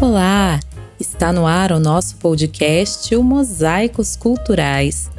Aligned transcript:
Olá! 0.00 0.60
Está 1.00 1.32
no 1.32 1.44
ar 1.44 1.72
o 1.72 1.80
nosso 1.80 2.18
podcast 2.18 3.12
O 3.16 3.22
Mosaicos 3.24 4.14
Culturais. 4.14 5.10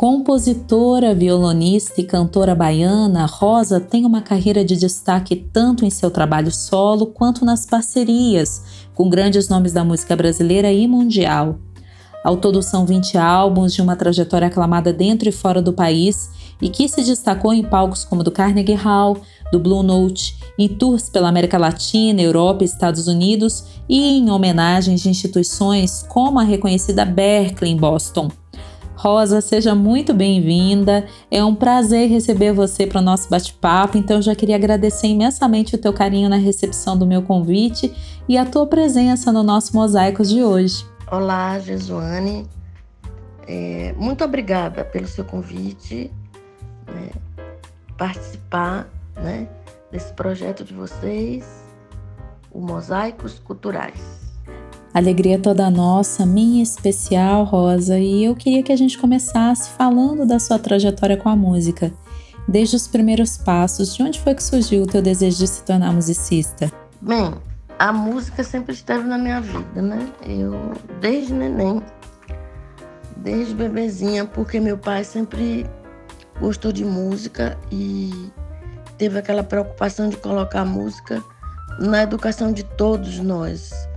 Compositora, 0.00 1.14
violonista 1.14 2.00
e 2.00 2.04
cantora 2.04 2.54
baiana, 2.54 3.26
Rosa 3.26 3.78
tem 3.78 4.06
uma 4.06 4.22
carreira 4.22 4.64
de 4.64 4.74
destaque 4.74 5.36
tanto 5.36 5.84
em 5.84 5.90
seu 5.90 6.10
trabalho 6.10 6.50
solo 6.50 7.08
quanto 7.08 7.44
nas 7.44 7.66
parcerias 7.66 8.62
com 8.94 9.10
grandes 9.10 9.50
nomes 9.50 9.74
da 9.74 9.84
música 9.84 10.16
brasileira 10.16 10.72
e 10.72 10.88
mundial. 10.88 11.58
Ao 12.24 12.38
todo 12.38 12.62
são 12.62 12.86
20 12.86 13.18
álbuns 13.18 13.74
de 13.74 13.82
uma 13.82 13.94
trajetória 13.94 14.48
aclamada 14.48 14.90
dentro 14.90 15.28
e 15.28 15.32
fora 15.32 15.60
do 15.60 15.74
país 15.74 16.30
e 16.62 16.70
que 16.70 16.88
se 16.88 17.02
destacou 17.02 17.52
em 17.52 17.62
palcos 17.62 18.02
como 18.02 18.24
do 18.24 18.30
Carnegie 18.30 18.72
Hall, 18.72 19.18
do 19.52 19.60
Blue 19.60 19.82
Note, 19.82 20.34
em 20.58 20.66
tours 20.66 21.10
pela 21.10 21.28
América 21.28 21.58
Latina, 21.58 22.22
Europa 22.22 22.64
e 22.64 22.66
Estados 22.66 23.06
Unidos 23.06 23.66
e 23.86 24.16
em 24.16 24.30
homenagens 24.30 25.02
de 25.02 25.10
instituições 25.10 26.02
como 26.08 26.40
a 26.40 26.42
reconhecida 26.42 27.04
Berkeley 27.04 27.72
em 27.72 27.76
Boston. 27.76 28.30
Rosa, 29.00 29.40
seja 29.40 29.74
muito 29.74 30.12
bem-vinda. 30.12 31.06
É 31.30 31.42
um 31.42 31.54
prazer 31.54 32.10
receber 32.10 32.52
você 32.52 32.86
para 32.86 33.00
o 33.00 33.02
nosso 33.02 33.30
bate-papo. 33.30 33.96
Então, 33.96 34.20
já 34.20 34.34
queria 34.34 34.56
agradecer 34.56 35.06
imensamente 35.06 35.74
o 35.74 35.78
teu 35.78 35.90
carinho 35.90 36.28
na 36.28 36.36
recepção 36.36 36.98
do 36.98 37.06
meu 37.06 37.22
convite 37.22 37.90
e 38.28 38.36
a 38.36 38.44
tua 38.44 38.66
presença 38.66 39.32
no 39.32 39.42
nosso 39.42 39.74
Mosaicos 39.74 40.28
de 40.28 40.42
hoje. 40.42 40.84
Olá, 41.10 41.58
Jesuane. 41.58 42.46
É, 43.48 43.94
muito 43.96 44.22
obrigada 44.22 44.84
pelo 44.84 45.06
seu 45.06 45.24
convite, 45.24 46.12
né, 46.86 47.08
participar 47.96 48.86
né, 49.16 49.48
desse 49.90 50.12
projeto 50.12 50.62
de 50.62 50.74
vocês, 50.74 51.64
o 52.52 52.60
Mosaicos 52.60 53.38
Culturais. 53.38 54.19
Alegria 54.92 55.38
toda 55.38 55.70
nossa, 55.70 56.26
minha 56.26 56.64
especial, 56.64 57.44
Rosa, 57.44 57.96
e 57.96 58.24
eu 58.24 58.34
queria 58.34 58.60
que 58.60 58.72
a 58.72 58.76
gente 58.76 58.98
começasse 58.98 59.70
falando 59.70 60.26
da 60.26 60.40
sua 60.40 60.58
trajetória 60.58 61.16
com 61.16 61.28
a 61.28 61.36
música. 61.36 61.92
Desde 62.48 62.74
os 62.74 62.88
primeiros 62.88 63.36
passos, 63.36 63.94
de 63.94 64.02
onde 64.02 64.18
foi 64.18 64.34
que 64.34 64.42
surgiu 64.42 64.82
o 64.82 64.86
teu 64.86 65.00
desejo 65.00 65.38
de 65.38 65.46
se 65.46 65.62
tornar 65.62 65.92
musicista? 65.92 66.72
Bem, 67.00 67.32
a 67.78 67.92
música 67.92 68.42
sempre 68.42 68.72
esteve 68.74 69.04
na 69.04 69.16
minha 69.16 69.40
vida, 69.40 69.80
né? 69.80 70.10
Eu, 70.26 70.54
desde 71.00 71.32
neném, 71.32 71.80
desde 73.16 73.54
bebezinha, 73.54 74.24
porque 74.24 74.58
meu 74.58 74.76
pai 74.76 75.04
sempre 75.04 75.66
gostou 76.40 76.72
de 76.72 76.84
música 76.84 77.56
e 77.70 78.32
teve 78.98 79.20
aquela 79.20 79.44
preocupação 79.44 80.08
de 80.08 80.16
colocar 80.16 80.64
música 80.64 81.22
na 81.78 82.02
educação 82.02 82.50
de 82.50 82.64
todos 82.64 83.20
nós 83.20 83.88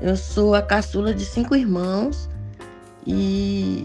eu 0.00 0.16
sou 0.16 0.54
a 0.54 0.62
caçula 0.62 1.12
de 1.12 1.24
cinco 1.24 1.56
irmãos 1.56 2.28
e 3.06 3.84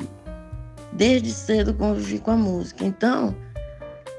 desde 0.91 1.31
cedo 1.31 1.73
convivi 1.73 2.19
com 2.19 2.31
a 2.31 2.37
música. 2.37 2.85
Então, 2.85 3.35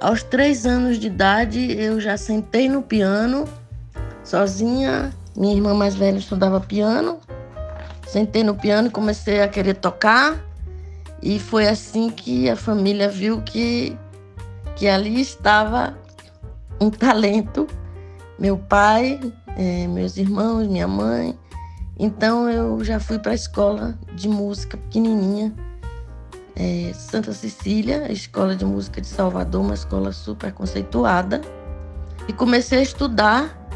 aos 0.01 0.23
três 0.23 0.67
anos 0.67 0.99
de 0.99 1.07
idade, 1.07 1.73
eu 1.73 2.01
já 2.01 2.17
sentei 2.17 2.69
no 2.69 2.83
piano 2.83 3.45
sozinha. 4.25 5.13
Minha 5.37 5.55
irmã 5.55 5.75
mais 5.75 5.95
velha 5.95 6.19
estudava 6.19 6.61
piano. 6.61 7.19
Sentei 8.07 8.43
no 8.43 8.55
piano 8.55 8.89
e 8.89 8.91
comecei 8.91 9.41
a 9.41 9.49
querer 9.49 9.75
tocar. 9.75 10.39
E 11.23 11.39
foi 11.39 11.69
assim 11.69 12.11
que 12.11 12.51
a 12.51 12.57
família 12.57 13.09
viu 13.09 13.41
que, 13.41 13.97
que 14.77 14.89
ali 14.89 15.21
estava 15.21 15.97
um 16.81 16.91
talento. 16.91 17.67
Meu 18.39 18.59
pai, 18.59 19.21
eh, 19.57 19.87
meus 19.87 20.17
irmãos, 20.17 20.67
minha 20.67 20.89
mãe. 20.89 21.39
Então 21.99 22.51
eu 22.51 22.83
já 22.83 22.99
fui 22.99 23.19
para 23.19 23.33
a 23.33 23.35
escola 23.35 23.97
de 24.15 24.29
música 24.29 24.77
pequenininha, 24.77 25.55
é, 26.57 26.93
Santa 26.95 27.33
Cecília, 27.33 28.05
a 28.07 28.13
escola 28.13 28.57
de 28.57 28.65
música 28.65 29.01
de 29.01 29.07
Salvador, 29.07 29.61
uma 29.61 29.75
escola 29.75 30.13
super 30.13 30.53
conceituada, 30.53 31.41
e 32.29 32.33
comecei 32.33 32.79
a 32.79 32.83
estudar 32.83 33.69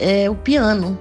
é, 0.00 0.28
o 0.28 0.34
piano, 0.34 0.98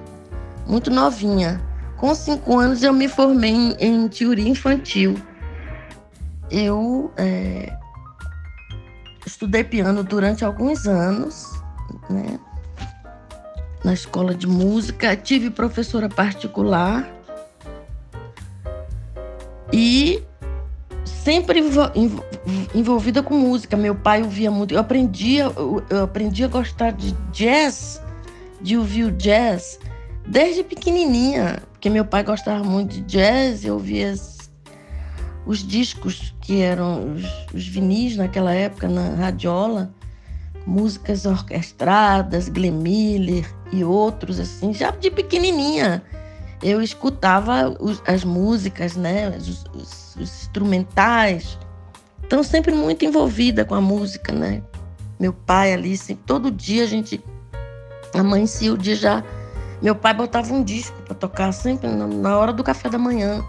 muito 0.68 0.92
novinha. 0.92 1.62
Com 1.98 2.14
cinco 2.14 2.60
anos 2.60 2.84
eu 2.84 2.94
me 2.94 3.08
formei 3.08 3.52
em, 3.52 3.76
em 3.80 4.08
teoria 4.08 4.48
infantil. 4.48 5.16
Eu 6.52 7.12
é, 7.18 7.76
estudei 9.26 9.64
piano 9.64 10.04
durante 10.04 10.44
alguns 10.44 10.86
anos, 10.86 11.52
né? 12.10 12.40
Na 13.84 13.94
escola 13.94 14.34
de 14.34 14.48
música, 14.48 15.16
tive 15.16 15.50
professora 15.50 16.08
particular 16.08 17.12
e 19.72 20.24
sempre 21.06 21.62
envolvida 22.74 23.22
com 23.22 23.34
música. 23.34 23.76
Meu 23.76 23.96
pai 23.96 24.24
ouvia 24.24 24.50
muito. 24.50 24.74
Eu 24.74 24.80
aprendi, 24.80 25.38
eu 25.38 26.04
aprendi 26.04 26.44
a 26.44 26.48
gostar 26.48 26.92
de 26.92 27.12
jazz, 27.32 28.02
de 28.62 28.78
ouvir 28.78 29.06
o 29.06 29.12
jazz 29.12 29.80
desde 30.26 30.64
pequenininha, 30.64 31.62
porque 31.74 31.90
meu 31.90 32.06
pai 32.06 32.24
gostava 32.24 32.64
muito 32.64 32.94
de 32.94 33.02
jazz, 33.02 33.66
eu 33.66 33.74
ouvia 33.74 34.14
os 35.46 35.68
discos 35.68 36.34
que 36.40 36.62
eram 36.62 37.14
os, 37.14 37.26
os 37.54 37.68
vinis 37.68 38.16
naquela 38.16 38.54
época 38.54 38.88
na 38.88 39.16
radiola 39.16 39.94
músicas 40.66 41.26
orquestradas, 41.26 42.50
Glenn 42.50 42.74
Miller 42.74 43.46
e 43.72 43.84
outros 43.84 44.40
assim, 44.40 44.74
já 44.74 44.92
de 44.92 45.12
pequenininha. 45.12 46.04
Eu 46.62 46.82
escutava 46.82 47.76
os, 47.80 48.02
as 48.06 48.24
músicas, 48.24 48.96
né, 48.96 49.30
os, 49.30 49.66
os, 49.74 50.16
os 50.16 50.44
instrumentais. 50.44 51.58
Então 52.26 52.42
sempre 52.42 52.74
muito 52.74 53.04
envolvida 53.04 53.66
com 53.66 53.76
a 53.76 53.82
música, 53.82 54.32
né? 54.32 54.64
Meu 55.20 55.34
pai 55.34 55.74
ali, 55.74 55.98
todo 56.26 56.50
dia 56.50 56.84
a 56.84 56.88
gente 56.88 57.24
amanhecia 58.14 58.74
o 58.74 58.78
dia 58.78 58.96
já. 58.96 59.24
Meu 59.82 59.96
pai 59.96 60.14
botava 60.14 60.54
um 60.54 60.64
disco 60.64 61.02
para 61.02 61.14
tocar 61.14 61.52
sempre 61.52 61.90
na 61.90 62.38
hora 62.38 62.54
do 62.54 62.64
café 62.64 62.90
da 62.90 62.98
manhã. 62.98 63.44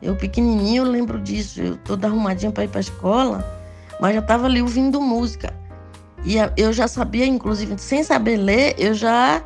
Eu 0.00 0.16
pequenininho 0.16 0.84
eu 0.84 0.90
lembro 0.90 1.20
disso, 1.20 1.60
eu 1.60 1.76
toda 1.76 2.08
arrumadinha 2.08 2.50
para 2.50 2.64
ir 2.64 2.68
para 2.68 2.80
a 2.80 2.80
escola, 2.80 3.62
mas 4.00 4.14
já 4.14 4.20
estava 4.20 4.46
ali 4.46 4.60
ouvindo 4.60 5.00
música. 5.00 5.54
E 6.24 6.36
eu 6.56 6.72
já 6.72 6.86
sabia, 6.86 7.26
inclusive, 7.26 7.76
sem 7.78 8.02
saber 8.02 8.36
ler, 8.36 8.74
eu 8.78 8.94
já 8.94 9.42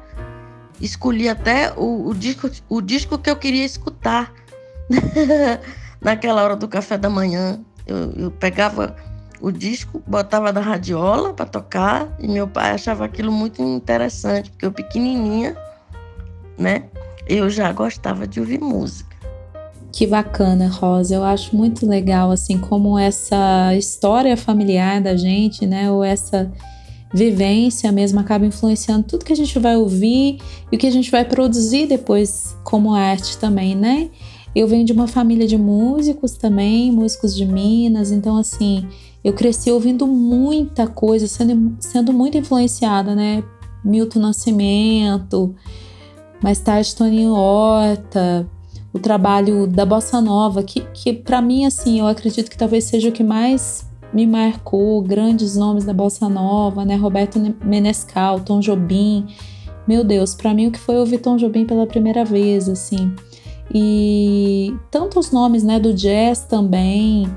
escolhi 0.81 1.29
até 1.29 1.73
o, 1.77 2.09
o 2.09 2.15
disco, 2.15 2.51
o 2.69 2.81
disco 2.81 3.19
que 3.19 3.31
eu 3.31 3.37
queria 3.37 3.65
escutar 3.65 4.33
naquela 6.01 6.43
hora 6.43 6.57
do 6.57 6.69
café 6.69 6.99
da 6.99 7.09
manhã. 7.09 7.61
Eu, 7.87 8.13
eu, 8.17 8.31
pegava 8.31 8.95
o 9.41 9.51
disco, 9.51 10.03
botava 10.07 10.53
na 10.53 10.61
radiola 10.61 11.33
para 11.33 11.47
tocar 11.47 12.09
e 12.19 12.29
meu 12.29 12.47
pai 12.47 12.73
achava 12.73 13.05
aquilo 13.05 13.33
muito 13.33 13.63
interessante, 13.63 14.51
porque 14.51 14.67
eu 14.67 14.73
pequenininha, 14.73 15.57
né? 16.59 16.85
Eu 17.27 17.49
já 17.49 17.73
gostava 17.73 18.27
de 18.27 18.39
ouvir 18.39 18.61
música. 18.61 19.16
Que 19.97 20.07
bacana, 20.07 20.69
Rosa. 20.69 21.15
Eu 21.15 21.25
acho 21.25 21.57
muito 21.57 21.87
legal 21.87 22.31
assim 22.31 22.59
como 22.59 22.99
essa 22.99 23.75
história 23.75 24.37
familiar 24.37 25.01
da 25.01 25.17
gente, 25.17 25.65
né, 25.65 25.91
ou 25.91 26.05
essa 26.05 26.53
vivência 27.15 27.91
mesmo 27.91 28.21
acaba 28.21 28.45
influenciando 28.45 29.07
tudo 29.07 29.25
que 29.25 29.33
a 29.33 29.37
gente 29.37 29.59
vai 29.59 29.75
ouvir 29.75 30.39
e 30.71 30.77
o 30.77 30.79
que 30.79 30.87
a 30.87 30.91
gente 30.91 31.11
vai 31.11 31.25
produzir 31.25 31.87
depois 31.87 32.55
como 32.63 32.93
arte 32.93 33.39
também, 33.39 33.75
né? 33.75 34.11
Eu 34.55 34.69
venho 34.69 34.85
de 34.85 34.93
uma 34.93 35.07
família 35.07 35.47
de 35.47 35.57
músicos 35.57 36.33
também, 36.33 36.93
músicos 36.93 37.35
de 37.35 37.47
Minas, 37.47 38.11
então 38.11 38.37
assim, 38.37 38.87
eu 39.25 39.33
cresci 39.33 39.71
ouvindo 39.71 40.07
muita 40.07 40.87
coisa, 40.87 41.27
sendo, 41.27 41.75
sendo 41.81 42.13
muito 42.13 42.37
influenciada, 42.37 43.15
né? 43.15 43.43
Milton 43.83 44.19
Nascimento, 44.19 45.55
mais 46.43 46.61
tarde 46.61 46.95
Toninho 46.95 47.33
Horta, 47.33 48.47
o 48.97 48.99
trabalho 48.99 49.67
da 49.67 49.85
Bossa 49.85 50.21
Nova, 50.21 50.63
que, 50.63 50.81
que 50.93 51.13
para 51.13 51.41
mim, 51.41 51.65
assim, 51.65 52.01
eu 52.01 52.07
acredito 52.07 52.51
que 52.51 52.57
talvez 52.57 52.85
seja 52.85 53.09
o 53.09 53.13
que 53.13 53.23
mais 53.23 53.87
me 54.13 54.27
marcou, 54.27 55.03
grandes 55.03 55.57
nomes 55.57 55.85
da 55.85 55.93
Bossa 55.93 56.29
Nova, 56.29 56.85
né? 56.85 56.97
Roberto 56.97 57.39
Menescal, 57.63 58.41
Tom 58.41 58.61
Jobim. 58.61 59.27
Meu 59.87 60.03
Deus, 60.03 60.35
para 60.35 60.53
mim 60.55 60.69
o 60.69 60.73
que 60.73 60.79
foi 60.79 60.97
ouvir 60.97 61.19
Tom 61.19 61.37
Jobim 61.37 61.65
pela 61.65 61.87
primeira 61.87 62.25
vez, 62.25 62.69
assim. 62.69 63.15
E 63.73 64.75
tantos 64.91 65.31
nomes, 65.31 65.63
né, 65.63 65.79
do 65.79 65.93
jazz 65.93 66.45
também, 66.45 67.29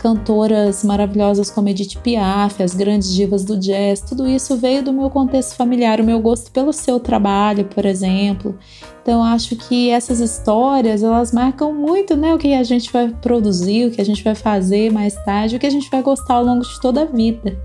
cantoras 0.00 0.82
maravilhosas 0.82 1.50
como 1.50 1.68
Edith 1.68 1.98
Piaf, 2.02 2.62
as 2.62 2.74
grandes 2.74 3.12
divas 3.12 3.44
do 3.44 3.56
jazz, 3.58 4.00
tudo 4.00 4.26
isso 4.26 4.56
veio 4.56 4.82
do 4.82 4.92
meu 4.92 5.10
contexto 5.10 5.54
familiar, 5.54 6.00
o 6.00 6.04
meu 6.04 6.18
gosto 6.20 6.50
pelo 6.50 6.72
seu 6.72 6.98
trabalho, 6.98 7.66
por 7.66 7.84
exemplo. 7.84 8.58
Então 9.02 9.22
acho 9.22 9.54
que 9.56 9.90
essas 9.90 10.18
histórias, 10.18 11.02
elas 11.02 11.32
marcam 11.32 11.74
muito, 11.74 12.16
né, 12.16 12.34
o 12.34 12.38
que 12.38 12.54
a 12.54 12.62
gente 12.62 12.90
vai 12.90 13.08
produzir, 13.08 13.86
o 13.86 13.90
que 13.90 14.00
a 14.00 14.04
gente 14.04 14.24
vai 14.24 14.34
fazer 14.34 14.90
mais 14.90 15.14
tarde, 15.22 15.56
o 15.56 15.58
que 15.58 15.66
a 15.66 15.70
gente 15.70 15.90
vai 15.90 16.02
gostar 16.02 16.34
ao 16.34 16.44
longo 16.44 16.62
de 16.62 16.80
toda 16.80 17.02
a 17.02 17.04
vida. 17.04 17.58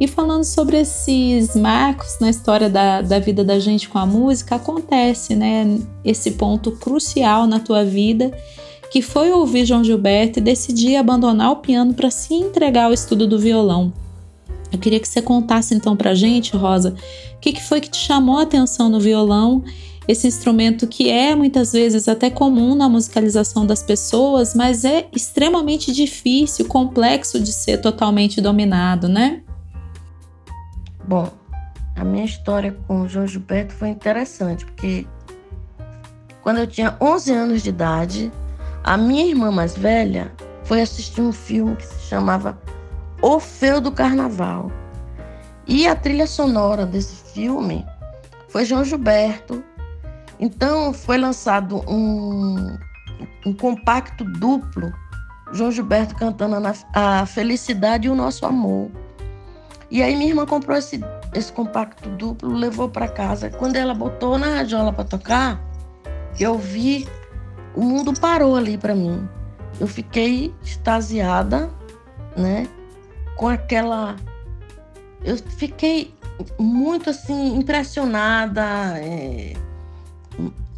E 0.00 0.06
falando 0.06 0.44
sobre 0.44 0.76
esses 0.76 1.56
marcos 1.56 2.18
na 2.20 2.30
história 2.30 2.68
da, 2.68 3.00
da 3.00 3.18
vida 3.18 3.44
da 3.44 3.58
gente 3.58 3.88
com 3.88 3.98
a 3.98 4.06
música, 4.06 4.56
acontece, 4.56 5.34
né, 5.34 5.78
esse 6.04 6.32
ponto 6.32 6.70
crucial 6.72 7.48
na 7.48 7.58
tua 7.58 7.84
vida 7.84 8.32
que 8.90 9.02
foi 9.02 9.30
ouvir 9.30 9.64
João 9.64 9.84
Gilberto 9.84 10.38
e 10.38 10.42
decidir 10.42 10.96
abandonar 10.96 11.50
o 11.50 11.56
piano 11.56 11.94
para 11.94 12.10
se 12.10 12.34
entregar 12.34 12.84
ao 12.84 12.92
estudo 12.92 13.26
do 13.26 13.38
violão. 13.38 13.92
Eu 14.72 14.78
queria 14.78 14.98
que 14.98 15.08
você 15.08 15.22
contasse 15.22 15.74
então 15.74 15.96
para 15.96 16.14
gente, 16.14 16.56
Rosa, 16.56 16.94
o 17.36 17.38
que, 17.40 17.52
que 17.52 17.62
foi 17.62 17.80
que 17.80 17.90
te 17.90 17.98
chamou 17.98 18.38
a 18.38 18.42
atenção 18.42 18.88
no 18.88 18.98
violão, 18.98 19.62
esse 20.06 20.26
instrumento 20.26 20.86
que 20.86 21.08
é 21.08 21.34
muitas 21.34 21.72
vezes 21.72 22.08
até 22.08 22.28
comum 22.28 22.74
na 22.74 22.88
musicalização 22.88 23.66
das 23.66 23.82
pessoas, 23.82 24.54
mas 24.54 24.84
é 24.84 25.06
extremamente 25.14 25.92
difícil, 25.92 26.66
complexo 26.66 27.40
de 27.40 27.52
ser 27.52 27.78
totalmente 27.78 28.40
dominado, 28.40 29.08
né? 29.08 29.42
Bom, 31.06 31.30
a 31.96 32.04
minha 32.04 32.24
história 32.24 32.76
com 32.86 33.02
o 33.02 33.08
João 33.08 33.26
Gilberto 33.26 33.72
foi 33.74 33.88
interessante, 33.88 34.64
porque 34.64 35.06
quando 36.42 36.58
eu 36.58 36.66
tinha 36.66 36.96
11 37.00 37.32
anos 37.32 37.62
de 37.62 37.68
idade, 37.68 38.32
a 38.84 38.98
minha 38.98 39.24
irmã 39.24 39.50
mais 39.50 39.74
velha 39.74 40.30
foi 40.64 40.82
assistir 40.82 41.22
um 41.22 41.32
filme 41.32 41.74
que 41.74 41.86
se 41.86 42.06
chamava 42.06 42.58
O 43.22 43.40
Feu 43.40 43.80
do 43.80 43.90
Carnaval. 43.90 44.70
E 45.66 45.88
a 45.88 45.96
trilha 45.96 46.26
sonora 46.26 46.84
desse 46.84 47.32
filme 47.32 47.84
foi 48.48 48.66
João 48.66 48.84
Gilberto. 48.84 49.64
Então 50.38 50.92
foi 50.92 51.16
lançado 51.16 51.82
um, 51.88 52.76
um 53.46 53.54
compacto 53.54 54.22
duplo, 54.22 54.92
João 55.52 55.72
Gilberto 55.72 56.14
cantando 56.14 56.56
a 56.92 57.24
Felicidade 57.24 58.06
e 58.06 58.10
o 58.10 58.14
Nosso 58.14 58.44
Amor. 58.44 58.90
E 59.90 60.02
aí 60.02 60.14
minha 60.14 60.28
irmã 60.28 60.44
comprou 60.44 60.76
esse, 60.76 61.00
esse 61.32 61.50
compacto 61.50 62.10
duplo, 62.10 62.52
levou 62.52 62.90
para 62.90 63.08
casa. 63.08 63.48
Quando 63.48 63.76
ela 63.76 63.94
botou 63.94 64.36
na 64.36 64.56
radiola 64.56 64.92
para 64.92 65.04
tocar, 65.04 65.58
eu 66.38 66.58
vi 66.58 67.08
o 67.74 67.82
mundo 67.82 68.12
parou 68.18 68.56
ali 68.56 68.78
para 68.78 68.94
mim. 68.94 69.28
Eu 69.80 69.86
fiquei 69.86 70.54
extasiada, 70.62 71.70
né? 72.36 72.68
Com 73.36 73.48
aquela. 73.48 74.16
Eu 75.24 75.36
fiquei 75.36 76.14
muito 76.58 77.10
assim, 77.10 77.56
impressionada, 77.56 78.62
é... 78.98 79.54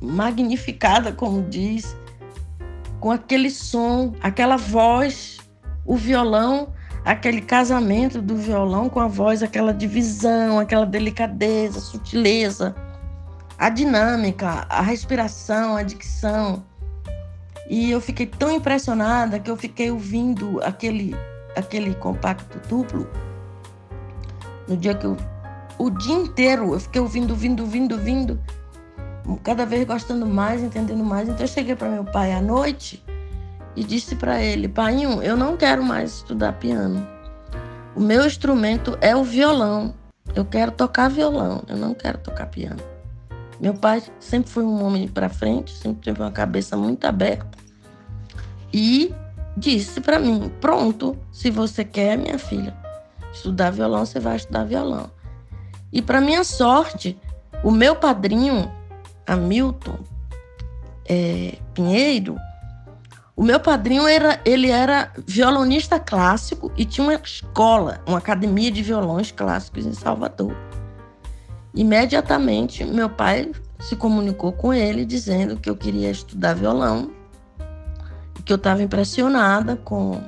magnificada, 0.00 1.12
como 1.12 1.42
diz, 1.42 1.96
com 3.00 3.10
aquele 3.10 3.50
som, 3.50 4.14
aquela 4.22 4.56
voz, 4.56 5.38
o 5.84 5.96
violão, 5.96 6.72
aquele 7.04 7.40
casamento 7.40 8.20
do 8.20 8.36
violão 8.36 8.88
com 8.88 9.00
a 9.00 9.06
voz, 9.06 9.42
aquela 9.42 9.72
divisão, 9.72 10.58
aquela 10.58 10.86
delicadeza, 10.86 11.80
sutileza, 11.80 12.74
a 13.58 13.68
dinâmica, 13.70 14.66
a 14.68 14.82
respiração, 14.82 15.76
a 15.76 15.82
dicção. 15.82 16.64
E 17.68 17.90
eu 17.90 18.00
fiquei 18.00 18.26
tão 18.26 18.50
impressionada 18.50 19.38
que 19.38 19.50
eu 19.50 19.56
fiquei 19.56 19.90
ouvindo 19.90 20.60
aquele, 20.62 21.16
aquele 21.56 21.94
compacto 21.94 22.60
duplo 22.68 23.08
no 24.68 24.76
dia 24.76 24.94
que 24.94 25.06
eu. 25.06 25.16
O 25.78 25.90
dia 25.90 26.14
inteiro 26.14 26.72
eu 26.72 26.80
fiquei 26.80 27.00
ouvindo, 27.00 27.30
ouvindo, 27.30 27.60
ouvindo, 27.62 27.92
ouvindo, 27.92 28.40
cada 29.42 29.66
vez 29.66 29.84
gostando 29.84 30.26
mais, 30.26 30.62
entendendo 30.62 31.04
mais. 31.04 31.28
Então 31.28 31.42
eu 31.42 31.48
cheguei 31.48 31.74
para 31.74 31.88
meu 31.88 32.04
pai 32.04 32.32
à 32.32 32.40
noite 32.40 33.04
e 33.74 33.84
disse 33.84 34.14
para 34.14 34.40
ele: 34.40 34.68
Pai, 34.68 35.04
eu 35.04 35.36
não 35.36 35.56
quero 35.56 35.82
mais 35.82 36.14
estudar 36.14 36.52
piano. 36.54 37.06
O 37.94 38.00
meu 38.00 38.26
instrumento 38.26 38.96
é 39.00 39.14
o 39.14 39.24
violão. 39.24 39.94
Eu 40.34 40.44
quero 40.44 40.70
tocar 40.70 41.08
violão, 41.08 41.62
eu 41.68 41.76
não 41.76 41.94
quero 41.94 42.18
tocar 42.18 42.46
piano. 42.46 42.95
Meu 43.60 43.74
pai 43.74 44.02
sempre 44.20 44.50
foi 44.50 44.64
um 44.64 44.84
homem 44.84 45.08
para 45.08 45.28
frente, 45.28 45.72
sempre 45.72 46.02
teve 46.02 46.20
uma 46.20 46.30
cabeça 46.30 46.76
muito 46.76 47.04
aberta 47.06 47.58
e 48.72 49.14
disse 49.56 50.00
para 50.00 50.18
mim: 50.18 50.52
"Pronto, 50.60 51.16
se 51.32 51.50
você 51.50 51.84
quer, 51.84 52.18
minha 52.18 52.38
filha, 52.38 52.76
estudar 53.32 53.70
violão, 53.70 54.04
você 54.04 54.20
vai 54.20 54.36
estudar 54.36 54.64
violão". 54.64 55.10
E 55.92 56.02
para 56.02 56.20
minha 56.20 56.44
sorte, 56.44 57.18
o 57.62 57.70
meu 57.70 57.96
padrinho, 57.96 58.70
Hamilton 59.26 59.98
é, 61.08 61.56
Pinheiro, 61.72 62.36
o 63.36 63.42
meu 63.42 63.60
padrinho 63.60 64.06
era, 64.06 64.40
ele 64.44 64.70
era 64.70 65.12
violonista 65.26 66.00
clássico 66.00 66.72
e 66.76 66.84
tinha 66.84 67.06
uma 67.06 67.14
escola, 67.14 68.00
uma 68.06 68.18
academia 68.18 68.70
de 68.70 68.82
violões 68.82 69.30
clássicos 69.30 69.84
em 69.84 69.92
Salvador. 69.92 70.56
Imediatamente, 71.76 72.84
meu 72.84 73.08
pai 73.10 73.52
se 73.78 73.94
comunicou 73.94 74.50
com 74.50 74.72
ele 74.72 75.04
dizendo 75.04 75.58
que 75.58 75.68
eu 75.68 75.76
queria 75.76 76.10
estudar 76.10 76.54
violão, 76.54 77.10
que 78.44 78.52
eu 78.52 78.56
estava 78.56 78.82
impressionada 78.82 79.76
com 79.76 80.20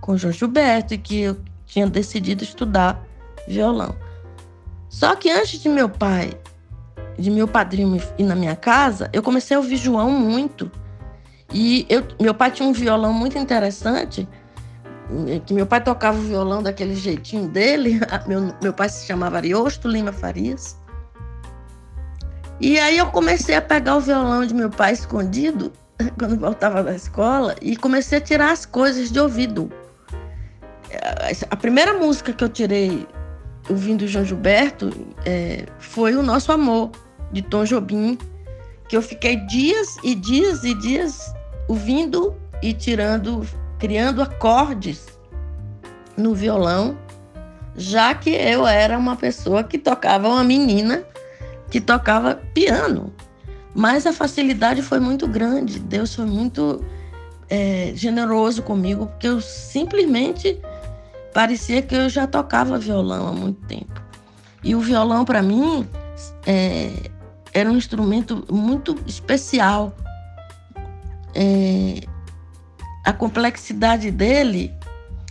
com 0.00 0.16
João 0.16 0.32
Gilberto 0.32 0.94
e 0.94 0.98
que 0.98 1.20
eu 1.20 1.36
tinha 1.66 1.86
decidido 1.86 2.42
estudar 2.42 3.06
violão. 3.46 3.94
Só 4.88 5.14
que 5.14 5.30
antes 5.30 5.60
de 5.60 5.68
meu 5.68 5.86
pai, 5.86 6.32
de 7.18 7.30
meu 7.30 7.46
padrinho 7.46 8.00
ir 8.16 8.22
na 8.22 8.34
minha 8.34 8.56
casa, 8.56 9.10
eu 9.12 9.22
comecei 9.22 9.54
a 9.54 9.60
ouvir 9.60 9.76
João 9.76 10.10
muito. 10.10 10.70
E 11.52 11.84
eu, 11.90 12.02
meu 12.18 12.32
pai 12.32 12.50
tinha 12.50 12.66
um 12.66 12.72
violão 12.72 13.12
muito 13.12 13.36
interessante, 13.36 14.26
que 15.46 15.54
meu 15.54 15.66
pai 15.66 15.82
tocava 15.82 16.18
o 16.18 16.22
violão 16.22 16.62
daquele 16.62 16.94
jeitinho 16.94 17.48
dele. 17.48 18.00
Meu, 18.26 18.54
meu 18.62 18.72
pai 18.72 18.88
se 18.88 19.06
chamava 19.06 19.36
Ariosto 19.38 19.88
Lima 19.88 20.12
Farias. 20.12 20.76
E 22.60 22.78
aí 22.78 22.98
eu 22.98 23.06
comecei 23.06 23.54
a 23.54 23.62
pegar 23.62 23.96
o 23.96 24.00
violão 24.00 24.44
de 24.44 24.52
meu 24.52 24.68
pai 24.68 24.92
escondido, 24.92 25.72
quando 26.18 26.36
voltava 26.36 26.82
da 26.82 26.94
escola, 26.94 27.54
e 27.62 27.76
comecei 27.76 28.18
a 28.18 28.20
tirar 28.20 28.50
as 28.50 28.66
coisas 28.66 29.12
de 29.12 29.20
ouvido. 29.20 29.70
A 31.50 31.56
primeira 31.56 31.94
música 31.94 32.32
que 32.32 32.42
eu 32.42 32.48
tirei 32.48 33.06
ouvindo 33.70 34.08
João 34.08 34.24
Gilberto 34.24 34.90
é, 35.24 35.66
foi 35.78 36.16
O 36.16 36.22
Nosso 36.22 36.50
Amor, 36.50 36.90
de 37.30 37.42
Tom 37.42 37.64
Jobim, 37.64 38.18
que 38.88 38.96
eu 38.96 39.02
fiquei 39.02 39.36
dias 39.46 39.96
e 40.02 40.14
dias 40.14 40.64
e 40.64 40.74
dias 40.74 41.32
ouvindo 41.68 42.34
e 42.62 42.72
tirando 42.72 43.46
criando 43.78 44.20
acordes 44.20 45.06
no 46.16 46.34
violão, 46.34 46.98
já 47.76 48.14
que 48.14 48.30
eu 48.30 48.66
era 48.66 48.98
uma 48.98 49.16
pessoa 49.16 49.62
que 49.62 49.78
tocava, 49.78 50.28
uma 50.28 50.42
menina 50.42 51.04
que 51.70 51.80
tocava 51.80 52.34
piano. 52.52 53.12
Mas 53.74 54.06
a 54.06 54.12
facilidade 54.12 54.82
foi 54.82 54.98
muito 54.98 55.28
grande, 55.28 55.78
Deus 55.78 56.14
foi 56.14 56.26
muito 56.26 56.84
é, 57.48 57.92
generoso 57.94 58.62
comigo, 58.62 59.06
porque 59.06 59.28
eu 59.28 59.40
simplesmente 59.40 60.60
parecia 61.32 61.80
que 61.82 61.94
eu 61.94 62.08
já 62.08 62.26
tocava 62.26 62.78
violão 62.78 63.28
há 63.28 63.32
muito 63.32 63.60
tempo. 63.66 64.02
E 64.64 64.74
o 64.74 64.80
violão, 64.80 65.24
para 65.24 65.40
mim, 65.40 65.86
é, 66.44 67.10
era 67.52 67.70
um 67.70 67.76
instrumento 67.76 68.44
muito 68.50 68.96
especial. 69.06 69.94
É, 71.34 72.00
a 73.08 73.12
complexidade 73.14 74.10
dele, 74.10 74.70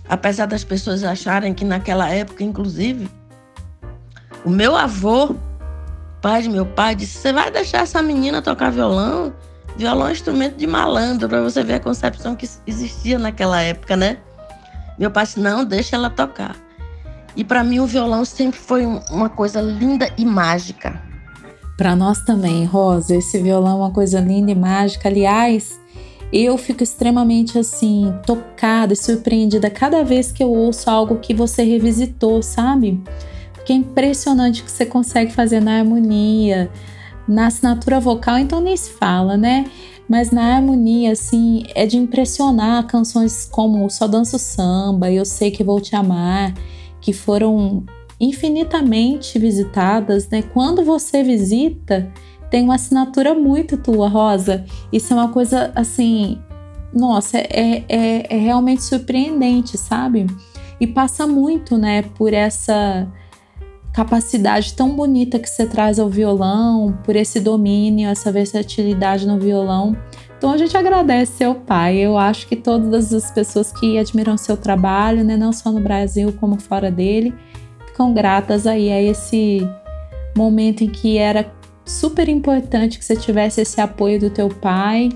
apesar 0.09 0.47
das 0.47 0.63
pessoas 0.63 1.03
acharem 1.03 1.53
que 1.53 1.63
naquela 1.63 2.09
época, 2.09 2.43
inclusive, 2.43 3.07
o 4.43 4.49
meu 4.49 4.75
avô, 4.75 5.35
pai 6.19 6.41
de 6.41 6.49
meu 6.49 6.65
pai, 6.65 6.95
disse: 6.95 7.19
Você 7.19 7.31
vai 7.31 7.51
deixar 7.51 7.83
essa 7.83 8.01
menina 8.01 8.41
tocar 8.41 8.71
violão? 8.71 9.31
Violão 9.75 10.07
é 10.07 10.09
um 10.09 10.11
instrumento 10.11 10.55
de 10.57 10.65
malandro, 10.65 11.29
para 11.29 11.39
você 11.43 11.63
ver 11.63 11.75
a 11.75 11.79
concepção 11.79 12.35
que 12.35 12.49
existia 12.65 13.19
naquela 13.19 13.61
época, 13.61 13.95
né? 13.95 14.17
Meu 14.97 15.11
pai 15.11 15.25
disse: 15.25 15.39
Não, 15.39 15.63
deixa 15.63 15.95
ela 15.95 16.09
tocar. 16.09 16.55
E 17.35 17.43
para 17.43 17.63
mim 17.63 17.79
o 17.79 17.85
violão 17.85 18.25
sempre 18.25 18.59
foi 18.59 18.87
uma 18.87 19.29
coisa 19.29 19.61
linda 19.61 20.11
e 20.17 20.25
mágica. 20.25 20.99
Para 21.77 21.95
nós 21.95 22.21
também, 22.21 22.65
Rosa, 22.65 23.15
esse 23.15 23.39
violão 23.39 23.73
é 23.73 23.75
uma 23.85 23.91
coisa 23.91 24.19
linda 24.19 24.49
e 24.49 24.55
mágica. 24.55 25.09
Aliás, 25.09 25.79
eu 26.31 26.57
fico 26.57 26.83
extremamente 26.83 27.57
assim, 27.57 28.13
tocada 28.25 28.93
e 28.93 28.97
surpreendida 28.97 29.69
cada 29.69 30.03
vez 30.03 30.31
que 30.31 30.43
eu 30.43 30.51
ouço 30.51 30.89
algo 30.89 31.19
que 31.19 31.33
você 31.33 31.63
revisitou, 31.63 32.41
sabe? 32.41 33.01
Porque 33.53 33.71
é 33.71 33.75
impressionante 33.75 34.61
o 34.61 34.65
que 34.65 34.71
você 34.71 34.85
consegue 34.85 35.31
fazer 35.31 35.61
na 35.61 35.79
harmonia, 35.79 36.69
na 37.27 37.47
assinatura 37.47 37.99
vocal, 37.99 38.37
então 38.37 38.59
nem 38.59 38.75
se 38.75 38.91
fala, 38.91 39.37
né? 39.37 39.65
Mas 40.07 40.31
na 40.31 40.55
harmonia, 40.55 41.11
assim, 41.11 41.63
é 41.75 41.85
de 41.85 41.97
impressionar 41.97 42.87
canções 42.87 43.45
como 43.51 43.89
Só 43.89 44.07
Danço 44.07 44.39
Samba, 44.39 45.11
Eu 45.11 45.25
Sei 45.25 45.51
Que 45.51 45.63
Vou 45.63 45.81
Te 45.81 45.95
Amar, 45.95 46.53
que 47.01 47.11
foram 47.11 47.83
infinitamente 48.19 49.37
visitadas, 49.37 50.29
né? 50.29 50.41
Quando 50.41 50.83
você 50.83 51.23
visita, 51.23 52.09
tem 52.49 52.63
uma 52.63 52.75
assinatura 52.75 53.33
muito 53.33 53.77
tua, 53.77 54.07
Rosa. 54.07 54.65
Isso 54.91 55.13
é 55.13 55.15
uma 55.15 55.29
coisa 55.29 55.71
assim, 55.75 56.39
nossa, 56.93 57.37
é, 57.37 57.83
é, 57.87 58.35
é 58.35 58.37
realmente 58.37 58.83
surpreendente, 58.83 59.77
sabe? 59.77 60.27
E 60.79 60.87
passa 60.87 61.25
muito, 61.25 61.77
né, 61.77 62.03
por 62.03 62.33
essa 62.33 63.07
capacidade 63.93 64.73
tão 64.75 64.95
bonita 64.95 65.39
que 65.39 65.49
você 65.49 65.65
traz 65.65 65.97
ao 65.97 66.07
violão, 66.07 66.95
por 67.03 67.15
esse 67.15 67.39
domínio, 67.39 68.09
essa 68.09 68.31
versatilidade 68.31 69.25
no 69.25 69.39
violão. 69.39 69.97
Então 70.37 70.51
a 70.51 70.57
gente 70.57 70.77
agradece 70.77 71.37
seu 71.37 71.55
pai. 71.55 71.97
Eu 71.97 72.15
acho 72.15 72.47
que 72.47 72.55
todas 72.55 73.11
as 73.11 73.31
pessoas 73.31 73.71
que 73.71 73.97
admiram 73.97 74.37
seu 74.37 74.55
trabalho, 74.55 75.23
né, 75.23 75.35
não 75.35 75.51
só 75.51 75.71
no 75.71 75.79
Brasil 75.79 76.31
como 76.39 76.61
fora 76.61 76.91
dele, 76.91 77.33
ficam 77.87 78.13
gratas 78.13 78.67
aí 78.67 78.91
a 78.91 79.01
esse 79.01 79.67
momento 80.37 80.83
em 80.83 80.89
que 80.89 81.17
era 81.17 81.43
super 81.87 82.27
importante 82.27 82.99
que 82.99 83.05
você 83.05 83.15
tivesse 83.15 83.61
esse 83.61 83.79
apoio 83.81 84.19
do 84.19 84.29
teu 84.29 84.49
pai. 84.49 85.09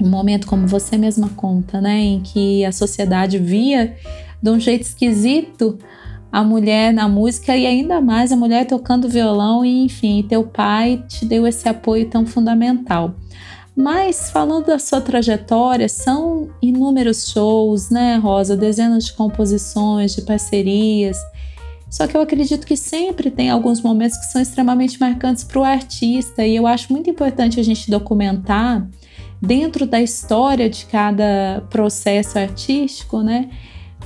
Um 0.00 0.08
momento 0.08 0.46
como 0.46 0.66
você 0.66 0.96
mesma 0.96 1.28
conta, 1.30 1.80
né, 1.80 2.00
em 2.00 2.20
que 2.20 2.64
a 2.64 2.72
sociedade 2.72 3.38
via 3.38 3.96
de 4.42 4.50
um 4.50 4.58
jeito 4.58 4.82
esquisito 4.82 5.78
a 6.34 6.42
mulher 6.42 6.92
na 6.92 7.08
música 7.08 7.56
e 7.56 7.64
ainda 7.64 8.00
mais 8.00 8.32
a 8.32 8.36
mulher 8.36 8.66
tocando 8.66 9.08
violão 9.08 9.64
e 9.64 9.84
enfim, 9.84 10.26
teu 10.28 10.42
pai 10.42 11.04
te 11.06 11.24
deu 11.24 11.46
esse 11.46 11.68
apoio 11.68 12.10
tão 12.10 12.26
fundamental. 12.26 13.14
Mas 13.76 14.30
falando 14.30 14.66
da 14.66 14.78
sua 14.80 15.00
trajetória, 15.00 15.88
são 15.88 16.48
inúmeros 16.60 17.28
shows, 17.28 17.88
né, 17.88 18.16
Rosa? 18.16 18.56
Dezenas 18.56 19.04
de 19.04 19.12
composições, 19.12 20.16
de 20.16 20.22
parcerias. 20.22 21.18
Só 21.94 22.08
que 22.08 22.16
eu 22.16 22.20
acredito 22.20 22.66
que 22.66 22.76
sempre 22.76 23.30
tem 23.30 23.50
alguns 23.50 23.80
momentos 23.80 24.18
que 24.18 24.24
são 24.24 24.42
extremamente 24.42 24.98
marcantes 24.98 25.44
para 25.44 25.60
o 25.60 25.62
artista, 25.62 26.44
e 26.44 26.56
eu 26.56 26.66
acho 26.66 26.92
muito 26.92 27.08
importante 27.08 27.60
a 27.60 27.62
gente 27.62 27.88
documentar 27.88 28.84
dentro 29.40 29.86
da 29.86 30.02
história 30.02 30.68
de 30.68 30.86
cada 30.86 31.62
processo 31.70 32.36
artístico, 32.36 33.22
né? 33.22 33.48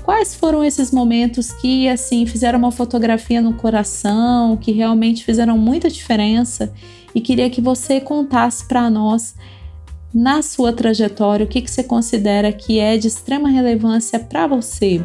Quais 0.02 0.35
foram 0.35 0.62
esses 0.62 0.92
momentos 0.92 1.50
que 1.50 1.88
assim 1.88 2.26
fizeram 2.26 2.59
uma 2.59 2.71
fotografia 2.71 3.40
no 3.40 3.54
coração, 3.54 4.59
que 4.59 4.71
realmente 4.71 5.25
fizeram 5.25 5.57
muita 5.57 5.88
diferença? 5.88 6.71
E 7.14 7.23
queria 7.23 7.49
que 7.49 7.62
você 7.62 8.02
contasse 8.02 8.68
para 8.68 8.90
nós 8.90 9.35
na 10.12 10.42
sua 10.42 10.75
trajetória, 10.75 11.47
o 11.47 11.49
que, 11.49 11.62
que 11.62 11.71
você 11.71 11.83
considera 11.83 12.52
que 12.52 12.78
é 12.78 12.99
de 12.99 13.09
extrema 13.09 13.49
relevância 13.49 14.18
para 14.18 14.47
você? 14.47 15.02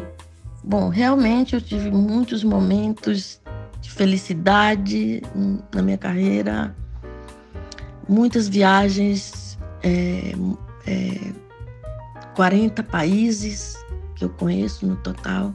Bom, 0.66 0.88
realmente 0.88 1.54
eu 1.54 1.60
tive 1.60 1.90
muitos 1.90 2.42
momentos 2.42 3.38
de 3.82 3.90
felicidade 3.90 5.22
na 5.74 5.82
minha 5.82 5.98
carreira, 5.98 6.74
muitas 8.08 8.48
viagens, 8.48 9.58
é, 9.82 10.32
é, 10.86 11.32
40 12.34 12.82
países 12.82 13.76
que 14.16 14.24
eu 14.24 14.30
conheço 14.30 14.86
no 14.86 14.96
total, 14.96 15.54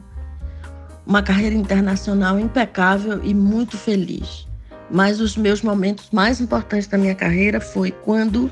uma 1.04 1.24
carreira 1.24 1.56
internacional 1.56 2.38
impecável 2.38 3.20
e 3.24 3.34
muito 3.34 3.76
feliz. 3.76 4.46
Mas 4.88 5.20
os 5.20 5.36
meus 5.36 5.60
momentos 5.60 6.08
mais 6.12 6.40
importantes 6.40 6.86
da 6.86 6.96
minha 6.96 7.16
carreira 7.16 7.60
foi 7.60 7.90
quando 7.90 8.48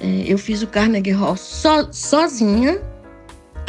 é, 0.00 0.24
eu 0.26 0.38
fiz 0.38 0.62
o 0.62 0.66
Carnegie 0.66 1.10
Hall 1.10 1.36
so, 1.36 1.88
sozinha, 1.92 2.80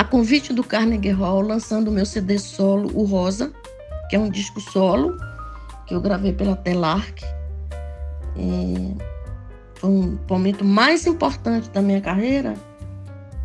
convite 0.09 0.53
do 0.53 0.63
Carnegie 0.63 1.11
Hall, 1.11 1.41
lançando 1.41 1.89
o 1.89 1.91
meu 1.91 2.05
CD 2.05 2.37
solo, 2.37 2.91
o 2.93 3.03
Rosa, 3.03 3.51
que 4.09 4.15
é 4.15 4.19
um 4.19 4.29
disco 4.29 4.59
solo 4.59 5.17
que 5.87 5.93
eu 5.95 6.01
gravei 6.01 6.33
pela 6.33 6.55
Telarc. 6.55 7.23
É, 7.23 9.03
foi 9.75 9.89
um 9.89 10.19
momento 10.29 10.65
mais 10.65 11.05
importante 11.07 11.69
da 11.69 11.81
minha 11.81 12.01
carreira. 12.01 12.55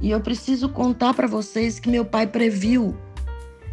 E 0.00 0.10
eu 0.10 0.20
preciso 0.20 0.68
contar 0.68 1.14
para 1.14 1.26
vocês 1.26 1.78
que 1.78 1.88
meu 1.88 2.04
pai 2.04 2.26
previu 2.26 2.96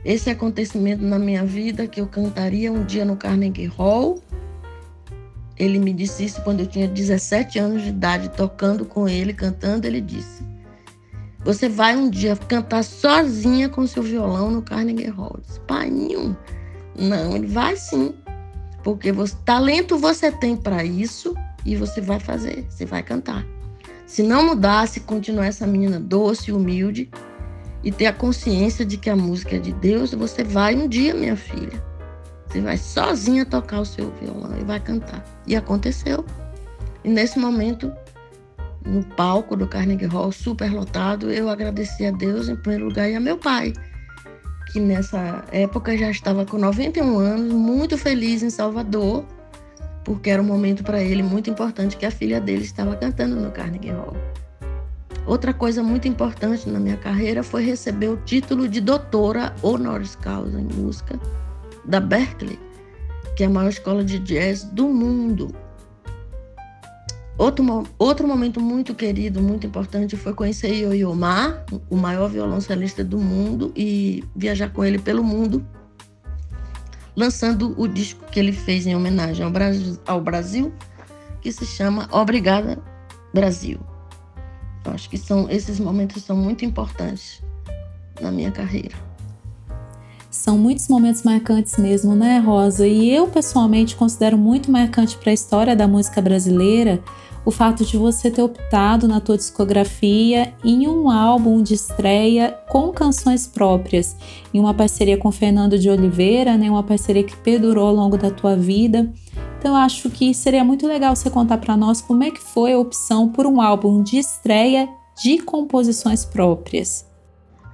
esse 0.05 0.29
acontecimento 0.29 1.03
na 1.03 1.19
minha 1.19 1.45
vida, 1.45 1.87
que 1.87 1.99
eu 1.99 2.07
cantaria 2.07 2.71
um 2.71 2.83
dia 2.83 3.03
no 3.03 3.15
Carnegie 3.15 3.65
Hall 3.65 4.21
ele 5.61 5.77
me 5.77 5.93
disse 5.93 6.25
isso 6.25 6.41
quando 6.41 6.61
eu 6.61 6.65
tinha 6.65 6.87
17 6.87 7.59
anos 7.59 7.83
de 7.83 7.89
idade, 7.89 8.29
tocando 8.29 8.83
com 8.83 9.07
ele, 9.07 9.31
cantando. 9.31 9.85
Ele 9.85 10.01
disse: 10.01 10.43
Você 11.43 11.67
vai 11.67 11.95
um 11.95 12.09
dia 12.09 12.35
cantar 12.35 12.83
sozinha 12.83 13.67
com 13.67 13.87
seu 13.87 14.03
violão 14.03 14.51
no 14.51 14.61
Carnegie 14.61 15.09
Hall. 15.09 15.39
Pai, 15.67 15.89
nenhum. 15.89 16.35
Não, 16.97 17.35
ele 17.35 17.47
vai 17.47 17.75
sim. 17.75 18.13
Porque 18.83 19.11
você, 19.11 19.35
talento 19.43 19.97
você 19.97 20.31
tem 20.31 20.55
para 20.55 20.83
isso 20.83 21.35
e 21.65 21.75
você 21.75 22.01
vai 22.01 22.19
fazer, 22.19 22.65
você 22.69 22.85
vai 22.85 23.01
cantar. 23.01 23.45
Se 24.05 24.21
não 24.21 24.45
mudar, 24.45 24.87
se 24.87 24.99
continuar 24.99 25.45
essa 25.45 25.65
menina 25.65 25.99
doce, 25.99 26.51
humilde 26.51 27.09
e 27.83 27.91
ter 27.91 28.07
a 28.07 28.13
consciência 28.13 28.85
de 28.85 28.97
que 28.97 29.09
a 29.09 29.15
música 29.15 29.55
é 29.55 29.59
de 29.59 29.71
Deus, 29.73 30.13
você 30.13 30.43
vai 30.43 30.75
um 30.75 30.87
dia, 30.87 31.13
minha 31.13 31.35
filha. 31.35 31.83
Você 32.47 32.61
vai 32.61 32.77
sozinha 32.77 33.45
tocar 33.45 33.79
o 33.79 33.85
seu 33.85 34.11
violão 34.21 34.57
e 34.59 34.63
vai 34.63 34.79
cantar. 34.79 35.23
E 35.47 35.55
aconteceu. 35.55 36.25
E 37.03 37.09
nesse 37.09 37.39
momento, 37.39 37.91
no 38.85 39.03
palco 39.03 39.55
do 39.55 39.67
Carnegie 39.67 40.05
Hall, 40.05 40.31
super 40.31 40.71
lotado, 40.71 41.31
eu 41.31 41.49
agradeci 41.49 42.05
a 42.05 42.11
Deus 42.11 42.49
em 42.49 42.55
primeiro 42.55 42.85
lugar 42.85 43.09
e 43.09 43.15
a 43.15 43.19
meu 43.19 43.37
pai, 43.37 43.73
que 44.71 44.79
nessa 44.79 45.43
época 45.51 45.97
já 45.97 46.09
estava 46.09 46.45
com 46.45 46.57
91 46.57 47.19
anos, 47.19 47.53
muito 47.53 47.97
feliz 47.97 48.43
em 48.43 48.49
Salvador, 48.49 49.25
porque 50.03 50.29
era 50.29 50.41
um 50.41 50.45
momento 50.45 50.83
para 50.83 51.01
ele 51.01 51.21
muito 51.21 51.49
importante 51.49 51.97
que 51.97 52.05
a 52.05 52.11
filha 52.11 52.41
dele 52.41 52.63
estava 52.63 52.95
cantando 52.95 53.35
no 53.35 53.51
Carnegie 53.51 53.91
Hall. 53.91 54.15
Outra 55.25 55.53
coisa 55.53 55.83
muito 55.83 56.07
importante 56.07 56.67
na 56.67 56.79
minha 56.79 56.97
carreira 56.97 57.43
foi 57.43 57.63
receber 57.63 58.07
o 58.07 58.17
título 58.17 58.67
de 58.67 58.81
doutora 58.81 59.53
honoris 59.61 60.15
causa 60.15 60.59
em 60.59 60.67
música 60.73 61.19
da 61.85 61.99
Berkeley, 61.99 62.59
que 63.35 63.43
é 63.43 63.45
a 63.45 63.49
maior 63.49 63.69
escola 63.69 64.03
de 64.03 64.17
jazz 64.19 64.63
do 64.63 64.87
mundo. 64.87 65.53
Outro, 67.41 67.83
outro 67.97 68.27
momento 68.27 68.61
muito 68.61 68.93
querido, 68.93 69.41
muito 69.41 69.65
importante, 69.65 70.15
foi 70.15 70.31
conhecer 70.31 70.75
Yo-Yo 70.75 71.15
Ma, 71.15 71.65
o 71.89 71.95
maior 71.95 72.29
violoncelista 72.29 73.03
do 73.03 73.17
mundo, 73.17 73.73
e 73.75 74.23
viajar 74.35 74.69
com 74.69 74.85
ele 74.85 74.99
pelo 74.99 75.23
mundo, 75.23 75.65
lançando 77.15 77.73
o 77.81 77.87
disco 77.87 78.23
que 78.31 78.39
ele 78.39 78.51
fez 78.51 78.85
em 78.85 78.95
homenagem 78.95 79.43
ao 79.43 79.49
Brasil, 79.49 79.97
ao 80.05 80.21
Brasil 80.21 80.71
que 81.41 81.51
se 81.51 81.65
chama 81.65 82.07
Obrigada 82.11 82.77
Brasil. 83.33 83.79
Eu 84.85 84.91
acho 84.91 85.09
que 85.09 85.17
são, 85.17 85.49
esses 85.49 85.79
momentos 85.79 86.21
são 86.21 86.37
muito 86.37 86.63
importantes 86.63 87.41
na 88.21 88.31
minha 88.31 88.51
carreira. 88.51 88.95
São 90.29 90.59
muitos 90.59 90.87
momentos 90.87 91.23
marcantes 91.23 91.75
mesmo, 91.77 92.15
né, 92.15 92.37
Rosa? 92.37 92.87
E 92.87 93.09
eu 93.09 93.27
pessoalmente 93.27 93.95
considero 93.95 94.37
muito 94.37 94.71
marcante 94.71 95.17
para 95.17 95.31
a 95.31 95.33
história 95.33 95.75
da 95.75 95.87
música 95.87 96.21
brasileira 96.21 97.03
o 97.43 97.51
fato 97.51 97.83
de 97.85 97.97
você 97.97 98.29
ter 98.29 98.41
optado 98.41 99.07
na 99.07 99.19
tua 99.19 99.37
discografia 99.37 100.53
em 100.63 100.87
um 100.87 101.09
álbum 101.09 101.61
de 101.61 101.73
estreia 101.73 102.57
com 102.69 102.91
canções 102.91 103.47
próprias, 103.47 104.15
em 104.53 104.59
uma 104.59 104.73
parceria 104.73 105.17
com 105.17 105.31
Fernando 105.31 105.77
de 105.77 105.89
Oliveira, 105.89 106.57
né, 106.57 106.69
uma 106.69 106.83
parceria 106.83 107.23
que 107.23 107.35
perdurou 107.37 107.87
ao 107.87 107.95
longo 107.95 108.17
da 108.17 108.29
tua 108.29 108.55
vida. 108.55 109.11
Então 109.57 109.75
acho 109.75 110.09
que 110.09 110.33
seria 110.33 110.63
muito 110.63 110.87
legal 110.87 111.15
você 111.15 111.29
contar 111.29 111.57
para 111.57 111.77
nós 111.77 112.01
como 112.01 112.23
é 112.23 112.31
que 112.31 112.41
foi 112.41 112.73
a 112.73 112.79
opção 112.79 113.29
por 113.29 113.45
um 113.45 113.61
álbum 113.61 114.01
de 114.01 114.17
estreia 114.17 114.89
de 115.21 115.39
composições 115.39 116.25
próprias. 116.25 117.05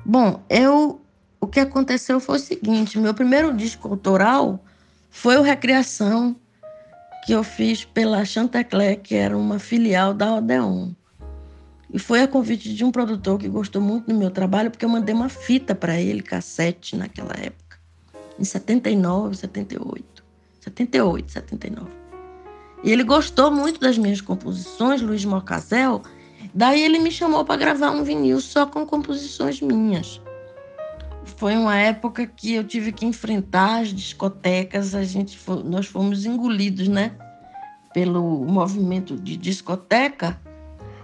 Bom, 0.06 0.40
eu 0.50 1.02
o 1.40 1.46
que 1.46 1.60
aconteceu 1.60 2.20
foi 2.20 2.38
o 2.38 2.42
seguinte, 2.42 2.98
meu 2.98 3.14
primeiro 3.14 3.56
disco 3.56 3.88
autoral 3.88 4.60
foi 5.10 5.38
o 5.38 5.42
Recriação 5.42 6.36
que 7.28 7.34
eu 7.34 7.44
fiz 7.44 7.84
pela 7.84 8.24
Chantecler, 8.24 9.02
que 9.02 9.14
era 9.14 9.38
uma 9.38 9.60
filial 9.60 10.14
da 10.14 10.36
Odeon. 10.36 10.92
E 11.94 12.00
foi 12.00 12.22
a 12.22 12.28
convite 12.28 12.74
de 12.74 12.86
um 12.86 12.90
produtor 12.90 13.38
que 13.38 13.50
gostou 13.50 13.82
muito 13.82 14.08
do 14.08 14.14
meu 14.14 14.32
trabalho, 14.32 14.72
porque 14.72 14.86
eu 14.86 14.90
mandei 14.90 15.14
uma 15.14 15.28
fita 15.28 15.76
para 15.76 16.00
ele, 16.00 16.22
cassete, 16.22 16.96
naquela 16.96 17.34
época, 17.34 17.78
em 18.40 18.46
79, 18.46 19.36
78. 19.36 20.24
78, 20.62 21.30
79. 21.34 21.92
E 22.82 22.94
ele 22.94 23.04
gostou 23.04 23.52
muito 23.52 23.78
das 23.82 23.98
minhas 23.98 24.22
composições, 24.22 25.02
Luiz 25.02 25.26
Mocazel, 25.26 26.04
daí 26.54 26.82
ele 26.82 26.98
me 26.98 27.12
chamou 27.12 27.44
para 27.44 27.60
gravar 27.60 27.92
um 27.92 28.06
vinil 28.06 28.40
só 28.40 28.66
com 28.66 28.86
composições 28.86 29.60
minhas 29.60 30.22
foi 31.36 31.56
uma 31.56 31.78
época 31.78 32.26
que 32.26 32.54
eu 32.54 32.64
tive 32.64 32.92
que 32.92 33.06
enfrentar 33.06 33.82
as 33.82 33.90
discotecas, 33.90 34.96
a 34.96 35.04
gente 35.04 35.38
nós 35.66 35.86
fomos 35.86 36.26
engolidos, 36.26 36.88
né, 36.88 37.12
pelo 37.94 38.46
movimento 38.46 39.16
de 39.16 39.36
discoteca, 39.36 40.40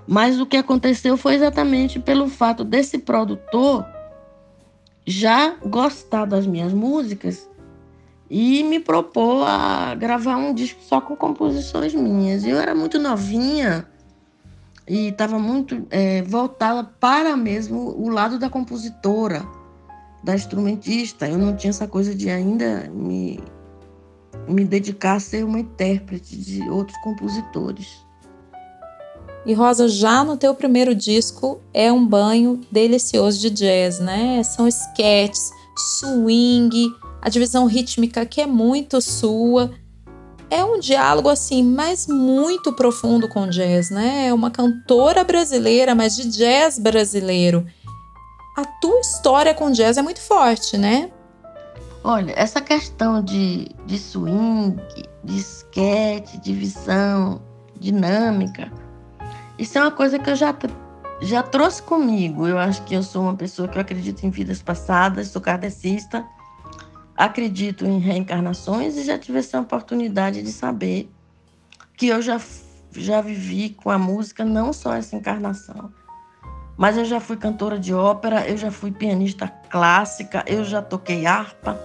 mas 0.08 0.40
o 0.40 0.46
que 0.46 0.58
aconteceu 0.58 1.18
foi 1.18 1.36
exatamente 1.36 2.00
pelo 2.00 2.28
fato 2.28 2.64
desse 2.64 2.98
produtor 3.00 3.86
já 5.06 5.56
gostar 5.66 6.26
das 6.26 6.46
minhas 6.46 6.74
músicas 6.74 7.50
e 8.30 8.64
me 8.64 8.80
propor 8.80 9.46
a 9.46 9.96
gravar 9.96 10.38
um 10.38 10.54
disco 10.54 10.82
só 10.82 11.02
com 11.02 11.16
composições 11.16 11.94
minhas. 11.94 12.46
Eu 12.46 12.58
era 12.58 12.74
muito 12.74 12.98
novinha 12.98 13.88
e 14.88 15.10
estava 15.10 15.38
muito 15.38 15.86
é, 15.90 16.22
voltada 16.24 16.84
para 17.00 17.36
mesmo 17.36 17.78
o 17.98 18.10
lado 18.10 18.40
da 18.40 18.50
compositora 18.50 19.46
da 20.24 20.34
instrumentista. 20.36 21.28
Eu 21.28 21.38
não 21.38 21.56
tinha 21.56 21.70
essa 21.70 21.88
coisa 21.88 22.16
de 22.16 22.30
ainda 22.30 22.90
me, 22.94 23.40
me 24.48 24.64
dedicar 24.64 25.16
a 25.16 25.20
ser 25.20 25.44
uma 25.44 25.60
intérprete 25.60 26.38
de 26.38 26.68
outros 26.70 26.98
compositores. 27.04 27.88
E 29.46 29.54
Rosa, 29.54 29.90
já 29.90 30.24
no 30.24 30.38
teu 30.38 30.56
primeiro 30.56 30.96
disco 30.96 31.60
é 31.74 31.92
um 31.92 32.06
banho 32.06 32.62
delicioso 32.72 33.42
de 33.42 33.50
jazz, 33.50 34.00
né? 34.00 34.42
São 34.42 34.68
sketches, 34.68 35.52
swing, 36.00 36.90
a 37.22 37.28
divisão 37.28 37.66
rítmica 37.66 38.26
que 38.26 38.40
é 38.40 38.48
muito 38.48 39.02
sua. 39.02 39.72
É 40.50 40.64
um 40.64 40.80
diálogo 40.80 41.28
assim, 41.28 41.62
mas 41.62 42.08
muito 42.08 42.72
profundo 42.72 43.28
com 43.28 43.50
jazz, 43.50 43.90
né? 43.90 44.28
É 44.28 44.34
uma 44.34 44.50
cantora 44.50 45.26
brasileira, 45.26 45.94
mas 45.94 46.16
de 46.16 46.30
jazz 46.30 46.80
brasileiro 46.80 47.66
a 48.56 48.66
tua 48.66 49.00
história 49.00 49.54
com 49.54 49.72
jazz 49.72 49.98
é 49.98 50.02
muito 50.02 50.22
forte, 50.22 50.78
né? 50.78 51.12
Olha, 52.04 52.34
essa 52.36 52.60
questão 52.60 53.24
de, 53.24 53.70
de 53.86 53.98
swing, 53.98 54.82
de 55.24 55.38
sketch, 55.38 56.36
de 56.38 56.54
visão, 56.54 57.42
dinâmica, 57.80 58.72
isso 59.58 59.78
é 59.78 59.82
uma 59.82 59.92
coisa 59.92 60.20
que 60.20 60.30
eu 60.30 60.36
já, 60.36 60.54
já 61.22 61.42
trouxe 61.42 61.82
comigo. 61.82 62.48
Eu 62.48 62.58
acho 62.58 62.84
que 62.84 62.94
eu 62.94 63.02
sou 63.02 63.24
uma 63.24 63.36
pessoa 63.36 63.68
que 63.68 63.78
eu 63.78 63.82
acredito 63.82 64.24
em 64.24 64.30
vidas 64.30 64.62
passadas, 64.62 65.30
sou 65.30 65.42
kardecista, 65.42 66.26
acredito 67.16 67.86
em 67.86 68.00
reencarnações 68.00 68.98
e 68.98 69.04
já 69.04 69.18
tive 69.18 69.40
essa 69.40 69.60
oportunidade 69.60 70.42
de 70.42 70.52
saber 70.52 71.10
que 71.96 72.08
eu 72.08 72.22
já, 72.22 72.40
já 72.92 73.22
vivi 73.22 73.70
com 73.70 73.90
a 73.90 73.98
música 73.98 74.44
não 74.44 74.74
só 74.74 74.94
essa 74.94 75.16
encarnação, 75.16 75.92
mas 76.78 76.98
eu 76.98 77.06
já 77.06 77.20
fui 77.20 77.38
cantora 77.38 77.78
de 77.78 77.94
ópera, 77.94 78.48
eu 78.48 78.58
já 78.58 78.72
fui 78.72 78.92
pianista 78.92 79.48
clássica, 79.70 80.44
eu 80.48 80.64
já 80.64 80.82
toquei 80.82 81.26
harpa. 81.26 81.80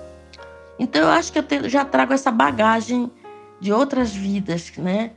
Então 0.78 1.02
eu 1.02 1.08
acho 1.08 1.32
que 1.32 1.38
eu 1.38 1.68
já 1.68 1.84
trago 1.84 2.12
essa 2.12 2.30
bagagem 2.30 3.10
de 3.60 3.72
outras 3.72 4.14
vidas, 4.14 4.72
né? 4.76 5.12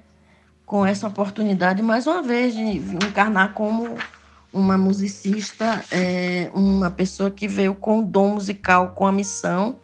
Com 0.66 0.86
essa 0.86 1.08
oportunidade, 1.08 1.82
mais 1.82 2.08
uma 2.08 2.22
vez, 2.22 2.54
de 2.54 2.62
encarnar 2.62 3.54
como 3.54 3.96
uma 4.52 4.78
musicista, 4.78 5.84
é, 5.92 6.50
uma 6.54 6.90
pessoa 6.90 7.32
que 7.32 7.48
veio 7.48 7.74
com 7.74 8.00
o 8.00 8.04
dom 8.04 8.34
musical, 8.34 8.90
com 8.90 9.08
a 9.08 9.12
missão, 9.12 9.78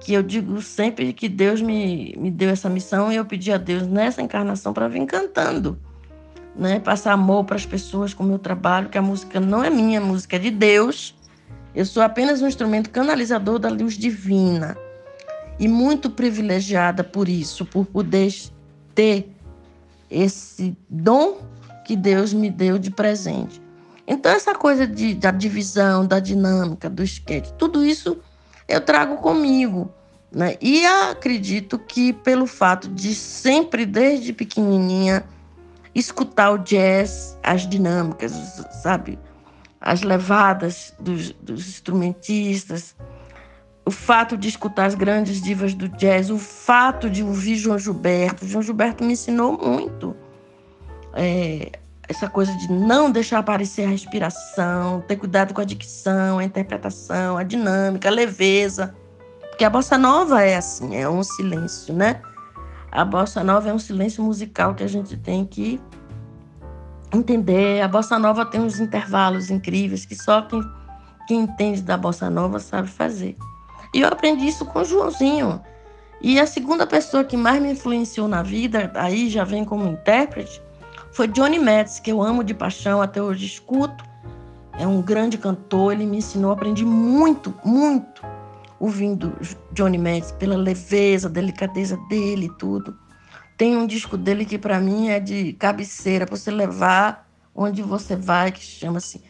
que 0.00 0.12
eu 0.12 0.22
digo 0.22 0.60
sempre 0.60 1.12
que 1.12 1.28
Deus 1.28 1.62
me, 1.62 2.14
me 2.18 2.30
deu 2.30 2.50
essa 2.50 2.68
missão 2.68 3.10
e 3.10 3.16
eu 3.16 3.24
pedi 3.24 3.50
a 3.52 3.56
Deus 3.56 3.86
nessa 3.86 4.20
encarnação 4.20 4.72
para 4.72 4.88
vir 4.88 5.04
cantando 5.06 5.78
né? 6.58 6.80
Passar 6.80 7.12
amor 7.12 7.44
para 7.44 7.56
as 7.56 7.66
pessoas 7.66 8.14
com 8.14 8.24
o 8.24 8.26
meu 8.26 8.38
trabalho, 8.38 8.88
que 8.88 8.98
a 8.98 9.02
música 9.02 9.38
não 9.38 9.62
é 9.62 9.70
minha, 9.70 10.00
a 10.00 10.04
música 10.04 10.36
é 10.36 10.38
de 10.38 10.50
Deus. 10.50 11.14
Eu 11.74 11.84
sou 11.84 12.02
apenas 12.02 12.40
um 12.40 12.46
instrumento 12.46 12.90
canalizador 12.90 13.58
da 13.58 13.68
luz 13.68 13.94
divina. 13.94 14.76
E 15.58 15.68
muito 15.68 16.10
privilegiada 16.10 17.02
por 17.04 17.28
isso, 17.28 17.64
por 17.64 17.86
poder 17.86 18.34
ter 18.94 19.30
esse 20.10 20.76
dom 20.88 21.38
que 21.84 21.96
Deus 21.96 22.32
me 22.32 22.50
deu 22.50 22.78
de 22.78 22.90
presente. 22.90 23.60
Então, 24.06 24.32
essa 24.32 24.54
coisa 24.54 24.86
de, 24.86 25.14
da 25.14 25.30
divisão, 25.30 26.06
da 26.06 26.20
dinâmica, 26.20 26.88
do 26.88 27.02
esquete, 27.02 27.52
tudo 27.54 27.84
isso 27.84 28.18
eu 28.68 28.80
trago 28.80 29.16
comigo. 29.16 29.90
Né? 30.30 30.56
E 30.60 30.84
acredito 30.84 31.78
que 31.78 32.12
pelo 32.12 32.46
fato 32.46 32.88
de 32.88 33.14
sempre, 33.14 33.86
desde 33.86 34.32
pequenininha, 34.32 35.24
escutar 35.98 36.50
o 36.50 36.58
jazz, 36.58 37.38
as 37.42 37.66
dinâmicas, 37.68 38.32
sabe? 38.82 39.18
As 39.80 40.02
levadas 40.02 40.94
dos, 41.00 41.32
dos 41.32 41.66
instrumentistas, 41.68 42.94
o 43.84 43.90
fato 43.90 44.36
de 44.36 44.48
escutar 44.48 44.86
as 44.86 44.94
grandes 44.94 45.40
divas 45.40 45.72
do 45.72 45.88
jazz, 45.88 46.28
o 46.28 46.38
fato 46.38 47.08
de 47.08 47.22
ouvir 47.22 47.56
João 47.56 47.78
Gilberto. 47.78 48.46
João 48.46 48.62
Gilberto 48.62 49.04
me 49.04 49.12
ensinou 49.12 49.56
muito. 49.56 50.14
É, 51.14 51.70
essa 52.08 52.28
coisa 52.28 52.52
de 52.56 52.70
não 52.70 53.10
deixar 53.10 53.38
aparecer 53.38 53.86
a 53.86 53.88
respiração, 53.88 55.00
ter 55.06 55.16
cuidado 55.16 55.54
com 55.54 55.60
a 55.60 55.64
dicção, 55.64 56.38
a 56.38 56.44
interpretação, 56.44 57.38
a 57.38 57.42
dinâmica, 57.42 58.08
a 58.08 58.12
leveza. 58.12 58.94
Porque 59.48 59.64
a 59.64 59.70
bossa 59.70 59.96
nova 59.96 60.42
é 60.42 60.56
assim, 60.56 60.96
é 60.96 61.08
um 61.08 61.22
silêncio, 61.22 61.94
né? 61.94 62.20
A 62.96 63.04
bossa 63.04 63.44
nova 63.44 63.68
é 63.68 63.74
um 63.74 63.78
silêncio 63.78 64.24
musical 64.24 64.74
que 64.74 64.82
a 64.82 64.86
gente 64.86 65.18
tem 65.18 65.44
que 65.44 65.78
entender. 67.12 67.82
A 67.82 67.88
bossa 67.88 68.18
nova 68.18 68.46
tem 68.46 68.58
uns 68.58 68.80
intervalos 68.80 69.50
incríveis 69.50 70.06
que 70.06 70.14
só 70.14 70.40
quem, 70.40 70.62
quem 71.28 71.40
entende 71.40 71.82
da 71.82 71.98
bossa 71.98 72.30
nova 72.30 72.58
sabe 72.58 72.88
fazer. 72.88 73.36
E 73.92 74.00
eu 74.00 74.08
aprendi 74.08 74.48
isso 74.48 74.64
com 74.64 74.78
o 74.78 74.84
Joãozinho. 74.84 75.60
E 76.22 76.40
a 76.40 76.46
segunda 76.46 76.86
pessoa 76.86 77.22
que 77.22 77.36
mais 77.36 77.60
me 77.60 77.72
influenciou 77.72 78.26
na 78.26 78.42
vida, 78.42 78.90
aí 78.94 79.28
já 79.28 79.44
vem 79.44 79.62
como 79.62 79.86
intérprete, 79.86 80.62
foi 81.12 81.28
Johnny 81.28 81.58
Metz, 81.58 82.00
que 82.00 82.10
eu 82.10 82.22
amo 82.22 82.42
de 82.42 82.54
paixão, 82.54 83.02
até 83.02 83.22
hoje 83.22 83.44
escuto. 83.44 84.02
É 84.72 84.86
um 84.86 85.02
grande 85.02 85.36
cantor, 85.36 85.92
ele 85.92 86.06
me 86.06 86.16
ensinou, 86.16 86.50
aprendi 86.50 86.86
muito, 86.86 87.52
muito 87.62 88.22
ouvindo 88.78 89.36
Johnny 89.72 89.98
Metz, 89.98 90.32
pela 90.32 90.56
leveza, 90.56 91.28
delicadeza 91.28 91.96
dele 92.08 92.46
e 92.46 92.58
tudo. 92.58 92.96
Tem 93.56 93.76
um 93.76 93.86
disco 93.86 94.16
dele 94.16 94.44
que 94.44 94.58
para 94.58 94.78
mim 94.78 95.08
é 95.08 95.18
de 95.18 95.54
cabeceira, 95.54 96.26
para 96.26 96.36
você 96.36 96.50
levar 96.50 97.26
onde 97.54 97.82
você 97.82 98.14
vai, 98.14 98.52
que 98.52 98.60
chama-se 98.60 99.22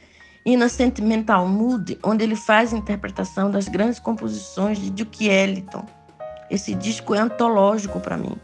In 0.45 0.63
a 0.63 0.69
Sentimental 0.69 1.47
Mood, 1.49 1.99
onde 2.03 2.25
ele 2.25 2.37
faz 2.37 2.73
a 2.73 2.77
interpretação 2.77 3.51
das 3.51 3.69
grandes 3.69 3.99
composições 3.99 4.79
de 4.79 4.91
Duke 4.91 5.29
Ellington. 5.29 5.85
Esse 6.51 6.75
disco 6.75 7.15
é 7.15 7.19
antológico 7.19 8.01
para 8.01 8.17
mim. 8.17 8.37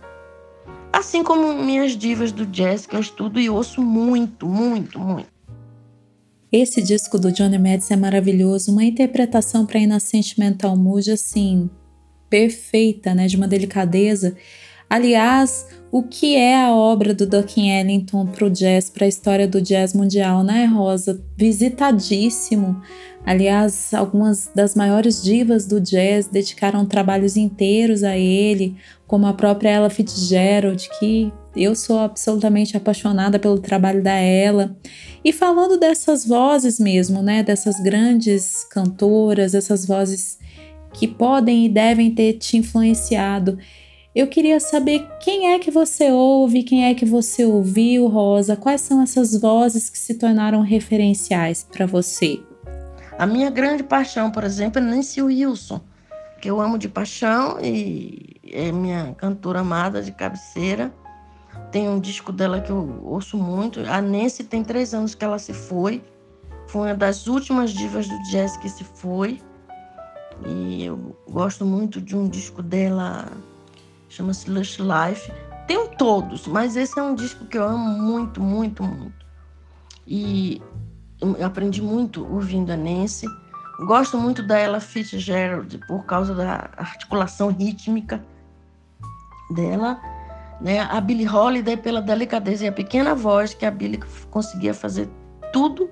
Assim 0.93 1.25
como 1.25 1.55
minhas 1.55 1.97
divas 1.97 2.33
do 2.33 2.45
jazz, 2.45 2.87
que 2.87 2.95
eu 2.95 3.01
estudo 3.01 3.41
e 3.41 3.49
ouço 3.49 3.83
muito, 3.83 4.47
muito, 4.47 4.99
muito. 4.99 5.32
Esse 6.53 6.83
disco 6.83 7.19
do 7.19 7.33
Johnny 7.33 7.57
Madison 7.57 7.95
é 7.95 7.97
maravilhoso, 7.97 8.71
uma 8.71 8.85
interpretação 8.85 9.65
para 9.65 9.81
Inocente 9.81 10.39
Mental 10.39 10.77
Mood 10.77 11.11
assim 11.11 11.71
perfeita, 12.29 13.15
né, 13.15 13.27
de 13.27 13.37
uma 13.37 13.49
delicadeza. 13.49 14.37
Aliás, 14.89 15.67
o 15.91 16.03
que 16.03 16.37
é 16.37 16.63
a 16.63 16.71
obra 16.71 17.15
do 17.15 17.27
Duke 17.27 17.67
Ellington 17.67 18.27
para 18.27 18.45
o 18.45 18.51
jazz, 18.51 18.91
para 18.91 19.07
a 19.07 19.09
história 19.09 19.49
do 19.49 19.63
jazz 19.63 19.95
mundial, 19.95 20.45
né, 20.45 20.67
Rosa? 20.67 21.25
Visitadíssimo. 21.39 22.83
Aliás, 23.25 23.95
algumas 23.95 24.51
das 24.55 24.75
maiores 24.75 25.23
divas 25.23 25.65
do 25.65 25.81
jazz 25.81 26.27
dedicaram 26.27 26.85
trabalhos 26.85 27.35
inteiros 27.35 28.03
a 28.03 28.19
ele, 28.19 28.77
como 29.07 29.27
a 29.27 29.33
própria 29.33 29.71
Ella 29.71 29.89
Fitzgerald, 29.89 30.87
que 30.99 31.33
Eu 31.55 31.75
sou 31.75 31.99
absolutamente 31.99 32.77
apaixonada 32.77 33.39
pelo 33.39 33.59
trabalho 33.59 34.03
da 34.03 34.15
ela. 34.15 34.77
E 35.25 35.33
falando 35.33 35.79
dessas 35.79 36.27
vozes 36.27 36.81
mesmo, 36.81 37.23
né, 37.23 37.43
dessas 37.43 37.79
grandes 37.81 38.65
cantoras, 38.71 39.55
essas 39.55 39.87
vozes 39.87 40.39
que 40.93 41.07
podem 41.07 41.67
e 41.67 41.69
devem 41.69 42.15
ter 42.15 42.35
te 42.35 42.57
influenciado, 42.57 43.59
eu 44.15 44.27
queria 44.27 44.61
saber 44.61 45.09
quem 45.21 45.53
é 45.53 45.59
que 45.59 45.71
você 45.71 46.11
ouve, 46.11 46.63
quem 46.63 46.85
é 46.85 46.95
que 46.95 47.07
você 47.07 47.47
ouviu, 47.47 48.09
Rosa, 48.09 48.57
quais 48.57 48.83
são 48.83 49.01
essas 49.01 49.41
vozes 49.41 49.89
que 49.89 49.99
se 49.99 50.15
tornaram 50.15 50.61
referenciais 50.61 51.67
para 51.71 51.87
você? 51.87 52.39
A 53.19 53.27
minha 53.27 53.49
grande 53.51 53.83
paixão, 53.83 54.31
por 54.31 54.45
exemplo, 54.45 54.83
é 54.83 54.85
Nancy 54.85 55.23
Wilson, 55.23 55.81
que 56.41 56.51
eu 56.51 56.61
amo 56.61 56.77
de 56.77 56.89
paixão 56.89 57.59
e 57.63 58.37
é 58.51 58.71
minha 58.71 59.15
cantora 59.15 59.61
amada 59.61 60.03
de 60.03 60.13
cabeceira. 60.13 60.93
Tem 61.73 61.89
um 61.89 61.99
disco 61.99 62.31
dela 62.31 62.61
que 62.61 62.71
eu 62.71 63.01
ouço 63.03 63.37
muito. 63.37 63.81
A 63.81 64.01
Nancy 64.01 64.45
tem 64.45 64.63
três 64.63 64.95
anos 64.95 65.15
que 65.15 65.25
ela 65.25 65.39
se 65.39 65.53
foi. 65.55 66.05
Foi 66.69 66.89
uma 66.89 66.95
das 66.95 67.27
últimas 67.27 67.73
divas 67.73 68.07
do 68.07 68.23
jazz 68.31 68.57
que 68.59 68.69
se 68.69 68.85
foi. 68.85 69.41
E 70.47 70.85
eu 70.85 71.17
gosto 71.29 71.65
muito 71.65 72.01
de 72.01 72.15
um 72.15 72.29
disco 72.29 72.63
dela 72.63 73.27
chama-se 74.13 74.51
Lush 74.51 74.79
Life. 74.79 75.33
Tenho 75.67 75.89
todos, 75.97 76.47
mas 76.47 76.77
esse 76.77 76.99
é 76.99 77.03
um 77.03 77.15
disco 77.15 77.47
que 77.47 77.57
eu 77.57 77.65
amo 77.65 77.89
muito, 78.03 78.41
muito, 78.41 78.83
muito. 78.83 79.27
E 80.07 80.61
eu 81.21 81.47
aprendi 81.47 81.81
muito 81.81 82.27
ouvindo 82.31 82.71
a 82.71 82.77
Nancy. 82.77 83.27
Gosto 83.87 84.19
muito 84.19 84.43
da 84.43 84.59
Ella 84.59 84.81
Fitzgerald 84.81 85.79
por 85.87 86.05
causa 86.05 86.35
da 86.35 86.71
articulação 86.77 87.51
rítmica 87.51 88.23
dela. 89.55 89.99
Né? 90.63 90.81
A 90.81 91.01
Billie 91.01 91.29
Holiday 91.29 91.77
pela 91.77 92.01
delicadeza 92.01 92.65
e 92.65 92.69
a 92.69 92.73
pequena 92.73 93.15
voz 93.15 93.53
que 93.53 93.67
a 93.67 93.71
Billie 93.71 94.01
conseguia 94.31 94.73
fazer 94.73 95.09
tudo 95.53 95.91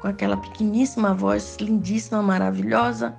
com 0.00 0.08
aquela 0.08 0.36
pequeníssima 0.36 1.14
voz 1.14 1.56
lindíssima, 1.60 2.20
maravilhosa. 2.20 3.14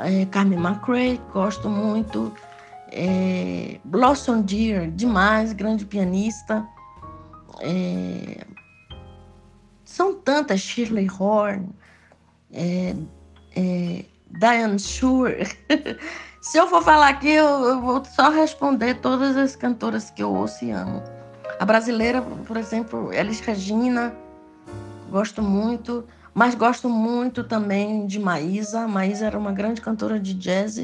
É, 0.00 0.24
Carmen 0.26 0.58
McRae, 0.58 1.20
gosto 1.32 1.68
muito 1.68 2.32
é, 2.90 3.78
Blossom 3.84 4.40
Deer, 4.40 4.90
demais, 4.90 5.52
grande 5.52 5.84
pianista. 5.84 6.66
É, 7.60 8.46
são 9.84 10.14
tantas, 10.14 10.60
Shirley 10.60 11.08
Horn, 11.10 11.68
é, 12.52 12.96
é, 13.54 14.04
Diane 14.30 14.78
Shure. 14.78 15.46
Se 16.44 16.58
eu 16.58 16.68
for 16.68 16.82
falar 16.82 17.08
aqui, 17.08 17.30
eu, 17.30 17.46
eu, 17.64 17.80
vou 17.80 18.04
só 18.04 18.28
responder 18.28 18.96
todas 18.96 19.34
as 19.34 19.56
cantoras 19.56 20.10
que 20.10 20.22
eu 20.22 20.30
ouço 20.30 20.62
e 20.62 20.70
amo. 20.70 21.02
A 21.58 21.64
brasileira, 21.64 22.20
por 22.20 22.58
exemplo, 22.58 23.10
Elis 23.10 23.40
Regina, 23.40 24.14
gosto 25.10 25.40
muito, 25.40 26.06
mas 26.34 26.54
gosto 26.54 26.86
muito 26.86 27.44
também 27.44 28.06
de 28.06 28.18
Maísa. 28.18 28.86
Maísa 28.86 29.24
era 29.24 29.38
uma 29.38 29.52
grande 29.52 29.80
cantora 29.80 30.20
de 30.20 30.34
jazz 30.34 30.76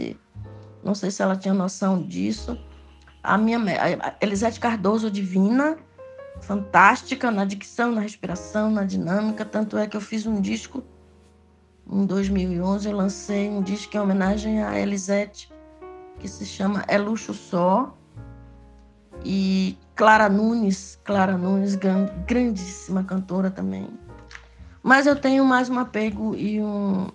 não 0.83 0.95
sei 0.95 1.11
se 1.11 1.23
ela 1.23 1.37
tinha 1.37 1.53
noção 1.53 2.03
disso. 2.03 2.59
A 3.23 3.37
minha 3.37 3.59
a 3.59 4.15
Elisete 4.19 4.59
Cardoso 4.59 5.11
Divina, 5.11 5.77
fantástica 6.41 7.31
na 7.31 7.45
dicção, 7.45 7.93
na 7.93 8.01
respiração, 8.01 8.71
na 8.71 8.83
dinâmica. 8.83 9.45
Tanto 9.45 9.77
é 9.77 9.87
que 9.87 9.95
eu 9.95 10.01
fiz 10.01 10.25
um 10.25 10.41
disco 10.41 10.83
em 11.91 12.07
2011. 12.07 12.89
Eu 12.89 12.97
lancei 12.97 13.49
um 13.49 13.63
disco 13.63 13.97
em 13.97 14.01
homenagem 14.01 14.63
a 14.63 14.79
Elisete, 14.79 15.53
que 16.19 16.29
se 16.29 16.47
chama 16.47 16.85
É 16.87 16.97
Luxo 16.97 17.35
Só. 17.35 17.95
E 19.25 19.77
Clara 19.95 20.31
Nunes, 20.31 20.99
Clara 21.05 21.37
Nunes, 21.37 21.77
grandíssima 22.27 23.05
cantora 23.05 23.51
também. 23.51 23.89
Mas 24.83 25.07
eu 25.07 25.15
tenho 25.15 25.45
mais 25.45 25.69
um 25.69 25.79
apego 25.79 26.35
e 26.35 26.59
um, 26.59 27.09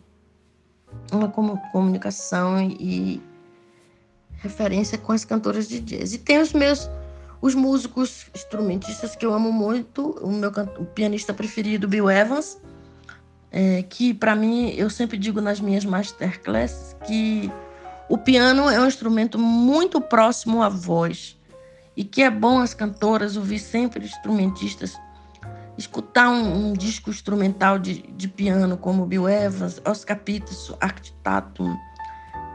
uma 1.11 1.27
comunicação 1.71 2.61
e 2.61 3.19
referência 4.37 4.99
com 4.99 5.11
as 5.11 5.25
cantoras 5.25 5.67
de 5.67 5.79
jazz. 5.79 6.13
E 6.13 6.19
tem 6.19 6.39
os 6.39 6.53
meus 6.53 6.87
os 7.41 7.53
músicos 7.53 8.27
instrumentistas 8.33 9.15
que 9.15 9.25
eu 9.25 9.33
amo 9.33 9.51
muito, 9.51 10.11
o 10.21 10.31
meu 10.31 10.51
o 10.79 10.85
pianista 10.85 11.33
preferido, 11.33 11.87
Bill 11.87 12.09
Evans, 12.09 12.59
é, 13.55 13.81
que 13.83 14.13
para 14.13 14.35
mim 14.35 14.71
eu 14.71 14.89
sempre 14.89 15.17
digo 15.17 15.39
nas 15.39 15.61
minhas 15.61 15.85
masterclasses 15.85 16.93
que 17.07 17.49
o 18.09 18.17
piano 18.17 18.69
é 18.69 18.77
um 18.81 18.85
instrumento 18.85 19.39
muito 19.39 20.01
próximo 20.01 20.61
à 20.61 20.67
voz 20.67 21.39
e 21.95 22.03
que 22.03 22.21
é 22.21 22.29
bom 22.29 22.59
as 22.59 22.73
cantoras 22.73 23.37
ouvir 23.37 23.59
sempre 23.59 24.03
instrumentistas 24.03 24.99
escutar 25.77 26.29
um, 26.29 26.69
um 26.69 26.73
disco 26.73 27.09
instrumental 27.09 27.79
de, 27.79 28.01
de, 28.01 28.27
piano 28.27 28.77
como 28.77 29.05
Bill 29.05 29.27
Evans, 29.27 29.81
Oscar 29.85 30.17
Peterson, 30.19 30.77
Art 30.79 31.11
Tatum, 31.23 31.75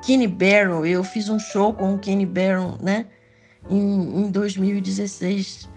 Kenny 0.05 0.27
Barron. 0.27 0.85
Eu 0.85 1.05
fiz 1.05 1.29
um 1.29 1.39
show 1.39 1.73
com 1.73 1.95
o 1.95 1.99
Kenny 1.99 2.27
Barron, 2.27 2.79
né? 2.81 3.07
Em, 3.69 4.25
em 4.25 4.31
2016, 4.31 5.69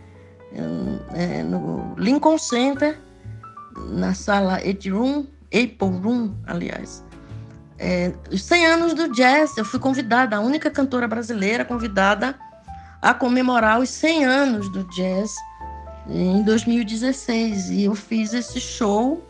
é, 1.14 1.44
no 1.44 1.94
Lincoln 1.98 2.38
Center, 2.38 2.98
na 3.90 4.14
sala 4.14 4.56
Apple 4.56 4.90
Room, 4.90 5.26
Apple 5.48 6.00
Room, 6.02 6.34
aliás. 6.46 7.04
É, 7.78 8.14
os 8.32 8.44
100 8.44 8.66
anos 8.66 8.94
do 8.94 9.12
jazz, 9.12 9.58
eu 9.58 9.66
fui 9.66 9.80
convidada, 9.80 10.38
a 10.38 10.40
única 10.40 10.70
cantora 10.72 11.08
brasileira 11.08 11.66
convidada 11.66 12.36
a 13.02 13.14
comemorar 13.14 13.80
os 13.80 13.90
100 13.90 14.26
anos 14.26 14.72
do 14.72 14.84
jazz 14.86 15.36
em 16.08 16.42
2016. 16.44 17.70
E 17.70 17.84
eu 17.84 17.96
fiz 17.96 18.34
esse 18.34 18.60
show 18.60 19.22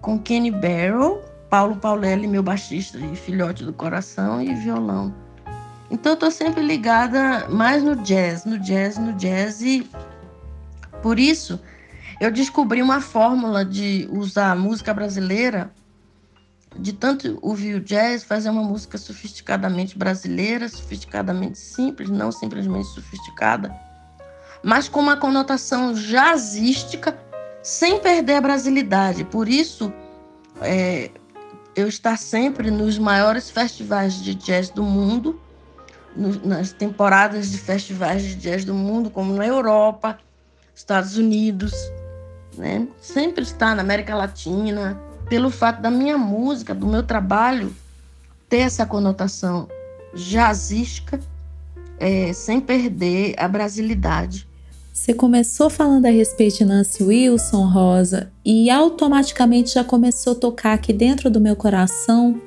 com 0.00 0.18
Kenny 0.18 0.50
Barrow, 0.50 1.22
Paulo 1.50 1.76
Paulelli, 1.76 2.26
meu 2.26 2.42
baixista 2.42 2.98
e 2.98 3.14
filhote 3.16 3.64
do 3.64 3.72
coração, 3.72 4.40
e 4.40 4.54
violão. 4.54 5.14
Então 5.90 6.12
eu 6.12 6.16
tô 6.16 6.30
sempre 6.30 6.62
ligada 6.62 7.48
mais 7.48 7.82
no 7.82 7.96
jazz, 7.96 8.44
no 8.44 8.58
jazz, 8.58 8.98
no 8.98 9.12
jazz 9.12 9.60
e 9.60 9.88
por 11.02 11.18
isso 11.18 11.60
eu 12.20 12.30
descobri 12.30 12.82
uma 12.82 13.00
fórmula 13.00 13.64
de 13.64 14.08
usar 14.10 14.52
a 14.52 14.56
música 14.56 14.92
brasileira, 14.94 15.70
de 16.78 16.92
tanto 16.92 17.38
ouvir 17.42 17.74
o 17.74 17.80
jazz, 17.80 18.24
fazer 18.24 18.50
uma 18.50 18.62
música 18.62 18.98
sofisticadamente 18.98 19.98
brasileira, 19.98 20.68
sofisticadamente 20.68 21.58
simples, 21.58 22.08
não 22.08 22.32
simplesmente 22.32 22.88
sofisticada, 22.88 23.74
mas 24.62 24.88
com 24.88 25.00
uma 25.00 25.16
conotação 25.16 25.92
jazzística, 25.92 27.18
sem 27.62 28.00
perder 28.00 28.34
a 28.34 28.40
brasilidade. 28.40 29.24
Por 29.24 29.48
isso, 29.48 29.92
é, 30.60 31.10
eu 31.74 31.88
estar 31.88 32.16
sempre 32.16 32.70
nos 32.70 32.98
maiores 32.98 33.50
festivais 33.50 34.22
de 34.22 34.34
jazz 34.34 34.70
do 34.70 34.82
mundo, 34.82 35.40
nas 36.16 36.72
temporadas 36.72 37.50
de 37.50 37.58
festivais 37.58 38.22
de 38.22 38.34
jazz 38.36 38.64
do 38.64 38.72
mundo, 38.72 39.10
como 39.10 39.34
na 39.34 39.46
Europa, 39.46 40.18
Estados 40.74 41.16
Unidos, 41.18 41.74
né? 42.56 42.86
Sempre 43.00 43.42
estar 43.42 43.74
na 43.74 43.82
América 43.82 44.14
Latina, 44.14 45.00
pelo 45.28 45.50
fato 45.50 45.80
da 45.80 45.90
minha 45.90 46.16
música, 46.16 46.74
do 46.74 46.86
meu 46.86 47.02
trabalho 47.02 47.74
ter 48.48 48.58
essa 48.58 48.86
conotação 48.86 49.68
jazzística, 50.14 51.20
é, 51.98 52.32
sem 52.32 52.60
perder 52.60 53.34
a 53.38 53.48
brasilidade. 53.48 54.46
Você 54.92 55.12
começou 55.12 55.68
falando 55.68 56.06
a 56.06 56.10
respeito 56.10 56.58
de 56.58 56.64
Nancy 56.64 57.02
Wilson, 57.02 57.66
Rosa, 57.68 58.30
e 58.44 58.70
automaticamente 58.70 59.74
já 59.74 59.84
começou 59.84 60.32
a 60.32 60.36
tocar 60.36 60.72
aqui 60.72 60.92
dentro 60.92 61.28
do 61.30 61.40
meu 61.40 61.54
coração 61.54 62.40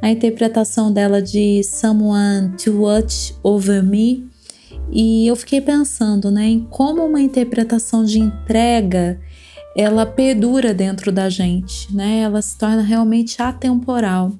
a 0.00 0.10
interpretação 0.10 0.92
dela 0.92 1.22
de 1.22 1.62
Someone 1.62 2.56
to 2.56 2.82
Watch 2.82 3.36
Over 3.42 3.84
Me. 3.84 4.26
E 4.90 5.26
eu 5.26 5.36
fiquei 5.36 5.60
pensando 5.60 6.30
né, 6.30 6.46
em 6.46 6.60
como 6.60 7.04
uma 7.04 7.20
interpretação 7.20 8.04
de 8.04 8.18
entrega 8.18 9.20
ela 9.76 10.04
perdura 10.04 10.74
dentro 10.74 11.10
da 11.10 11.28
gente, 11.28 11.94
né? 11.94 12.20
Ela 12.20 12.42
se 12.42 12.56
torna 12.56 12.82
realmente 12.82 13.40
atemporal. 13.40 14.32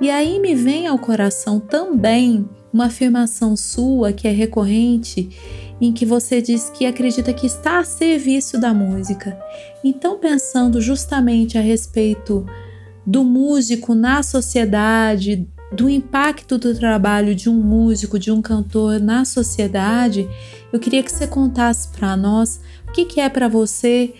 E 0.00 0.10
aí 0.10 0.38
me 0.40 0.54
vem 0.54 0.86
ao 0.86 0.98
coração 0.98 1.58
também 1.58 2.48
uma 2.72 2.86
afirmação 2.86 3.56
sua 3.56 4.12
que 4.12 4.28
é 4.28 4.30
recorrente 4.30 5.28
em 5.80 5.92
que 5.92 6.04
você 6.04 6.42
diz 6.42 6.70
que 6.70 6.86
acredita 6.86 7.32
que 7.32 7.46
está 7.46 7.78
a 7.78 7.84
serviço 7.84 8.60
da 8.60 8.74
música. 8.74 9.38
Então, 9.82 10.18
pensando 10.18 10.80
justamente 10.80 11.56
a 11.56 11.60
respeito 11.60 12.46
do 13.06 13.24
músico 13.24 13.94
na 13.94 14.22
sociedade, 14.22 15.48
do 15.72 15.88
impacto 15.88 16.58
do 16.58 16.74
trabalho 16.74 17.34
de 17.34 17.48
um 17.48 17.54
músico, 17.54 18.18
de 18.18 18.30
um 18.30 18.42
cantor 18.42 19.00
na 19.00 19.24
sociedade, 19.24 20.28
eu 20.72 20.80
queria 20.80 21.02
que 21.02 21.12
você 21.12 21.26
contasse 21.26 21.88
para 21.88 22.16
nós 22.16 22.60
o 22.88 22.92
que, 22.92 23.04
que 23.04 23.20
é 23.20 23.28
para 23.28 23.48
você 23.48 24.14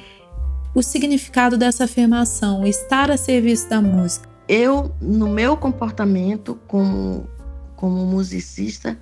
o 0.74 0.83
significado 0.83 1.57
dessa 1.57 1.85
afirmação, 1.85 2.66
estar 2.66 3.11
a 3.11 3.16
serviço 3.16 3.68
da 3.68 3.81
música. 3.81 4.28
Eu, 4.48 4.94
no 5.00 5.28
meu 5.28 5.57
comportamento 5.57 6.59
como, 6.66 7.28
como 7.76 8.04
musicista, 8.07 8.98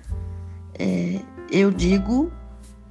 é, 0.77 1.19
eu 1.51 1.71
digo 1.71 2.31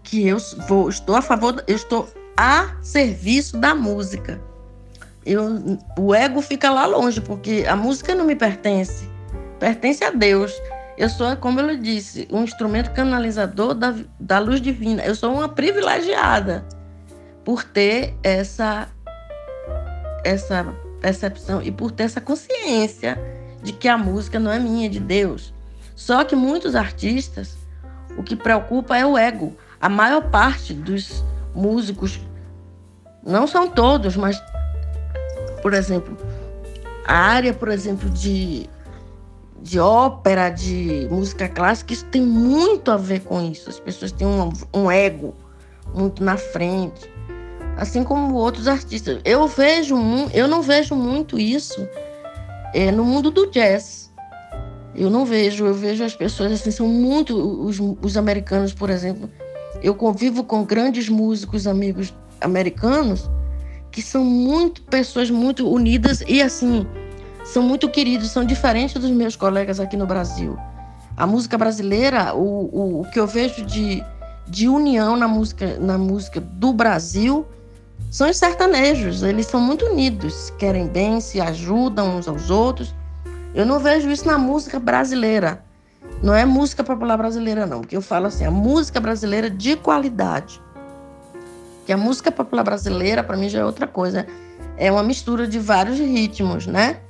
que 0.02 0.26
eu 0.26 0.38
vou, 0.68 0.88
estou 0.88 1.16
a 1.16 1.22
favor, 1.22 1.62
eu 1.66 1.76
estou 1.76 2.08
a 2.36 2.76
serviço 2.82 3.58
da 3.58 3.74
música. 3.74 4.40
Eu, 5.24 5.78
o 5.98 6.14
ego 6.14 6.40
fica 6.40 6.70
lá 6.70 6.86
longe, 6.86 7.20
porque 7.20 7.64
a 7.68 7.74
música 7.74 8.14
não 8.14 8.24
me 8.24 8.36
pertence, 8.36 9.08
pertence 9.58 10.04
a 10.04 10.10
Deus. 10.10 10.54
Eu 10.96 11.10
sou, 11.10 11.36
como 11.36 11.60
eu 11.60 11.76
disse, 11.76 12.26
um 12.30 12.42
instrumento 12.42 12.92
canalizador 12.92 13.74
da, 13.74 13.94
da 14.18 14.38
luz 14.38 14.62
divina. 14.62 15.02
Eu 15.02 15.14
sou 15.14 15.34
uma 15.34 15.48
privilegiada 15.48 16.64
por 17.46 17.62
ter 17.62 18.18
essa, 18.24 18.88
essa 20.24 20.74
percepção 21.00 21.62
e 21.62 21.70
por 21.70 21.92
ter 21.92 22.02
essa 22.02 22.20
consciência 22.20 23.16
de 23.62 23.72
que 23.72 23.86
a 23.86 23.96
música 23.96 24.40
não 24.40 24.50
é 24.50 24.58
minha, 24.58 24.86
é 24.86 24.88
de 24.88 24.98
Deus. 24.98 25.54
Só 25.94 26.24
que 26.24 26.34
muitos 26.34 26.74
artistas, 26.74 27.56
o 28.18 28.22
que 28.24 28.34
preocupa 28.34 28.98
é 28.98 29.06
o 29.06 29.16
ego. 29.16 29.56
A 29.80 29.88
maior 29.88 30.28
parte 30.28 30.74
dos 30.74 31.24
músicos, 31.54 32.20
não 33.24 33.46
são 33.46 33.70
todos, 33.70 34.16
mas, 34.16 34.42
por 35.62 35.72
exemplo, 35.72 36.18
a 37.06 37.14
área, 37.14 37.54
por 37.54 37.68
exemplo, 37.68 38.10
de 38.10 38.68
de 39.62 39.80
ópera, 39.80 40.48
de 40.50 41.08
música 41.10 41.48
clássica, 41.48 41.92
isso 41.92 42.04
tem 42.06 42.22
muito 42.22 42.90
a 42.90 42.96
ver 42.96 43.20
com 43.20 43.40
isso. 43.40 43.68
As 43.68 43.80
pessoas 43.80 44.12
têm 44.12 44.26
um, 44.26 44.52
um 44.72 44.88
ego 44.88 45.34
muito 45.92 46.22
na 46.22 46.36
frente, 46.36 47.10
assim 47.76 48.02
como 48.02 48.34
outros 48.34 48.66
artistas. 48.66 49.20
Eu 49.24 49.46
vejo, 49.46 49.96
eu 50.32 50.48
não 50.48 50.62
vejo 50.62 50.94
muito 50.94 51.38
isso 51.38 51.86
é, 52.72 52.90
no 52.90 53.04
mundo 53.04 53.30
do 53.30 53.50
jazz. 53.50 54.12
Eu 54.94 55.10
não 55.10 55.26
vejo, 55.26 55.66
eu 55.66 55.74
vejo 55.74 56.02
as 56.02 56.16
pessoas 56.16 56.52
assim, 56.52 56.70
são 56.70 56.88
muito 56.88 57.36
os, 57.36 57.78
os 58.02 58.16
americanos, 58.16 58.72
por 58.72 58.88
exemplo. 58.88 59.30
Eu 59.82 59.94
convivo 59.94 60.42
com 60.42 60.64
grandes 60.64 61.08
músicos 61.08 61.66
amigos 61.66 62.14
americanos 62.40 63.30
que 63.90 64.00
são 64.00 64.24
muito 64.24 64.82
pessoas 64.82 65.30
muito 65.30 65.70
unidas 65.70 66.22
e 66.26 66.42
assim 66.42 66.86
são 67.44 67.62
muito 67.62 67.88
queridos, 67.88 68.30
são 68.30 68.44
diferentes 68.44 68.94
dos 68.94 69.10
meus 69.10 69.36
colegas 69.36 69.78
aqui 69.78 69.96
no 69.96 70.06
Brasil. 70.06 70.56
A 71.16 71.26
música 71.26 71.56
brasileira, 71.56 72.34
o, 72.34 72.40
o, 72.40 73.00
o 73.00 73.10
que 73.10 73.20
eu 73.20 73.26
vejo 73.26 73.64
de, 73.64 74.02
de 74.48 74.68
união 74.68 75.16
na 75.16 75.28
música, 75.28 75.78
na 75.78 75.96
música 75.96 76.40
do 76.40 76.72
Brasil 76.72 77.46
são 78.16 78.30
os 78.30 78.36
sertanejos. 78.36 79.22
Eles 79.22 79.46
são 79.46 79.60
muito 79.60 79.84
unidos, 79.86 80.52
querem 80.58 80.86
bem, 80.86 81.20
se 81.20 81.40
ajudam 81.40 82.16
uns 82.16 82.26
aos 82.26 82.50
outros. 82.50 82.94
Eu 83.54 83.66
não 83.66 83.78
vejo 83.78 84.10
isso 84.10 84.26
na 84.26 84.38
música 84.38 84.78
brasileira. 84.78 85.64
Não 86.22 86.34
é 86.34 86.44
música 86.44 86.82
popular 86.82 87.16
brasileira, 87.16 87.66
não, 87.66 87.80
porque 87.80 87.96
eu 87.96 88.02
falo 88.02 88.26
assim, 88.26 88.44
a 88.44 88.50
música 88.50 89.00
brasileira 89.00 89.50
de 89.50 89.76
qualidade. 89.76 90.60
Que 91.84 91.92
a 91.92 91.96
música 91.96 92.32
popular 92.32 92.62
brasileira, 92.62 93.22
para 93.22 93.36
mim, 93.36 93.48
já 93.48 93.60
é 93.60 93.64
outra 93.64 93.86
coisa. 93.86 94.26
É 94.76 94.90
uma 94.90 95.02
mistura 95.02 95.46
de 95.46 95.58
vários 95.58 95.98
ritmos, 95.98 96.66
né? 96.66 97.00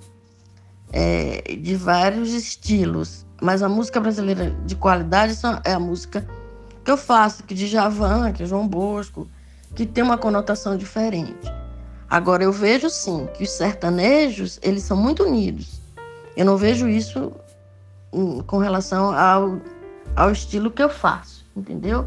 é, 0.93 1.57
de 1.61 1.77
vários 1.77 2.33
estilos. 2.33 3.27
Mas 3.41 3.63
a 3.63 3.69
música 3.69 4.01
brasileira 4.01 4.57
de 4.65 4.75
qualidade 4.75 5.39
é 5.65 5.73
a 5.73 5.79
música 5.79 6.27
que 6.85 6.91
eu 6.91 6.97
faço, 6.97 7.43
que 7.43 7.55
de 7.55 7.67
Javan, 7.67 8.33
que 8.33 8.43
é 8.43 8.47
João 8.47 8.67
Bosco, 8.67 9.29
que 9.77 9.87
tem 9.87 10.03
uma 10.03 10.17
conotação 10.17 10.77
diferente. 10.77 11.53
Agora 12.09 12.43
eu 12.43 12.51
vejo 12.51 12.89
sim 12.89 13.29
que 13.35 13.45
os 13.45 13.51
sertanejos, 13.51 14.59
eles 14.63 14.83
são 14.83 14.97
muito 14.97 15.23
unidos. 15.23 15.83
Eu 16.35 16.47
não 16.47 16.57
vejo 16.57 16.89
isso 16.89 17.33
com 18.47 18.59
relação 18.59 19.15
ao, 19.15 19.61
ao 20.17 20.33
estilo 20.33 20.71
que 20.71 20.83
eu 20.83 20.89
faço, 20.89 21.45
entendeu? 21.55 22.07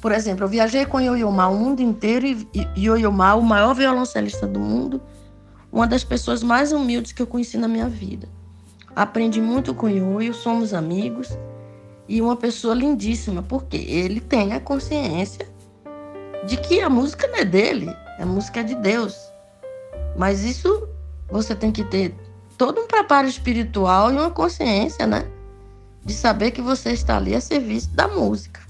Por 0.00 0.12
exemplo, 0.12 0.44
eu 0.44 0.48
viajei 0.48 0.86
com 0.86 1.00
Yoyomá 1.00 1.48
o 1.48 1.56
mundo 1.56 1.80
inteiro 1.80 2.26
e, 2.26 2.68
Yoyomá, 2.76 3.34
o 3.34 3.42
maior 3.42 3.74
violoncelista 3.74 4.46
do 4.46 4.60
mundo, 4.60 5.00
uma 5.72 5.86
das 5.86 6.04
pessoas 6.04 6.42
mais 6.42 6.70
humildes 6.70 7.12
que 7.12 7.22
eu 7.22 7.26
conheci 7.26 7.56
na 7.56 7.66
minha 7.66 7.88
vida. 7.88 8.28
Aprendi 8.94 9.40
muito 9.40 9.74
com 9.74 9.86
o 9.86 9.90
Ioio, 9.90 10.34
somos 10.34 10.72
amigos 10.74 11.36
e 12.08 12.20
uma 12.20 12.36
pessoa 12.36 12.74
lindíssima, 12.74 13.42
porque 13.42 13.76
ele 13.76 14.20
tem 14.20 14.52
a 14.52 14.60
consciência 14.60 15.51
de 16.46 16.56
que 16.56 16.80
a 16.80 16.90
música 16.90 17.26
não 17.28 17.38
é 17.38 17.44
dele, 17.44 17.94
a 18.18 18.26
música 18.26 18.60
é 18.60 18.62
de 18.62 18.74
Deus. 18.74 19.16
Mas 20.16 20.44
isso 20.44 20.88
você 21.30 21.54
tem 21.54 21.72
que 21.72 21.84
ter 21.84 22.14
todo 22.58 22.80
um 22.80 22.86
preparo 22.86 23.26
espiritual 23.26 24.12
e 24.12 24.16
uma 24.16 24.30
consciência, 24.30 25.06
né? 25.06 25.24
De 26.04 26.12
saber 26.12 26.50
que 26.50 26.60
você 26.60 26.90
está 26.90 27.16
ali 27.16 27.34
a 27.34 27.40
serviço 27.40 27.90
da 27.90 28.08
música. 28.08 28.60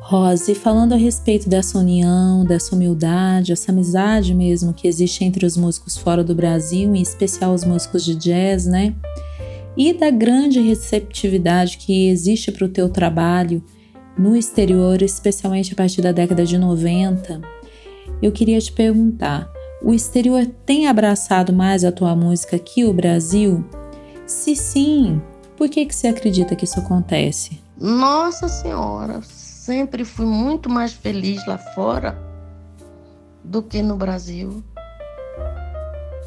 Rose, 0.00 0.54
falando 0.54 0.94
a 0.94 0.96
respeito 0.96 1.50
dessa 1.50 1.78
união, 1.78 2.42
dessa 2.42 2.74
humildade, 2.74 3.52
essa 3.52 3.70
amizade 3.70 4.34
mesmo 4.34 4.72
que 4.72 4.88
existe 4.88 5.22
entre 5.22 5.44
os 5.44 5.54
músicos 5.54 5.98
fora 5.98 6.24
do 6.24 6.34
Brasil, 6.34 6.94
em 6.94 7.02
especial 7.02 7.52
os 7.52 7.62
músicos 7.62 8.04
de 8.04 8.14
jazz, 8.14 8.64
né? 8.64 8.94
E 9.76 9.92
da 9.92 10.10
grande 10.10 10.60
receptividade 10.60 11.76
que 11.76 12.08
existe 12.08 12.50
para 12.50 12.64
o 12.64 12.68
teu 12.70 12.88
trabalho 12.88 13.62
no 14.18 14.36
exterior, 14.36 15.00
especialmente 15.00 15.72
a 15.72 15.76
partir 15.76 16.02
da 16.02 16.10
década 16.10 16.44
de 16.44 16.58
90, 16.58 17.40
eu 18.20 18.32
queria 18.32 18.60
te 18.60 18.72
perguntar: 18.72 19.48
o 19.82 19.94
exterior 19.94 20.44
tem 20.66 20.88
abraçado 20.88 21.52
mais 21.52 21.84
a 21.84 21.92
tua 21.92 22.16
música 22.16 22.58
que 22.58 22.84
o 22.84 22.92
Brasil? 22.92 23.64
Se 24.26 24.56
sim, 24.56 25.22
por 25.56 25.68
que, 25.68 25.86
que 25.86 25.94
você 25.94 26.08
acredita 26.08 26.56
que 26.56 26.64
isso 26.64 26.80
acontece? 26.80 27.62
Nossa 27.78 28.48
Senhora, 28.48 29.22
sempre 29.22 30.04
fui 30.04 30.26
muito 30.26 30.68
mais 30.68 30.92
feliz 30.92 31.46
lá 31.46 31.56
fora 31.56 32.18
do 33.44 33.62
que 33.62 33.82
no 33.82 33.96
Brasil. 33.96 34.62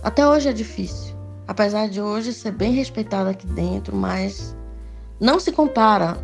Até 0.01 0.27
hoje 0.27 0.49
é 0.49 0.53
difícil. 0.53 1.15
Apesar 1.47 1.89
de 1.89 2.01
hoje 2.01 2.33
ser 2.33 2.51
bem 2.51 2.71
respeitada 2.71 3.31
aqui 3.31 3.45
dentro, 3.45 3.95
mas 3.95 4.55
não 5.19 5.39
se 5.39 5.51
compara 5.51 6.17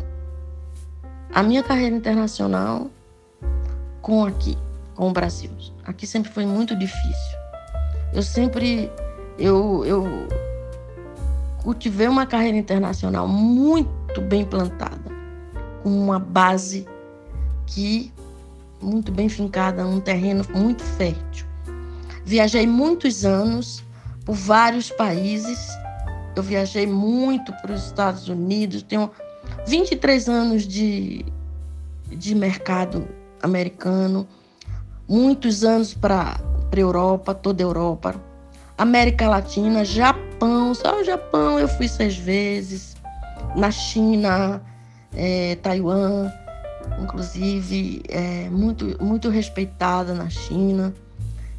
a 1.32 1.42
minha 1.42 1.62
carreira 1.62 1.94
internacional 1.94 2.90
com 4.00 4.24
aqui, 4.24 4.56
com 4.94 5.08
o 5.08 5.12
Brasil. 5.12 5.50
Aqui 5.84 6.06
sempre 6.06 6.30
foi 6.30 6.46
muito 6.46 6.76
difícil. 6.76 7.38
Eu 8.12 8.22
sempre 8.22 8.90
eu, 9.38 9.84
eu 9.84 10.06
cultivei 11.62 12.08
uma 12.08 12.26
carreira 12.26 12.56
internacional 12.56 13.28
muito 13.28 14.20
bem 14.20 14.44
plantada, 14.44 15.10
com 15.82 15.90
uma 15.90 16.18
base 16.18 16.86
aqui, 17.62 18.12
muito 18.80 19.12
bem 19.12 19.28
fincada, 19.28 19.86
um 19.86 20.00
terreno 20.00 20.44
muito 20.54 20.82
fértil. 20.82 21.46
Viajei 22.24 22.66
muitos 22.66 23.24
anos 23.24 23.84
por 24.24 24.34
vários 24.34 24.90
países. 24.90 25.68
Eu 26.34 26.42
viajei 26.42 26.86
muito 26.86 27.52
para 27.62 27.72
os 27.72 27.86
Estados 27.86 28.28
Unidos, 28.28 28.82
tenho 28.82 29.10
23 29.68 30.28
anos 30.28 30.66
de, 30.66 31.24
de 32.08 32.34
mercado 32.34 33.06
americano, 33.42 34.26
muitos 35.06 35.62
anos 35.62 35.92
para 35.92 36.40
a 36.72 36.76
Europa, 36.80 37.34
toda 37.34 37.62
a 37.62 37.66
Europa, 37.66 38.14
América 38.78 39.28
Latina, 39.28 39.84
Japão, 39.84 40.74
só 40.74 41.00
o 41.00 41.04
Japão 41.04 41.58
eu 41.58 41.68
fui 41.68 41.86
seis 41.86 42.16
vezes, 42.16 42.96
na 43.54 43.70
China, 43.70 44.62
é, 45.14 45.56
Taiwan, 45.56 46.32
inclusive 47.02 48.02
é, 48.08 48.48
muito, 48.48 48.96
muito 49.02 49.28
respeitada 49.28 50.14
na 50.14 50.30
China. 50.30 50.94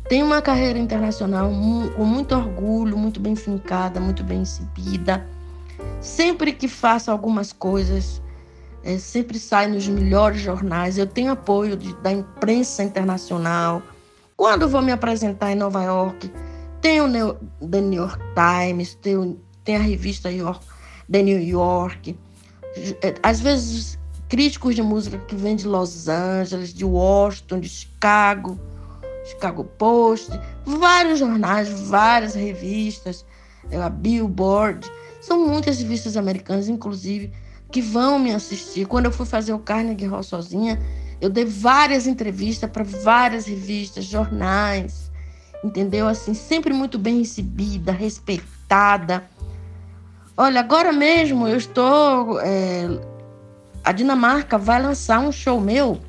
Tem 0.08 0.24
uma 0.24 0.42
carreira 0.42 0.80
internacional 0.80 1.52
com 1.96 2.04
muito 2.04 2.34
orgulho, 2.34 2.98
muito 2.98 3.20
bem 3.20 3.36
fincada, 3.36 4.00
muito 4.00 4.24
bem 4.24 4.42
exibida. 4.42 5.24
Sempre 6.02 6.54
que 6.54 6.68
faço 6.68 7.12
algumas 7.12 7.52
coisas, 7.52 8.22
é, 8.84 8.98
sempre 8.98 9.38
sai 9.38 9.68
nos 9.68 9.88
melhores 9.88 10.42
jornais. 10.42 10.98
Eu 10.98 11.08
tenho 11.08 11.32
apoio 11.32 11.76
de, 11.76 11.94
da 11.98 12.12
imprensa 12.12 12.84
internacional. 12.84 13.82
Quando 14.38 14.70
vou 14.70 14.82
me 14.82 14.92
apresentar 14.92 15.52
em 15.52 15.56
Nova 15.56 15.84
York, 15.84 16.32
tem 16.82 17.02
o 17.02 17.34
The 17.70 17.82
New 17.82 18.02
York 18.02 18.24
Times, 18.34 18.96
tem, 18.96 19.40
tem 19.66 19.76
a 19.76 19.80
revista 19.80 20.32
York, 20.32 20.66
The 21.12 21.22
New 21.22 21.42
York. 21.42 22.18
É, 23.02 23.16
às 23.22 23.42
vezes 23.42 24.00
críticos 24.30 24.76
de 24.76 24.82
música 24.82 25.18
que 25.18 25.36
vêm 25.36 25.56
de 25.56 25.68
Los 25.68 26.08
Angeles, 26.08 26.74
de 26.74 26.86
Washington, 26.86 27.60
de 27.60 27.68
Chicago, 27.68 28.60
Chicago 29.26 29.64
Post, 29.64 30.32
vários 30.66 31.20
jornais, 31.20 31.68
várias 31.90 32.36
revistas, 32.36 33.26
é, 33.72 33.78
a 33.78 33.90
Billboard, 33.90 34.90
são 35.30 35.48
muitas 35.48 35.78
revistas 35.78 36.18
americanas, 36.18 36.68
inclusive, 36.68 37.32
que 37.72 37.84
vão 37.84 38.18
me 38.18 38.34
assistir. 38.34 38.88
Quando 38.88 39.06
eu 39.06 39.12
fui 39.12 39.28
fazer 39.28 39.54
o 39.54 39.60
Carnegie 39.60 40.08
Hall 40.08 40.24
sozinha, 40.24 40.82
eu 41.22 41.30
dei 41.30 41.46
várias 41.46 42.08
entrevistas 42.08 42.68
para 42.68 42.84
várias 42.84 43.46
revistas, 43.46 44.06
jornais, 44.06 45.12
entendeu? 45.64 46.08
Assim, 46.08 46.34
sempre 46.34 46.74
muito 46.74 46.98
bem 46.98 47.20
recebida, 47.20 47.92
respeitada. 47.92 49.24
Olha, 50.36 50.62
agora 50.62 50.92
mesmo 50.92 51.48
eu 51.48 51.58
estou 51.58 52.42
é, 52.42 52.88
a 53.84 53.92
Dinamarca 53.92 54.58
vai 54.58 54.82
lançar 54.82 55.20
um 55.20 55.32
show 55.32 55.62
meu 55.62 56.00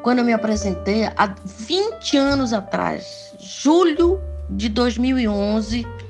quando 0.00 0.20
eu 0.20 0.24
me 0.24 0.32
apresentei 0.32 1.06
há 1.06 1.34
20 1.44 2.16
anos 2.16 2.52
atrás, 2.52 3.34
julho 3.40 4.20
de 4.48 4.68
2011. 4.68 6.03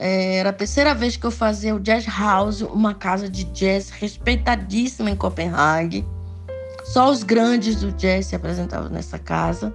É, 0.00 0.36
era 0.36 0.50
a 0.50 0.52
terceira 0.52 0.94
vez 0.94 1.16
que 1.16 1.26
eu 1.26 1.30
fazia 1.30 1.74
o 1.74 1.80
Jazz 1.80 2.06
House, 2.06 2.62
uma 2.62 2.94
casa 2.94 3.28
de 3.28 3.42
jazz 3.44 3.90
respeitadíssima 3.90 5.10
em 5.10 5.16
Copenhague. 5.16 6.06
Só 6.84 7.10
os 7.10 7.24
grandes 7.24 7.80
do 7.80 7.90
jazz 7.90 8.26
se 8.26 8.36
apresentavam 8.36 8.88
nessa 8.88 9.18
casa. 9.18 9.74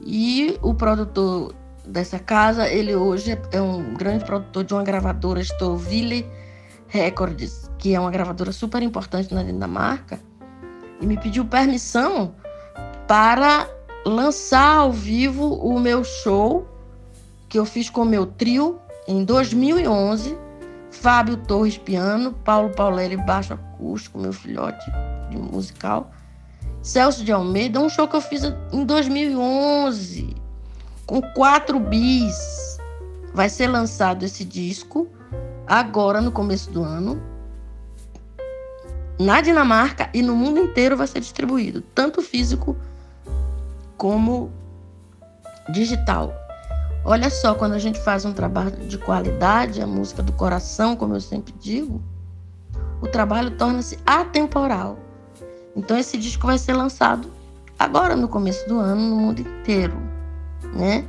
E 0.00 0.56
o 0.62 0.72
produtor 0.72 1.52
dessa 1.84 2.20
casa, 2.20 2.68
ele 2.68 2.94
hoje 2.94 3.36
é 3.50 3.60
um 3.60 3.94
grande 3.94 4.24
produtor 4.24 4.62
de 4.62 4.72
uma 4.74 4.84
gravadora, 4.84 5.42
Stoville 5.42 6.24
Records, 6.86 7.68
que 7.78 7.96
é 7.96 8.00
uma 8.00 8.12
gravadora 8.12 8.52
super 8.52 8.80
importante 8.80 9.34
na 9.34 9.42
Dinamarca, 9.42 10.20
e 11.00 11.06
me 11.06 11.16
pediu 11.16 11.44
permissão 11.44 12.32
para 13.08 13.68
lançar 14.06 14.76
ao 14.76 14.92
vivo 14.92 15.54
o 15.54 15.80
meu 15.80 16.04
show 16.04 16.68
que 17.48 17.58
eu 17.58 17.64
fiz 17.64 17.90
com 17.90 18.02
o 18.02 18.06
meu 18.06 18.24
trio 18.24 18.80
em 19.06 19.24
2011. 19.24 20.38
Fábio 20.90 21.38
Torres 21.38 21.78
piano, 21.78 22.32
Paulo 22.44 22.70
Pauleri 22.70 23.16
baixo 23.16 23.54
acústico, 23.54 24.18
meu 24.18 24.32
filhote 24.32 24.84
de 25.30 25.38
musical. 25.38 26.10
Celso 26.82 27.24
de 27.24 27.32
Almeida, 27.32 27.80
um 27.80 27.88
show 27.88 28.06
que 28.06 28.16
eu 28.16 28.20
fiz 28.20 28.42
em 28.72 28.84
2011 28.84 30.36
com 31.06 31.20
quatro 31.20 31.78
bis. 31.78 32.78
Vai 33.34 33.48
ser 33.48 33.68
lançado 33.68 34.24
esse 34.24 34.44
disco 34.44 35.08
agora 35.66 36.20
no 36.20 36.32
começo 36.32 36.70
do 36.70 36.82
ano. 36.82 37.22
Na 39.18 39.40
Dinamarca 39.40 40.10
e 40.12 40.22
no 40.22 40.34
mundo 40.34 40.60
inteiro 40.60 40.96
vai 40.96 41.06
ser 41.06 41.20
distribuído, 41.20 41.80
tanto 41.94 42.22
físico 42.22 42.76
como 43.96 44.50
digital. 45.70 46.34
Olha 47.04 47.28
só, 47.30 47.54
quando 47.54 47.72
a 47.72 47.78
gente 47.78 47.98
faz 48.00 48.24
um 48.24 48.32
trabalho 48.32 48.70
de 48.70 48.96
qualidade, 48.96 49.82
a 49.82 49.86
música 49.86 50.22
do 50.22 50.32
coração, 50.32 50.94
como 50.94 51.14
eu 51.14 51.20
sempre 51.20 51.52
digo, 51.58 52.00
o 53.00 53.08
trabalho 53.08 53.50
torna-se 53.50 53.98
atemporal. 54.06 54.96
Então 55.74 55.98
esse 55.98 56.16
disco 56.16 56.46
vai 56.46 56.58
ser 56.58 56.74
lançado 56.74 57.28
agora 57.76 58.14
no 58.14 58.28
começo 58.28 58.68
do 58.68 58.78
ano 58.78 59.00
no 59.00 59.16
mundo 59.16 59.40
inteiro, 59.40 59.96
né? 60.72 61.04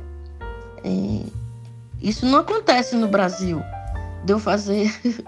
É, 0.82 1.26
isso 2.02 2.26
não 2.26 2.40
acontece 2.40 2.96
no 2.96 3.06
Brasil. 3.06 3.62
De 4.24 4.32
eu 4.32 4.38
fazer 4.38 4.92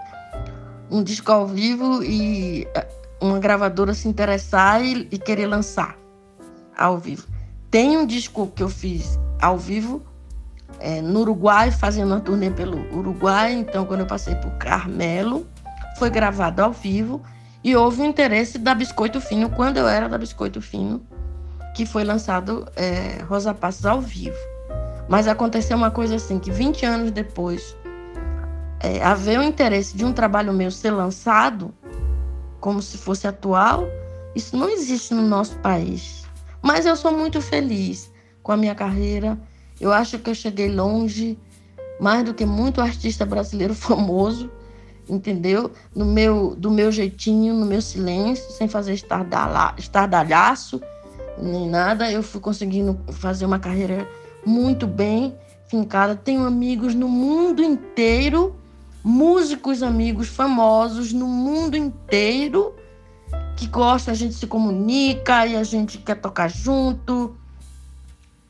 um 0.91 1.01
disco 1.01 1.31
ao 1.31 1.47
vivo 1.47 2.03
e 2.03 2.67
é, 2.75 2.87
uma 3.21 3.39
gravadora 3.39 3.93
se 3.93 4.07
interessar 4.07 4.83
e, 4.83 5.07
e 5.11 5.17
querer 5.17 5.47
lançar 5.47 5.97
ao 6.77 6.97
vivo. 6.97 7.25
Tem 7.71 7.95
um 7.95 8.05
disco 8.05 8.51
que 8.53 8.61
eu 8.61 8.69
fiz 8.69 9.17
ao 9.41 9.57
vivo 9.57 10.01
é, 10.79 11.01
no 11.01 11.21
Uruguai, 11.21 11.71
fazendo 11.71 12.11
uma 12.13 12.19
turnê 12.19 12.49
pelo 12.49 12.77
Uruguai. 12.95 13.53
Então, 13.53 13.85
quando 13.85 14.01
eu 14.01 14.05
passei 14.05 14.35
por 14.35 14.51
Carmelo, 14.57 15.47
foi 15.97 16.09
gravado 16.09 16.61
ao 16.61 16.71
vivo 16.71 17.21
e 17.63 17.75
houve 17.75 18.01
um 18.01 18.05
interesse 18.05 18.57
da 18.57 18.73
Biscoito 18.73 19.19
Fino, 19.19 19.49
quando 19.49 19.77
eu 19.77 19.87
era 19.87 20.07
da 20.07 20.17
Biscoito 20.17 20.61
Fino, 20.61 21.01
que 21.75 21.85
foi 21.85 22.03
lançado 22.03 22.67
é, 22.75 23.23
Rosa 23.23 23.53
Passos 23.53 23.85
ao 23.85 23.99
vivo. 24.01 24.37
Mas 25.09 25.27
aconteceu 25.27 25.75
uma 25.77 25.91
coisa 25.91 26.15
assim, 26.15 26.39
que 26.39 26.51
20 26.51 26.85
anos 26.85 27.11
depois, 27.11 27.75
é, 28.79 29.03
haver 29.03 29.39
o 29.39 29.43
interesse 29.43 29.95
de 29.95 30.05
um 30.05 30.13
trabalho 30.13 30.53
meu 30.53 30.69
ser 30.69 30.91
lançado, 30.91 31.73
como 32.59 32.81
se 32.81 32.97
fosse 32.97 33.27
atual, 33.27 33.85
isso 34.35 34.55
não 34.55 34.69
existe 34.69 35.13
no 35.13 35.23
nosso 35.23 35.57
país. 35.59 36.25
Mas 36.61 36.85
eu 36.85 36.95
sou 36.95 37.11
muito 37.11 37.41
feliz 37.41 38.11
com 38.43 38.51
a 38.51 38.57
minha 38.57 38.75
carreira. 38.75 39.37
Eu 39.79 39.91
acho 39.91 40.19
que 40.19 40.29
eu 40.29 40.35
cheguei 40.35 40.69
longe, 40.73 41.37
mais 41.99 42.23
do 42.23 42.33
que 42.33 42.45
muito 42.45 42.81
artista 42.81 43.25
brasileiro 43.25 43.73
famoso, 43.75 44.49
entendeu? 45.07 45.71
No 45.95 46.05
meu, 46.05 46.55
do 46.55 46.69
meu 46.69 46.91
jeitinho, 46.91 47.53
no 47.53 47.65
meu 47.65 47.81
silêncio, 47.81 48.51
sem 48.51 48.67
fazer 48.67 48.93
estardalhaço, 48.93 50.81
nem 51.41 51.69
nada. 51.69 52.11
Eu 52.11 52.23
fui 52.23 52.41
conseguindo 52.41 52.99
fazer 53.13 53.45
uma 53.45 53.59
carreira 53.59 54.07
muito 54.45 54.87
bem 54.87 55.35
fincada. 55.67 56.15
Tenho 56.15 56.45
amigos 56.45 56.93
no 56.93 57.07
mundo 57.07 57.63
inteiro, 57.63 58.55
músicos 59.03 59.83
amigos 59.83 60.27
famosos 60.27 61.13
no 61.13 61.27
mundo 61.27 61.77
inteiro 61.77 62.73
que 63.57 63.67
gosta, 63.67 64.11
a 64.11 64.13
gente 64.13 64.35
se 64.35 64.45
comunica 64.45 65.47
e 65.47 65.55
a 65.55 65.63
gente 65.63 65.97
quer 65.97 66.15
tocar 66.15 66.47
junto, 66.47 67.35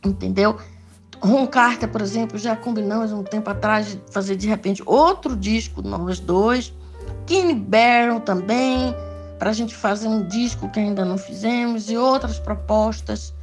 entendeu? 0.04 0.58
Ron 1.22 1.48
Carter, 1.48 1.90
por 1.90 2.02
exemplo, 2.02 2.38
já 2.38 2.56
combinamos 2.56 3.12
um 3.12 3.24
tempo 3.24 3.50
atrás 3.50 3.88
de 3.88 4.02
fazer 4.12 4.36
de 4.36 4.48
repente 4.48 4.84
outro 4.86 5.36
disco, 5.36 5.82
nós 5.82 6.20
dois. 6.20 6.74
Kenny 7.26 7.56
Barron 7.56 8.20
também, 8.20 8.96
para 9.40 9.50
a 9.50 9.54
gente 9.54 9.76
fazer 9.76 10.08
um 10.08 10.28
disco 10.28 10.70
que 10.70 10.80
ainda 10.80 11.04
não 11.04 11.18
fizemos, 11.18 11.90
e 11.90 11.98
outras 11.98 12.40
propostas 12.40 13.34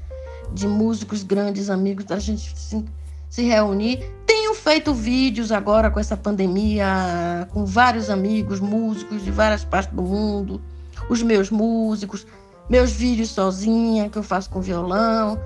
de 0.53 0.67
músicos 0.67 1.23
grandes 1.23 1.69
amigos 1.69 2.05
da 2.05 2.19
gente 2.19 2.57
se, 2.57 2.85
se 3.29 3.43
reunir. 3.43 4.05
Tenho 4.27 4.55
feito 4.55 4.95
vídeos 4.95 5.51
agora 5.51 5.91
com 5.91 5.99
essa 5.99 6.17
pandemia, 6.17 7.49
com 7.53 7.65
vários 7.65 8.09
amigos 8.09 8.61
músicos 8.61 9.25
de 9.25 9.31
várias 9.31 9.65
partes 9.65 9.95
do 9.95 10.03
mundo 10.03 10.61
os 11.09 11.23
meus 11.23 11.51
músicos, 11.51 12.27
meus 12.69 12.93
vídeos 12.93 13.31
sozinha, 13.31 14.09
que 14.09 14.19
eu 14.19 14.23
faço 14.23 14.51
com 14.51 14.61
violão. 14.61 15.39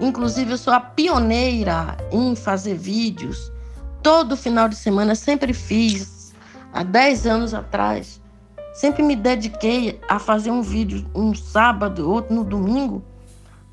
Inclusive, 0.00 0.52
eu 0.52 0.58
sou 0.58 0.72
a 0.72 0.80
pioneira 0.80 1.96
em 2.12 2.36
fazer 2.36 2.74
vídeos. 2.74 3.50
Todo 4.02 4.36
final 4.36 4.68
de 4.68 4.76
semana 4.76 5.14
sempre 5.14 5.52
fiz, 5.52 6.32
há 6.72 6.82
10 6.82 7.26
anos 7.26 7.54
atrás. 7.54 8.20
Sempre 8.74 9.02
me 9.02 9.16
dediquei 9.16 10.00
a 10.08 10.20
fazer 10.20 10.52
um 10.52 10.62
vídeo 10.62 11.04
um 11.14 11.34
sábado, 11.34 12.08
outro 12.08 12.32
no 12.32 12.44
domingo, 12.44 13.02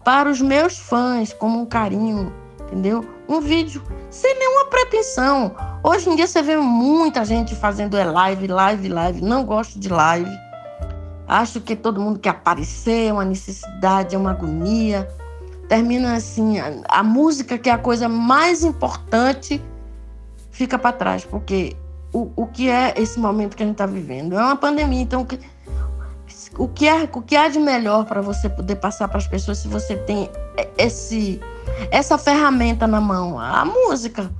para 0.03 0.29
os 0.29 0.41
meus 0.41 0.79
fãs, 0.79 1.31
como 1.31 1.61
um 1.61 1.65
carinho, 1.65 2.33
entendeu? 2.61 3.05
Um 3.29 3.39
vídeo 3.39 3.83
sem 4.09 4.37
nenhuma 4.37 4.65
pretensão. 4.65 5.55
Hoje 5.83 6.09
em 6.09 6.15
dia 6.15 6.25
você 6.25 6.41
vê 6.41 6.57
muita 6.57 7.23
gente 7.23 7.53
fazendo 7.55 7.95
é 7.97 8.03
live, 8.03 8.47
live, 8.47 8.89
live. 8.89 9.21
Não 9.21 9.43
gosto 9.43 9.79
de 9.79 9.89
live. 9.89 10.31
Acho 11.27 11.61
que 11.61 11.75
todo 11.75 12.01
mundo 12.01 12.19
quer 12.19 12.29
aparecer, 12.29 13.09
é 13.09 13.13
uma 13.13 13.25
necessidade, 13.25 14.15
é 14.15 14.17
uma 14.17 14.31
agonia. 14.31 15.07
Termina 15.67 16.15
assim, 16.15 16.59
a, 16.59 16.81
a 16.87 17.03
música, 17.03 17.57
que 17.57 17.69
é 17.69 17.73
a 17.73 17.77
coisa 17.77 18.07
mais 18.07 18.63
importante, 18.63 19.61
fica 20.51 20.77
para 20.77 20.91
trás, 20.91 21.25
porque 21.25 21.75
o, 22.13 22.31
o 22.35 22.47
que 22.47 22.69
é 22.69 22.93
esse 22.97 23.19
momento 23.19 23.57
que 23.57 23.63
a 23.63 23.65
gente 23.65 23.75
está 23.75 23.85
vivendo? 23.85 24.37
É 24.37 24.43
uma 24.43 24.55
pandemia, 24.55 25.01
então 25.01 25.21
o 25.21 25.25
que, 25.25 25.39
o 26.57 26.67
que, 26.67 26.87
é, 26.87 27.09
o 27.11 27.21
que 27.21 27.35
há 27.35 27.49
de 27.49 27.59
melhor 27.59 28.05
para 28.05 28.21
você 28.21 28.47
poder 28.47 28.75
passar 28.75 29.07
para 29.07 29.17
as 29.17 29.27
pessoas 29.27 29.57
se 29.57 29.67
você 29.67 29.97
tem 29.97 30.29
esse, 30.77 31.41
essa 31.91 32.17
ferramenta 32.17 32.85
na 32.87 33.01
mão? 33.01 33.39
A 33.39 33.65
música. 33.65 34.31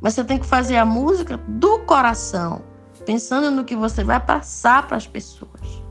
Mas 0.00 0.14
você 0.14 0.24
tem 0.24 0.38
que 0.38 0.46
fazer 0.46 0.76
a 0.76 0.84
música 0.84 1.38
do 1.48 1.78
coração, 1.80 2.60
pensando 3.06 3.50
no 3.50 3.64
que 3.64 3.74
você 3.74 4.04
vai 4.04 4.20
passar 4.20 4.86
para 4.86 4.98
as 4.98 5.06
pessoas 5.06 5.83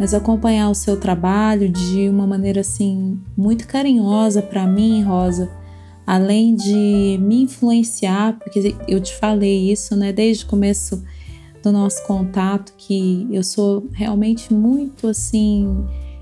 mas 0.00 0.14
acompanhar 0.14 0.70
o 0.70 0.74
seu 0.74 0.98
trabalho 0.98 1.68
de 1.68 2.08
uma 2.08 2.26
maneira 2.26 2.62
assim 2.62 3.20
muito 3.36 3.68
carinhosa 3.68 4.40
para 4.40 4.66
mim, 4.66 5.02
Rosa, 5.02 5.50
além 6.06 6.54
de 6.56 7.18
me 7.20 7.42
influenciar, 7.42 8.38
porque 8.38 8.74
eu 8.88 8.98
te 8.98 9.14
falei 9.14 9.70
isso, 9.70 9.94
né, 9.94 10.10
desde 10.10 10.46
o 10.46 10.48
começo 10.48 11.04
do 11.62 11.70
nosso 11.70 12.02
contato, 12.06 12.72
que 12.78 13.28
eu 13.30 13.44
sou 13.44 13.86
realmente 13.92 14.54
muito 14.54 15.06
assim 15.06 15.68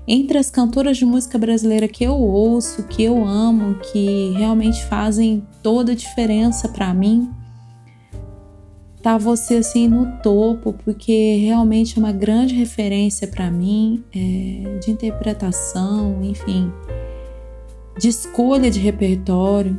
entre 0.05 0.37
as 0.37 0.51
cantoras 0.51 0.97
de 0.97 1.05
música 1.05 1.37
brasileira 1.37 1.87
que 1.87 2.03
eu 2.03 2.15
ouço, 2.15 2.83
que 2.83 3.01
eu 3.01 3.25
amo, 3.25 3.75
que 3.75 4.33
realmente 4.35 4.83
fazem 4.87 5.41
toda 5.63 5.93
a 5.93 5.95
diferença 5.95 6.67
para 6.67 6.93
mim 6.93 7.29
tá 9.01 9.17
você 9.17 9.55
assim 9.55 9.87
no 9.87 10.17
topo, 10.21 10.73
porque 10.73 11.37
realmente 11.37 11.97
é 11.97 11.99
uma 11.99 12.11
grande 12.11 12.55
referência 12.55 13.27
para 13.27 13.49
mim 13.49 14.03
é, 14.13 14.77
de 14.79 14.91
interpretação, 14.91 16.19
enfim, 16.23 16.71
de 17.97 18.09
escolha 18.09 18.69
de 18.69 18.79
repertório. 18.79 19.77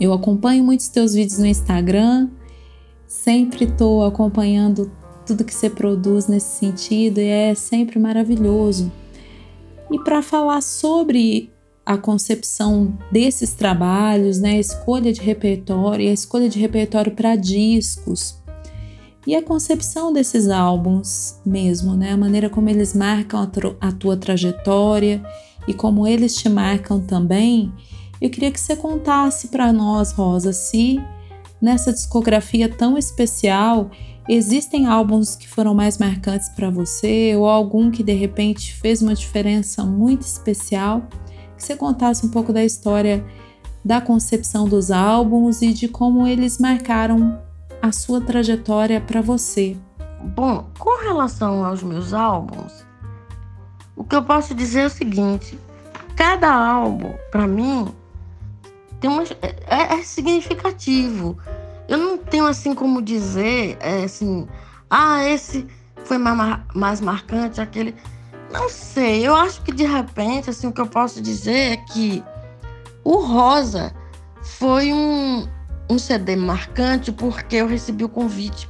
Eu 0.00 0.12
acompanho 0.12 0.64
muitos 0.64 0.88
teus 0.88 1.14
vídeos 1.14 1.38
no 1.38 1.46
Instagram, 1.46 2.28
sempre 3.06 3.64
estou 3.64 4.04
acompanhando 4.04 4.90
tudo 5.26 5.44
que 5.44 5.54
você 5.54 5.68
produz 5.68 6.26
nesse 6.26 6.58
sentido 6.58 7.18
e 7.18 7.28
é 7.28 7.54
sempre 7.54 7.98
maravilhoso. 7.98 8.90
E 9.90 9.98
para 10.02 10.22
falar 10.22 10.62
sobre 10.62 11.50
a 11.88 11.96
concepção 11.96 12.98
desses 13.10 13.54
trabalhos, 13.54 14.38
né, 14.38 14.50
a 14.50 14.58
escolha 14.58 15.10
de 15.10 15.22
repertório 15.22 16.04
e 16.04 16.10
a 16.10 16.12
escolha 16.12 16.46
de 16.46 16.58
repertório 16.58 17.12
para 17.12 17.34
discos. 17.34 18.36
e 19.26 19.34
a 19.34 19.42
concepção 19.42 20.12
desses 20.12 20.48
álbuns 20.48 21.38
mesmo, 21.44 21.94
né? 21.94 22.12
A 22.12 22.16
maneira 22.16 22.48
como 22.48 22.68
eles 22.70 22.94
marcam 22.94 23.40
a, 23.40 23.88
a 23.88 23.92
tua 23.92 24.16
trajetória 24.16 25.22
e 25.66 25.74
como 25.74 26.06
eles 26.06 26.34
te 26.34 26.48
marcam 26.48 27.00
também. 27.00 27.72
Eu 28.20 28.30
queria 28.30 28.50
que 28.50 28.60
você 28.60 28.74
contasse 28.76 29.48
para 29.48 29.70
nós, 29.70 30.12
Rosa, 30.12 30.52
se 30.52 30.98
nessa 31.60 31.92
discografia 31.92 32.68
tão 32.70 32.96
especial 32.96 33.90
existem 34.28 34.86
álbuns 34.86 35.34
que 35.36 35.48
foram 35.48 35.74
mais 35.74 35.98
marcantes 35.98 36.48
para 36.50 36.70
você 36.70 37.34
ou 37.36 37.46
algum 37.46 37.90
que 37.90 38.02
de 38.02 38.14
repente 38.14 38.74
fez 38.74 39.02
uma 39.02 39.14
diferença 39.14 39.84
muito 39.84 40.22
especial. 40.22 41.06
Que 41.58 41.64
você 41.64 41.76
contasse 41.76 42.24
um 42.24 42.28
pouco 42.28 42.52
da 42.52 42.64
história 42.64 43.26
da 43.84 44.00
concepção 44.00 44.68
dos 44.68 44.92
álbuns 44.92 45.60
e 45.60 45.72
de 45.72 45.88
como 45.88 46.24
eles 46.24 46.58
marcaram 46.58 47.36
a 47.82 47.90
sua 47.90 48.20
trajetória 48.20 49.00
para 49.00 49.20
você? 49.20 49.76
Bom, 50.36 50.68
com 50.78 51.02
relação 51.02 51.64
aos 51.64 51.82
meus 51.82 52.14
álbuns, 52.14 52.86
o 53.96 54.04
que 54.04 54.14
eu 54.14 54.22
posso 54.22 54.54
dizer 54.54 54.82
é 54.82 54.86
o 54.86 54.90
seguinte: 54.90 55.58
cada 56.14 56.48
álbum, 56.48 57.12
para 57.32 57.46
mim, 57.48 57.88
tem 59.00 59.10
uma, 59.10 59.24
é, 59.42 59.94
é, 59.94 60.02
significativo. 60.04 61.36
Eu 61.88 61.98
não 61.98 62.18
tenho 62.18 62.46
assim 62.46 62.76
como 62.76 63.02
dizer, 63.02 63.76
é, 63.80 64.04
assim, 64.04 64.46
ah, 64.88 65.24
esse 65.24 65.66
foi 66.04 66.18
mais, 66.18 66.60
mais 66.72 67.00
marcante, 67.00 67.60
aquele. 67.60 67.96
Não 68.50 68.68
sei, 68.68 69.26
eu 69.26 69.34
acho 69.34 69.62
que 69.62 69.72
de 69.72 69.84
repente, 69.84 70.48
assim, 70.48 70.66
o 70.66 70.72
que 70.72 70.80
eu 70.80 70.86
posso 70.86 71.20
dizer 71.20 71.72
é 71.72 71.76
que 71.76 72.24
o 73.04 73.16
Rosa 73.16 73.94
foi 74.42 74.92
um, 74.92 75.46
um 75.90 75.98
CD 75.98 76.34
marcante 76.34 77.12
porque 77.12 77.56
eu 77.56 77.66
recebi 77.66 78.04
o 78.04 78.08
convite 78.08 78.68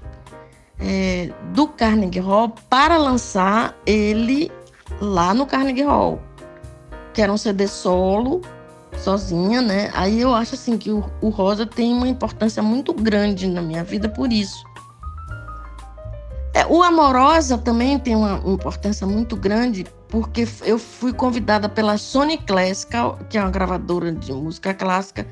é, 0.81 1.31
do 1.53 1.68
Carnegie 1.68 2.20
Hall 2.20 2.51
para 2.68 2.97
lançar 2.97 3.76
ele 3.87 4.51
lá 5.01 5.33
no 5.33 5.47
Carnegie 5.47 5.83
Hall, 5.83 6.20
que 7.14 7.22
era 7.22 7.33
um 7.33 7.37
CD 7.37 7.66
solo, 7.66 8.43
sozinha, 8.99 9.62
né? 9.62 9.91
Aí 9.95 10.20
eu 10.20 10.35
acho 10.35 10.55
assim 10.55 10.76
que 10.76 10.91
o, 10.91 11.05
o 11.20 11.29
Rosa 11.29 11.66
tem 11.66 11.93
uma 11.93 12.09
importância 12.09 12.62
muito 12.62 12.93
grande 12.93 13.47
na 13.47 13.62
minha 13.62 13.85
vida 13.85 14.09
por 14.09 14.33
isso. 14.33 14.64
É, 16.59 16.66
o 16.66 16.82
Amorosa 16.82 17.56
também 17.56 18.00
tem 18.00 18.16
uma 18.16 18.42
importância 18.44 19.06
muito 19.06 19.36
grande 19.36 19.86
porque 20.09 20.44
eu 20.64 20.76
fui 20.76 21.12
convidada 21.12 21.68
pela 21.68 21.96
Sony 21.96 22.36
Classical, 22.36 23.16
que 23.30 23.38
é 23.38 23.40
uma 23.40 23.50
gravadora 23.50 24.11
de 24.11 24.32
música 24.32 24.74
clássica, 24.74 25.24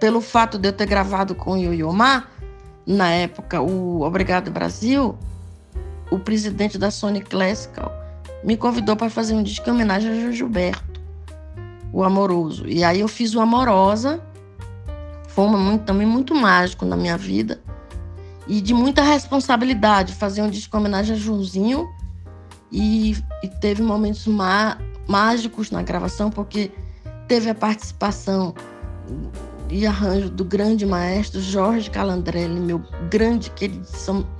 pelo 0.00 0.20
fato 0.20 0.58
de 0.58 0.70
eu 0.70 0.72
ter 0.72 0.86
gravado 0.86 1.32
com 1.32 1.52
o 1.52 1.56
Yoyomar, 1.56 2.28
na 2.84 3.08
época, 3.08 3.60
o 3.62 4.02
Obrigado 4.02 4.50
Brasil, 4.50 5.16
o 6.10 6.18
presidente 6.18 6.76
da 6.76 6.90
Sony 6.90 7.20
Classical 7.20 7.92
me 8.42 8.56
convidou 8.56 8.96
para 8.96 9.08
fazer 9.08 9.34
um 9.34 9.44
disco 9.44 9.68
em 9.70 9.72
homenagem 9.72 10.26
a 10.26 10.32
Gilberto, 10.32 11.00
o 11.92 12.02
Amoroso. 12.02 12.66
E 12.66 12.82
aí 12.82 12.98
eu 12.98 13.06
fiz 13.06 13.32
o 13.36 13.40
Amorosa, 13.40 14.20
foi 15.28 15.44
um 15.44 15.50
momento 15.50 15.84
também 15.84 16.06
muito 16.06 16.34
mágico 16.34 16.84
na 16.84 16.96
minha 16.96 17.16
vida 17.16 17.60
e 18.46 18.60
de 18.60 18.74
muita 18.74 19.02
responsabilidade 19.02 20.14
fazer 20.14 20.42
um 20.42 20.50
disco 20.50 20.76
em 20.76 20.80
homenagem 20.80 21.16
a 21.16 21.18
Joãozinho 21.18 21.88
e, 22.70 23.16
e 23.42 23.48
teve 23.48 23.82
momentos 23.82 24.26
má, 24.26 24.78
mágicos 25.08 25.70
na 25.70 25.82
gravação 25.82 26.30
porque 26.30 26.70
teve 27.26 27.48
a 27.48 27.54
participação 27.54 28.54
e 29.70 29.86
arranjo 29.86 30.28
do 30.28 30.44
grande 30.44 30.84
maestro 30.84 31.40
Jorge 31.40 31.90
Calandrelli, 31.90 32.60
meu 32.60 32.82
grande, 33.10 33.50
querido, 33.50 33.86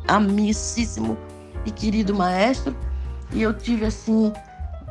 amicíssimo 0.06 1.16
e 1.64 1.70
querido 1.70 2.14
maestro. 2.14 2.76
E 3.32 3.42
eu 3.42 3.54
tive 3.54 3.86
assim, 3.86 4.32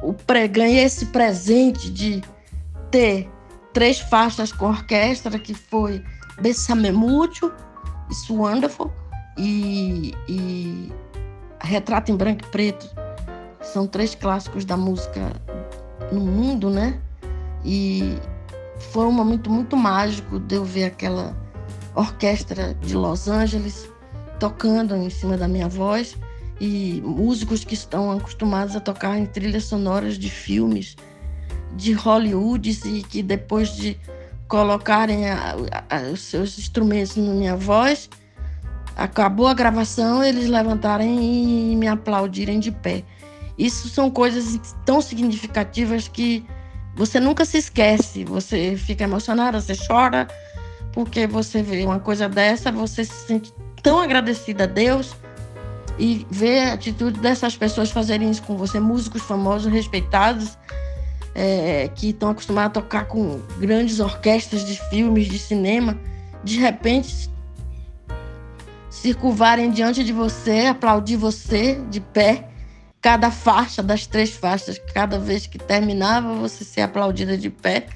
o 0.01 0.13
ganhei 0.49 0.83
esse 0.83 1.05
presente 1.07 1.91
de 1.91 2.21
ter 2.89 3.29
três 3.73 3.99
faixas 3.99 4.51
com 4.51 4.65
orquestra, 4.65 5.37
que 5.37 5.53
foi 5.53 6.03
Bessame 6.41 6.91
Mucho, 6.91 7.51
It's 8.09 8.29
Wonderful 8.29 8.91
e, 9.37 10.13
e 10.27 10.91
Retrato 11.61 12.11
em 12.11 12.15
Branco 12.15 12.45
e 12.45 12.49
Preto. 12.49 12.89
São 13.61 13.87
três 13.87 14.15
clássicos 14.15 14.65
da 14.65 14.77
música 14.77 15.31
no 16.11 16.19
mundo, 16.19 16.69
né? 16.69 16.99
E, 17.63 18.17
foi 18.91 19.05
um 19.05 19.11
momento 19.11 19.49
muito 19.49 19.77
mágico 19.77 20.39
de 20.39 20.55
eu 20.55 20.65
ver 20.65 20.85
aquela 20.85 21.35
orquestra 21.95 22.73
de 22.75 22.95
Los 22.95 23.27
Angeles 23.27 23.89
tocando 24.39 24.95
em 24.95 25.09
cima 25.09 25.37
da 25.37 25.47
minha 25.47 25.67
voz 25.67 26.17
e 26.59 27.01
músicos 27.05 27.63
que 27.63 27.73
estão 27.73 28.11
acostumados 28.11 28.75
a 28.75 28.79
tocar 28.79 29.17
em 29.17 29.25
trilhas 29.25 29.65
sonoras 29.65 30.17
de 30.17 30.29
filmes 30.29 30.95
de 31.75 31.93
Hollywood 31.93 32.69
e 32.85 33.03
que 33.03 33.23
depois 33.23 33.75
de 33.75 33.97
colocarem 34.47 35.29
a, 35.29 35.55
a, 35.89 36.11
os 36.11 36.21
seus 36.21 36.57
instrumentos 36.59 37.15
na 37.15 37.33
minha 37.33 37.55
voz, 37.55 38.09
acabou 38.95 39.47
a 39.47 39.53
gravação, 39.53 40.23
eles 40.23 40.49
levantarem 40.49 41.71
e 41.71 41.75
me 41.75 41.87
aplaudirem 41.87 42.59
de 42.59 42.71
pé. 42.71 43.03
Isso 43.57 43.89
são 43.89 44.09
coisas 44.09 44.59
tão 44.85 45.01
significativas 45.01 46.07
que 46.07 46.45
você 46.95 47.19
nunca 47.19 47.45
se 47.45 47.57
esquece, 47.57 48.23
você 48.23 48.75
fica 48.77 49.03
emocionada, 49.03 49.59
você 49.59 49.73
chora, 49.75 50.27
porque 50.91 51.25
você 51.25 51.61
vê 51.61 51.83
uma 51.83 51.99
coisa 51.99 52.29
dessa, 52.29 52.71
você 52.71 53.03
se 53.03 53.27
sente 53.27 53.53
tão 53.81 53.99
agradecida 53.99 54.63
a 54.63 54.67
Deus 54.67 55.15
e 55.97 56.25
vê 56.29 56.59
a 56.59 56.73
atitude 56.73 57.19
dessas 57.19 57.55
pessoas 57.55 57.91
fazerem 57.91 58.29
isso 58.29 58.43
com 58.43 58.55
você, 58.55 58.79
músicos 58.79 59.23
famosos, 59.23 59.71
respeitados, 59.71 60.57
é, 61.35 61.89
que 61.95 62.09
estão 62.09 62.29
acostumados 62.29 62.77
a 62.77 62.81
tocar 62.81 63.05
com 63.05 63.39
grandes 63.57 63.99
orquestras 63.99 64.63
de 64.65 64.79
filmes, 64.89 65.27
de 65.27 65.39
cinema, 65.39 65.99
de 66.43 66.59
repente 66.59 67.32
se 69.03 69.13
curvarem 69.13 69.69
diante 69.69 70.01
de 70.01 70.13
você, 70.13 70.67
aplaudir 70.67 71.17
você 71.17 71.75
de 71.89 71.99
pé 71.99 72.47
cada 73.01 73.29
faixa 73.29 73.83
das 73.83 74.07
três 74.07 74.29
faixas, 74.29 74.79
cada 74.93 75.19
vez 75.19 75.45
que 75.45 75.57
terminava, 75.57 76.33
você 76.35 76.63
ser 76.63 76.83
aplaudida 76.83 77.37
de 77.37 77.49
pé. 77.49 77.87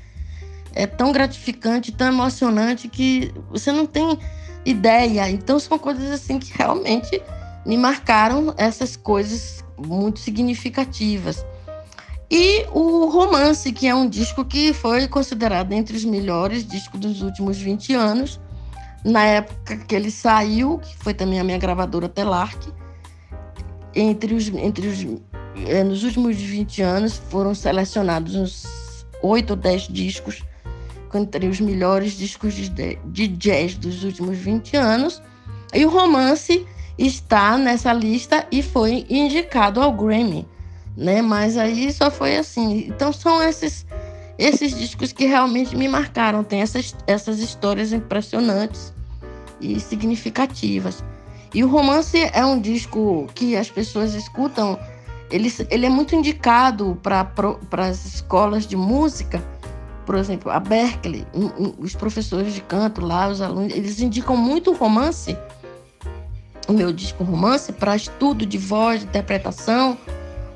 É 0.76 0.86
tão 0.86 1.14
gratificante, 1.14 1.94
tão 1.94 2.10
emocionante 2.10 2.90
que 2.90 3.34
você 3.50 3.72
não 3.72 3.86
tem 3.86 4.20
ideia. 4.66 5.30
Então 5.30 5.58
são 5.62 5.80
coisas 5.80 6.12
assim 6.12 6.40
que 6.40 6.52
realmente 6.54 7.24
me 7.66 7.78
marcaram 7.78 8.54
essas 8.58 8.98
coisas 8.98 9.64
muito 9.78 10.20
significativas. 10.20 11.46
E 12.30 12.66
o 12.74 13.06
Romance, 13.06 13.72
que 13.72 13.88
é 13.88 13.96
um 13.96 14.10
disco 14.10 14.44
que 14.44 14.74
foi 14.74 15.08
considerado 15.08 15.72
entre 15.72 15.96
os 15.96 16.04
melhores 16.04 16.68
discos 16.68 17.00
dos 17.00 17.22
últimos 17.22 17.58
20 17.58 17.94
anos, 17.94 18.42
na 19.04 19.24
época 19.24 19.78
que 19.78 19.96
ele 19.96 20.12
saiu, 20.12 20.80
que 20.80 20.96
foi 20.98 21.14
também 21.14 21.40
a 21.40 21.44
minha 21.44 21.58
gravadora 21.58 22.10
Telarc, 22.10 22.58
entre 23.96 24.34
os, 24.34 24.48
entre 24.50 24.88
os, 24.88 25.06
é, 25.68 25.84
nos 25.84 26.04
últimos 26.04 26.38
20 26.38 26.82
anos 26.82 27.18
foram 27.30 27.56
selecionados 27.56 28.36
uns 28.36 29.06
8 29.24 29.52
ou 29.52 29.56
10 29.56 29.88
discos 29.88 30.44
entre 31.14 31.48
os 31.48 31.60
melhores 31.60 32.14
discos 32.14 32.54
de, 32.54 33.00
de 33.06 33.28
jazz 33.28 33.76
dos 33.76 34.04
últimos 34.04 34.38
20 34.38 34.76
anos. 34.78 35.22
E 35.74 35.86
o 35.86 35.90
romance 35.90 36.66
está 36.98 37.58
nessa 37.58 37.94
lista 37.94 38.46
e 38.52 38.62
foi 38.62 39.06
indicado 39.10 39.82
ao 39.82 39.92
Grammy, 39.92 40.48
né? 40.96 41.22
Mas 41.22 41.58
aí 41.58 41.92
só 41.92 42.12
foi 42.12 42.38
assim. 42.38 42.86
Então 42.88 43.12
são 43.12 43.42
esses 43.42 43.86
esses 44.38 44.76
discos 44.78 45.12
que 45.12 45.26
realmente 45.26 45.76
me 45.76 45.88
marcaram, 45.88 46.44
tem 46.44 46.62
essas 46.62 46.96
essas 47.08 47.40
histórias 47.40 47.92
impressionantes 47.92 48.94
e 49.60 49.80
significativas. 49.80 51.04
E 51.54 51.64
o 51.64 51.68
romance 51.68 52.18
é 52.34 52.46
um 52.46 52.60
disco 52.60 53.28
que 53.34 53.56
as 53.56 53.70
pessoas 53.70 54.14
escutam, 54.14 54.78
ele, 55.32 55.52
ele 55.70 55.86
é 55.86 55.90
muito 55.90 56.16
indicado 56.16 57.00
para 57.02 57.32
as 57.78 58.06
escolas 58.06 58.68
de 58.68 58.76
música, 58.76 59.44
por 60.06 60.16
exemplo, 60.16 60.52
a 60.52 60.60
Berkeley, 60.60 61.26
os 61.80 61.96
professores 61.96 62.54
de 62.54 62.62
canto 62.62 63.02
lá, 63.02 63.28
os 63.28 63.42
alunos, 63.42 63.74
eles 63.74 64.00
indicam 64.00 64.38
muito 64.38 64.72
o 64.72 64.74
romance, 64.74 65.38
o 66.68 66.74
meu 66.74 66.94
disco 66.94 67.24
romance, 67.24 67.74
para 67.74 67.96
estudo 67.96 68.46
de 68.46 68.58
voz, 68.58 69.02
de 69.02 69.08
interpretação, 69.08 69.98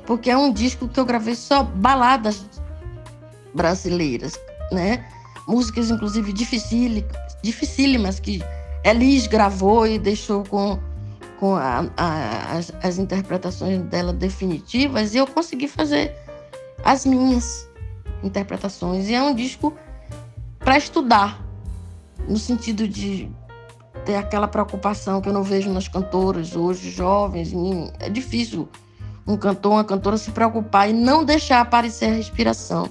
porque 0.06 0.30
é 0.30 0.36
um 0.36 0.52
disco 0.52 0.88
que 0.88 0.98
eu 0.98 1.04
gravei 1.04 1.34
só 1.34 1.62
baladas 1.62 2.46
brasileiras, 3.54 4.38
né? 4.70 5.04
Músicas, 5.46 5.90
inclusive, 5.90 6.32
dificílimas, 6.32 8.20
que 8.20 8.42
Elis 8.84 9.26
gravou 9.26 9.86
e 9.86 9.98
deixou 9.98 10.44
com, 10.44 10.78
com 11.38 11.54
a, 11.54 11.86
a, 11.96 12.56
as, 12.56 12.72
as 12.82 12.98
interpretações 12.98 13.82
dela 13.82 14.12
definitivas 14.12 15.14
e 15.14 15.18
eu 15.18 15.26
consegui 15.26 15.66
fazer 15.68 16.14
as 16.84 17.04
minhas 17.04 17.68
interpretações. 18.22 19.08
E 19.08 19.14
é 19.14 19.22
um 19.22 19.34
disco 19.34 19.72
para 20.58 20.78
estudar, 20.78 21.42
no 22.28 22.38
sentido 22.38 22.86
de 22.86 23.28
ter 24.04 24.16
aquela 24.16 24.48
preocupação 24.48 25.20
que 25.20 25.28
eu 25.28 25.32
não 25.32 25.42
vejo 25.42 25.70
nas 25.70 25.88
cantoras 25.88 26.54
hoje, 26.54 26.90
jovens. 26.90 27.52
É 27.98 28.08
difícil 28.08 28.68
um 29.26 29.36
cantor, 29.36 29.72
uma 29.72 29.84
cantora 29.84 30.16
se 30.16 30.30
preocupar 30.30 30.90
e 30.90 30.92
não 30.92 31.24
deixar 31.24 31.60
aparecer 31.60 32.06
a 32.06 32.14
respiração. 32.14 32.90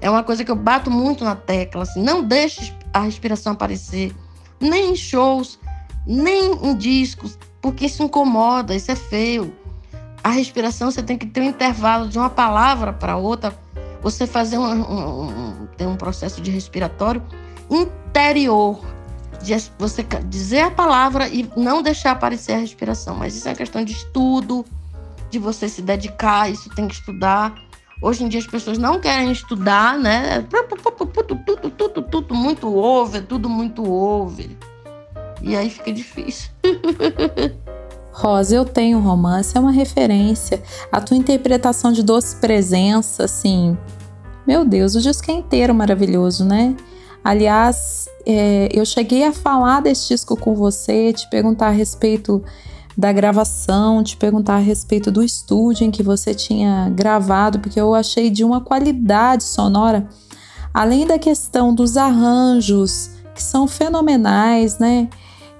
É 0.00 0.10
uma 0.10 0.22
coisa 0.22 0.44
que 0.44 0.50
eu 0.50 0.56
bato 0.56 0.90
muito 0.90 1.24
na 1.24 1.34
tecla, 1.34 1.82
assim, 1.82 2.02
não 2.02 2.22
deixe 2.22 2.74
a 2.92 3.00
respiração 3.00 3.52
aparecer, 3.52 4.14
nem 4.60 4.92
em 4.92 4.96
shows, 4.96 5.58
nem 6.06 6.52
em 6.52 6.74
discos, 6.76 7.38
porque 7.60 7.86
isso 7.86 8.02
incomoda, 8.02 8.74
isso 8.74 8.90
é 8.90 8.96
feio. 8.96 9.54
A 10.22 10.30
respiração 10.30 10.90
você 10.90 11.02
tem 11.02 11.16
que 11.16 11.26
ter 11.26 11.40
um 11.40 11.48
intervalo 11.48 12.08
de 12.08 12.18
uma 12.18 12.30
palavra 12.30 12.92
para 12.92 13.16
outra, 13.16 13.56
você 14.02 14.26
fazer 14.26 14.58
um, 14.58 14.64
um, 14.64 15.22
um, 15.28 15.66
ter 15.76 15.86
um 15.86 15.96
processo 15.96 16.40
de 16.40 16.50
respiratório 16.50 17.22
interior, 17.70 18.80
de 19.42 19.56
você 19.78 20.02
dizer 20.28 20.60
a 20.60 20.70
palavra 20.70 21.28
e 21.28 21.48
não 21.56 21.82
deixar 21.82 22.12
aparecer 22.12 22.52
a 22.52 22.58
respiração. 22.58 23.14
Mas 23.14 23.36
isso 23.36 23.48
é 23.48 23.50
uma 23.50 23.56
questão 23.56 23.84
de 23.84 23.92
estudo, 23.92 24.64
de 25.30 25.38
você 25.38 25.68
se 25.68 25.82
dedicar, 25.82 26.50
isso 26.50 26.68
tem 26.70 26.88
que 26.88 26.94
estudar. 26.94 27.54
Hoje 28.00 28.24
em 28.24 28.28
dia 28.28 28.40
as 28.40 28.46
pessoas 28.46 28.76
não 28.76 29.00
querem 29.00 29.32
estudar, 29.32 29.98
né? 29.98 30.42
Tudo, 30.42 30.76
tudo, 31.70 32.02
tudo, 32.02 32.34
muito 32.34 32.74
over, 32.76 33.24
tudo 33.24 33.48
muito 33.48 33.90
over. 33.90 34.50
E 35.40 35.56
aí 35.56 35.70
fica 35.70 35.92
difícil. 35.92 36.50
Rosa, 38.12 38.56
eu 38.56 38.64
tenho 38.64 38.98
um 38.98 39.02
romance, 39.02 39.56
é 39.56 39.60
uma 39.60 39.70
referência. 39.70 40.62
A 40.90 41.00
tua 41.00 41.16
interpretação 41.16 41.92
de 41.92 42.02
Doce 42.02 42.36
Presença, 42.36 43.24
assim. 43.24 43.76
Meu 44.46 44.64
Deus, 44.64 44.94
o 44.94 45.00
disco 45.00 45.30
é 45.30 45.34
inteiro 45.34 45.74
maravilhoso, 45.74 46.44
né? 46.44 46.74
Aliás, 47.22 48.08
é, 48.24 48.68
eu 48.72 48.84
cheguei 48.84 49.24
a 49.24 49.32
falar 49.32 49.80
desse 49.80 50.08
disco 50.08 50.36
com 50.36 50.54
você, 50.54 51.12
te 51.12 51.28
perguntar 51.28 51.68
a 51.68 51.70
respeito 51.70 52.42
da 52.96 53.12
gravação, 53.12 54.02
te 54.02 54.16
perguntar 54.16 54.54
a 54.54 54.60
respeito 54.60 55.10
do 55.10 55.22
estúdio 55.22 55.84
em 55.84 55.90
que 55.90 56.02
você 56.02 56.34
tinha 56.34 56.88
gravado, 56.88 57.58
porque 57.58 57.78
eu 57.78 57.94
achei 57.94 58.30
de 58.30 58.42
uma 58.42 58.60
qualidade 58.60 59.44
sonora, 59.44 60.08
além 60.72 61.06
da 61.06 61.18
questão 61.18 61.74
dos 61.74 61.96
arranjos, 61.96 63.10
que 63.34 63.42
são 63.42 63.68
fenomenais, 63.68 64.78
né? 64.78 65.08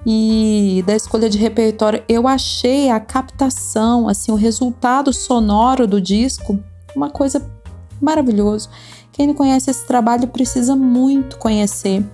E 0.05 0.83
da 0.87 0.95
escolha 0.95 1.29
de 1.29 1.37
repertório, 1.37 2.03
eu 2.07 2.27
achei 2.27 2.89
a 2.89 2.99
captação, 2.99 4.07
assim, 4.07 4.31
o 4.31 4.35
resultado 4.35 5.13
sonoro 5.13 5.85
do 5.85 6.01
disco, 6.01 6.57
uma 6.95 7.09
coisa 7.09 7.45
maravilhoso. 8.01 8.69
Quem 9.11 9.27
não 9.27 9.33
conhece 9.33 9.69
esse 9.69 9.85
trabalho 9.85 10.27
precisa 10.27 10.75
muito 10.75 11.37
conhecer. 11.37 12.05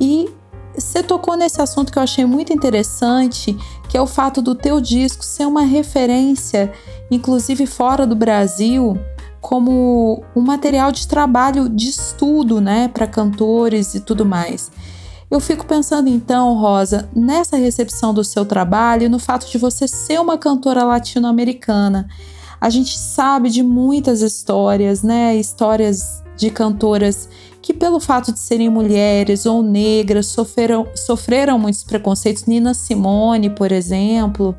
E 0.00 0.30
você 0.76 1.02
tocou 1.02 1.36
nesse 1.36 1.60
assunto 1.60 1.90
que 1.90 1.98
eu 1.98 2.02
achei 2.02 2.24
muito 2.24 2.52
interessante, 2.52 3.56
que 3.88 3.96
é 3.96 4.00
o 4.00 4.06
fato 4.06 4.42
do 4.42 4.54
teu 4.54 4.80
disco 4.80 5.24
ser 5.24 5.46
uma 5.46 5.62
referência, 5.62 6.72
inclusive 7.10 7.66
fora 7.66 8.06
do 8.06 8.14
Brasil, 8.14 8.98
como 9.40 10.22
um 10.34 10.40
material 10.40 10.90
de 10.92 11.06
trabalho 11.06 11.68
de 11.68 11.88
estudo, 11.88 12.60
né, 12.60 12.88
para 12.88 13.06
cantores 13.06 13.94
e 13.94 14.00
tudo 14.00 14.24
mais. 14.24 14.70
Eu 15.30 15.40
fico 15.40 15.66
pensando 15.66 16.08
então, 16.08 16.54
Rosa, 16.54 17.08
nessa 17.14 17.56
recepção 17.56 18.14
do 18.14 18.22
seu 18.22 18.44
trabalho 18.44 19.04
e 19.04 19.08
no 19.08 19.18
fato 19.18 19.50
de 19.50 19.58
você 19.58 19.88
ser 19.88 20.20
uma 20.20 20.38
cantora 20.38 20.84
latino-americana. 20.84 22.08
A 22.60 22.70
gente 22.70 22.96
sabe 22.96 23.50
de 23.50 23.62
muitas 23.62 24.22
histórias, 24.22 25.02
né? 25.02 25.36
Histórias 25.36 26.22
de 26.36 26.50
cantoras 26.50 27.28
que, 27.66 27.74
pelo 27.74 27.98
fato 27.98 28.32
de 28.32 28.38
serem 28.38 28.68
mulheres 28.68 29.44
ou 29.44 29.60
negras, 29.60 30.26
sofreram, 30.26 30.86
sofreram 30.94 31.58
muitos 31.58 31.82
preconceitos. 31.82 32.44
Nina 32.44 32.72
Simone, 32.72 33.50
por 33.50 33.72
exemplo. 33.72 34.54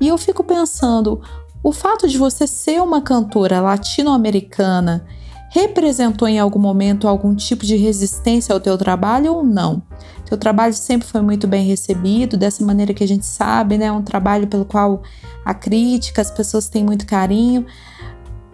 E 0.00 0.08
eu 0.08 0.16
fico 0.16 0.42
pensando: 0.42 1.20
o 1.62 1.72
fato 1.72 2.08
de 2.08 2.16
você 2.16 2.46
ser 2.46 2.80
uma 2.80 3.02
cantora 3.02 3.60
latino-americana 3.60 5.04
representou 5.50 6.26
em 6.26 6.38
algum 6.38 6.58
momento 6.58 7.06
algum 7.06 7.34
tipo 7.34 7.66
de 7.66 7.76
resistência 7.76 8.54
ao 8.54 8.60
teu 8.60 8.78
trabalho 8.78 9.34
ou 9.34 9.44
não? 9.44 9.82
Teu 10.24 10.38
trabalho 10.38 10.72
sempre 10.72 11.06
foi 11.06 11.20
muito 11.20 11.46
bem 11.46 11.66
recebido, 11.66 12.38
dessa 12.38 12.64
maneira 12.64 12.94
que 12.94 13.04
a 13.04 13.08
gente 13.08 13.26
sabe, 13.26 13.76
né? 13.76 13.92
Um 13.92 14.02
trabalho 14.02 14.46
pelo 14.46 14.64
qual 14.64 15.02
a 15.44 15.52
crítica, 15.52 16.22
as 16.22 16.30
pessoas 16.30 16.66
têm 16.70 16.82
muito 16.82 17.04
carinho. 17.04 17.66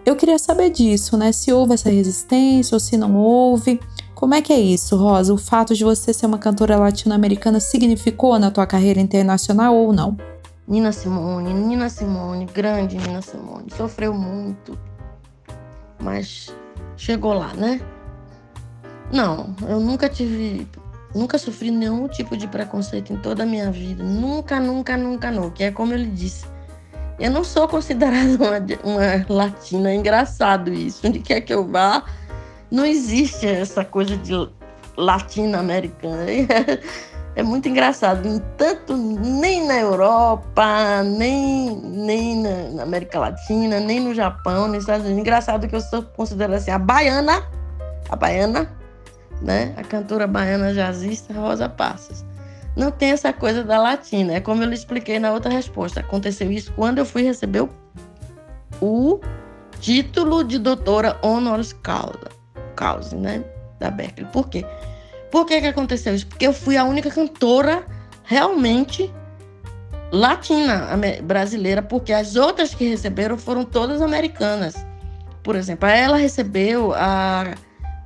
Eu 0.05 0.15
queria 0.15 0.37
saber 0.37 0.69
disso, 0.69 1.17
né? 1.17 1.31
Se 1.31 1.51
houve 1.51 1.73
essa 1.73 1.89
resistência 1.89 2.75
ou 2.75 2.79
se 2.79 2.95
não 2.95 3.15
houve. 3.15 3.79
Como 4.13 4.35
é 4.35 4.41
que 4.41 4.53
é 4.53 4.59
isso, 4.59 4.95
Rosa? 4.95 5.33
O 5.33 5.37
fato 5.37 5.73
de 5.73 5.83
você 5.83 6.13
ser 6.13 6.27
uma 6.27 6.37
cantora 6.37 6.77
latino-americana 6.77 7.59
significou 7.59 8.37
na 8.37 8.51
tua 8.51 8.67
carreira 8.67 9.01
internacional 9.01 9.75
ou 9.75 9.91
não? 9.91 10.15
Nina 10.67 10.91
Simone, 10.91 11.53
Nina 11.53 11.89
Simone, 11.89 12.45
grande 12.45 12.97
Nina 12.97 13.21
Simone, 13.21 13.67
sofreu 13.75 14.13
muito, 14.13 14.77
mas 15.99 16.51
chegou 16.97 17.33
lá, 17.33 17.53
né? 17.53 17.81
Não, 19.11 19.55
eu 19.69 19.79
nunca 19.79 20.09
tive, 20.09 20.67
nunca 21.13 21.37
sofri 21.37 21.69
nenhum 21.69 22.07
tipo 22.07 22.35
de 22.35 22.47
preconceito 22.47 23.13
em 23.13 23.17
toda 23.17 23.43
a 23.43 23.45
minha 23.45 23.69
vida, 23.69 24.03
nunca, 24.03 24.59
nunca, 24.59 24.97
nunca, 24.97 25.29
nunca. 25.29 25.51
Que 25.51 25.63
é 25.65 25.71
como 25.71 25.93
ele 25.93 26.07
disse, 26.07 26.45
eu 27.19 27.31
não 27.31 27.43
sou 27.43 27.67
considerada 27.67 28.35
uma, 28.83 28.93
uma 28.93 29.25
latina. 29.29 29.89
É 29.91 29.95
engraçado 29.95 30.73
isso. 30.73 31.07
Onde 31.07 31.19
quer 31.19 31.41
que 31.41 31.53
eu 31.53 31.67
vá, 31.67 32.03
não 32.69 32.85
existe 32.85 33.45
essa 33.47 33.85
coisa 33.85 34.17
de 34.17 34.33
latino-americana. 34.97 36.25
É, 36.29 36.79
é, 37.39 37.43
muito 37.43 37.69
engraçado. 37.69 38.41
Tanto 38.57 38.95
nem 38.97 39.65
na 39.65 39.77
Europa, 39.79 41.03
nem, 41.03 41.75
nem 41.81 42.41
na 42.73 42.83
América 42.83 43.19
Latina, 43.19 43.79
nem 43.79 43.99
no 43.99 44.13
Japão, 44.13 44.67
nos 44.67 44.79
Estados 44.79 45.05
Unidos. 45.05 45.21
Engraçado 45.21 45.67
que 45.67 45.75
eu 45.75 45.81
sou 45.81 46.03
considerada 46.03 46.57
assim, 46.57 46.71
a 46.71 46.79
baiana, 46.79 47.43
a 48.09 48.15
baiana, 48.15 48.69
né? 49.41 49.73
A 49.77 49.83
cantora 49.83 50.27
baiana 50.27 50.73
jazzista 50.73 51.33
Rosa 51.33 51.69
Passos 51.69 52.23
não 52.75 52.91
tem 52.91 53.11
essa 53.11 53.31
coisa 53.31 53.63
da 53.63 53.79
latina. 53.81 54.33
É 54.33 54.39
como 54.39 54.63
eu 54.63 54.67
lhe 54.67 54.75
expliquei 54.75 55.19
na 55.19 55.31
outra 55.31 55.51
resposta. 55.51 56.01
Aconteceu 56.01 56.51
isso 56.51 56.71
quando 56.73 56.99
eu 56.99 57.05
fui 57.05 57.23
receber 57.23 57.61
o, 57.61 57.69
o 58.81 59.19
título 59.79 60.43
de 60.43 60.59
doutora 60.59 61.17
honoris 61.21 61.73
causa, 61.73 62.29
causa, 62.75 63.15
né, 63.15 63.43
da 63.79 63.89
Berkeley. 63.89 64.27
Por 64.31 64.49
quê? 64.49 64.65
Por 65.31 65.45
que 65.45 65.61
que 65.61 65.67
aconteceu 65.67 66.13
isso? 66.13 66.27
Porque 66.27 66.47
eu 66.47 66.53
fui 66.53 66.77
a 66.77 66.83
única 66.83 67.09
cantora 67.09 67.85
realmente 68.23 69.13
latina 70.11 70.87
brasileira, 71.23 71.81
porque 71.81 72.13
as 72.13 72.35
outras 72.35 72.73
que 72.73 72.87
receberam 72.87 73.37
foram 73.37 73.63
todas 73.63 74.01
americanas. 74.01 74.85
Por 75.43 75.55
exemplo, 75.55 75.87
ela 75.87 76.17
recebeu 76.17 76.93
a 76.93 77.53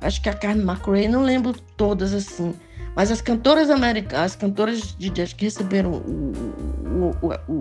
acho 0.00 0.20
que 0.22 0.28
a 0.28 0.34
Carmen 0.34 0.66
McRae, 0.66 1.08
não 1.08 1.22
lembro 1.22 1.54
todas 1.76 2.14
assim 2.14 2.54
mas 3.00 3.10
as 3.10 3.22
cantoras 3.22 3.70
americanas, 3.70 4.32
as 4.32 4.36
cantoras 4.36 4.94
de 4.98 5.08
jazz 5.08 5.32
que 5.32 5.46
receberam 5.46 5.90
o, 5.90 7.14
o, 7.22 7.26
o, 7.26 7.54
o, 7.54 7.60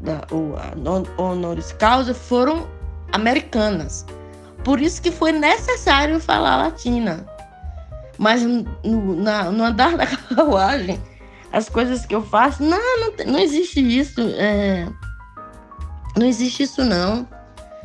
da, 0.00 0.26
a 1.18 1.22
honoris 1.22 1.72
causa 1.72 2.14
foram 2.14 2.66
americanas. 3.12 4.06
Por 4.64 4.80
isso 4.80 5.02
que 5.02 5.10
foi 5.10 5.32
necessário 5.32 6.18
falar 6.18 6.56
latina. 6.56 7.26
Mas 8.16 8.40
no, 8.42 8.64
na, 9.16 9.50
no 9.50 9.64
andar 9.64 9.98
da 9.98 10.06
carruagem, 10.34 10.98
as 11.52 11.68
coisas 11.68 12.06
que 12.06 12.14
eu 12.14 12.22
faço, 12.22 12.62
não, 12.62 13.00
não, 13.00 13.32
não 13.32 13.38
existe 13.38 13.80
isso. 13.80 14.22
É, 14.38 14.88
não 16.16 16.26
existe 16.26 16.62
isso, 16.62 16.82
não. 16.82 17.28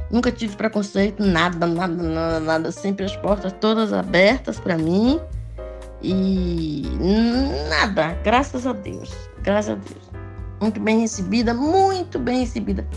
Nunca 0.09 0.31
tive 0.31 0.55
preconceito, 0.55 1.21
nada, 1.21 1.67
nada, 1.67 2.01
nada, 2.01 2.39
nada. 2.39 2.71
Sempre 2.71 3.03
as 3.03 3.17
portas 3.17 3.53
todas 3.59 3.91
abertas 3.91 4.61
para 4.61 4.77
mim. 4.77 5.19
E 6.01 6.83
nada, 7.69 8.17
graças 8.23 8.65
a 8.65 8.73
Deus. 8.73 9.13
Graças 9.41 9.71
a 9.71 9.75
Deus. 9.75 10.09
Muito 10.61 10.79
bem 10.79 10.99
recebida, 10.99 11.53
muito 11.53 12.17
bem 12.17 12.41
recebida. 12.41 12.87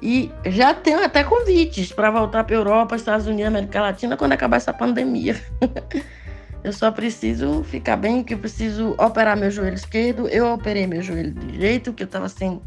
E 0.00 0.32
já 0.46 0.74
tenho 0.74 1.04
até 1.04 1.22
convites 1.22 1.92
para 1.92 2.10
voltar 2.10 2.44
para 2.44 2.56
Europa, 2.56 2.96
Estados 2.96 3.26
Unidos, 3.26 3.46
América 3.46 3.80
Latina 3.80 4.16
quando 4.16 4.32
acabar 4.32 4.56
essa 4.56 4.72
pandemia. 4.72 5.40
eu 6.64 6.72
só 6.72 6.90
preciso 6.90 7.62
ficar 7.62 7.96
bem, 7.96 8.24
que 8.24 8.34
eu 8.34 8.38
preciso 8.38 8.94
operar 8.98 9.36
meu 9.36 9.50
joelho 9.50 9.74
esquerdo. 9.74 10.26
Eu 10.28 10.52
operei 10.52 10.86
meu 10.86 11.02
joelho 11.02 11.32
direito, 11.32 11.92
que 11.92 12.02
eu 12.02 12.06
estava 12.06 12.28
sem 12.28 12.60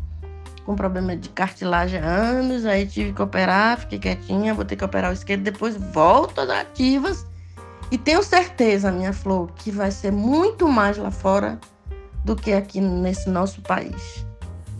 com 0.65 0.75
problema 0.75 1.15
de 1.15 1.29
cartilagem 1.29 1.99
há 1.99 2.07
anos, 2.07 2.65
aí 2.65 2.87
tive 2.87 3.13
que 3.13 3.21
operar, 3.21 3.77
fiquei 3.81 3.99
quietinha, 3.99 4.51
vou 4.51 4.65
ter 4.65 4.75
que 4.75 4.83
operar 4.83 5.11
o 5.11 5.13
esquerdo, 5.13 5.43
depois 5.43 5.77
volto 5.77 6.41
às 6.41 6.49
ativas 6.49 7.23
e 7.91 7.97
tenho 7.97 8.23
certeza, 8.23 8.91
minha 8.91 9.13
flor, 9.13 9.51
que 9.55 9.71
vai 9.71 9.91
ser 9.91 10.11
muito 10.11 10.67
mais 10.67 10.97
lá 10.97 11.11
fora 11.11 11.59
do 12.23 12.35
que 12.35 12.51
aqui 12.51 12.81
nesse 12.81 13.29
nosso 13.29 13.61
país. 13.61 14.25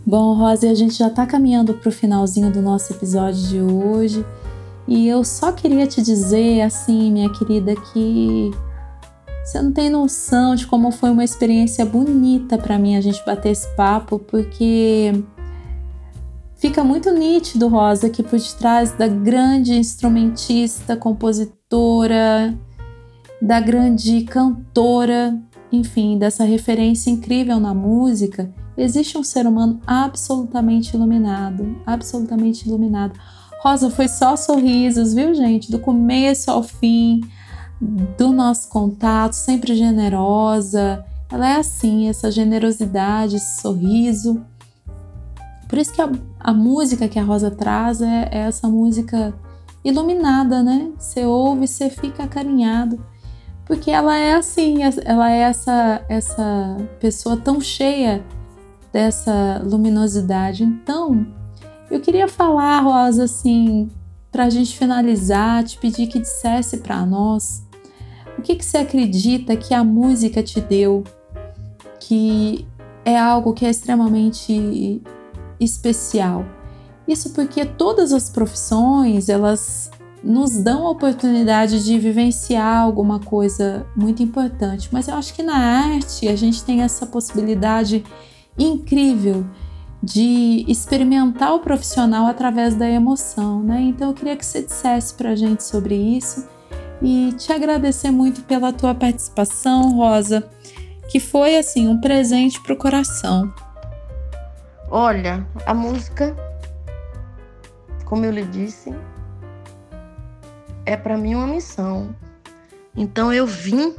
Bom, 0.04 0.34
Rosa, 0.34 0.70
a 0.70 0.74
gente 0.74 0.94
já 0.94 1.08
está 1.08 1.26
caminhando 1.26 1.74
para 1.74 1.88
o 1.88 1.92
finalzinho 1.92 2.52
do 2.52 2.62
nosso 2.62 2.92
episódio 2.92 3.40
de 3.48 3.60
hoje. 3.60 4.26
E 4.86 5.08
eu 5.08 5.24
só 5.24 5.50
queria 5.50 5.86
te 5.86 6.00
dizer, 6.00 6.60
assim, 6.60 7.10
minha 7.10 7.28
querida, 7.32 7.74
que 7.74 8.52
Você 9.44 9.62
não 9.62 9.72
tem 9.72 9.88
noção 9.88 10.56
de 10.56 10.66
como 10.66 10.90
foi 10.90 11.10
uma 11.10 11.22
experiência 11.22 11.86
bonita 11.86 12.58
para 12.58 12.76
mim 12.76 12.96
a 12.96 13.00
gente 13.00 13.24
bater 13.24 13.50
esse 13.50 13.68
papo, 13.76 14.18
porque 14.18 15.12
fica 16.56 16.82
muito 16.82 17.12
nítido, 17.12 17.68
Rosa, 17.68 18.10
que 18.10 18.24
por 18.24 18.40
detrás 18.40 18.90
da 18.92 19.06
grande 19.06 19.74
instrumentista, 19.74 20.96
compositora, 20.96 22.58
da 23.40 23.60
grande 23.60 24.22
cantora, 24.22 25.38
enfim, 25.70 26.18
dessa 26.18 26.44
referência 26.44 27.10
incrível 27.10 27.60
na 27.60 27.74
música, 27.74 28.50
existe 28.76 29.18
um 29.18 29.22
ser 29.22 29.46
humano 29.46 29.80
absolutamente 29.86 30.94
iluminado, 30.94 31.76
absolutamente 31.84 32.66
iluminado. 32.66 33.18
Rosa 33.60 33.90
foi 33.90 34.08
só 34.08 34.36
sorrisos, 34.36 35.14
viu, 35.14 35.34
gente? 35.34 35.70
Do 35.70 35.78
começo 35.78 36.50
ao 36.50 36.62
fim 36.62 37.20
do 38.16 38.32
nosso 38.32 38.68
contato, 38.68 39.32
sempre 39.32 39.74
generosa. 39.74 41.04
Ela 41.30 41.50
é 41.50 41.56
assim, 41.56 42.08
essa 42.08 42.30
generosidade, 42.30 43.36
esse 43.36 43.60
sorriso. 43.60 44.42
Por 45.68 45.78
isso 45.78 45.92
que 45.92 46.00
a, 46.00 46.10
a 46.38 46.54
música 46.54 47.08
que 47.08 47.18
a 47.18 47.24
Rosa 47.24 47.50
traz 47.50 48.00
é, 48.00 48.28
é 48.30 48.38
essa 48.38 48.68
música 48.68 49.34
iluminada, 49.84 50.62
né? 50.62 50.90
Você 50.96 51.24
ouve, 51.26 51.66
você 51.66 51.90
fica 51.90 52.22
acarinhado 52.22 53.04
porque 53.66 53.90
ela 53.90 54.16
é 54.16 54.34
assim, 54.34 54.78
ela 55.04 55.30
é 55.30 55.40
essa 55.40 56.04
essa 56.08 56.76
pessoa 57.00 57.36
tão 57.36 57.60
cheia 57.60 58.24
dessa 58.92 59.60
luminosidade. 59.62 60.64
Então, 60.64 61.26
eu 61.90 62.00
queria 62.00 62.28
falar, 62.28 62.80
Rosa, 62.80 63.24
assim, 63.24 63.90
para 64.30 64.44
a 64.44 64.50
gente 64.50 64.76
finalizar, 64.78 65.64
te 65.64 65.76
pedir 65.78 66.06
que 66.06 66.18
dissesse 66.18 66.78
para 66.78 67.04
nós 67.04 67.66
o 68.38 68.42
que, 68.42 68.54
que 68.54 68.64
você 68.64 68.78
acredita 68.78 69.56
que 69.56 69.74
a 69.74 69.82
música 69.82 70.42
te 70.42 70.60
deu, 70.60 71.02
que 71.98 72.66
é 73.04 73.18
algo 73.18 73.52
que 73.52 73.64
é 73.66 73.70
extremamente 73.70 75.02
especial. 75.58 76.44
Isso 77.08 77.30
porque 77.30 77.64
todas 77.64 78.12
as 78.12 78.28
profissões, 78.28 79.28
elas 79.28 79.90
nos 80.22 80.58
dão 80.58 80.86
a 80.86 80.90
oportunidade 80.90 81.84
de 81.84 81.98
vivenciar 81.98 82.82
alguma 82.82 83.20
coisa 83.20 83.86
muito 83.94 84.22
importante, 84.22 84.88
mas 84.92 85.08
eu 85.08 85.14
acho 85.14 85.34
que 85.34 85.42
na 85.42 85.56
arte 85.56 86.28
a 86.28 86.36
gente 86.36 86.64
tem 86.64 86.82
essa 86.82 87.06
possibilidade 87.06 88.04
incrível 88.58 89.46
de 90.02 90.64
experimentar 90.68 91.54
o 91.54 91.60
profissional 91.60 92.26
através 92.26 92.74
da 92.74 92.88
emoção, 92.88 93.62
né? 93.62 93.80
Então 93.80 94.08
eu 94.08 94.14
queria 94.14 94.36
que 94.36 94.44
você 94.44 94.62
dissesse 94.62 95.14
para 95.14 95.30
a 95.30 95.36
gente 95.36 95.64
sobre 95.64 95.94
isso 95.94 96.46
e 97.02 97.32
te 97.32 97.52
agradecer 97.52 98.10
muito 98.10 98.42
pela 98.42 98.72
tua 98.72 98.94
participação, 98.94 99.96
Rosa, 99.96 100.48
que 101.10 101.20
foi 101.20 101.56
assim 101.56 101.88
um 101.88 102.00
presente 102.00 102.60
para 102.62 102.72
o 102.72 102.76
coração. 102.76 103.52
Olha, 104.90 105.46
a 105.66 105.74
música, 105.74 106.36
como 108.04 108.24
eu 108.24 108.30
lhe 108.30 108.44
disse, 108.44 108.94
é 110.86 110.96
para 110.96 111.18
mim 111.18 111.34
uma 111.34 111.46
missão. 111.46 112.14
Então 112.96 113.32
eu 113.32 113.46
vim 113.46 113.94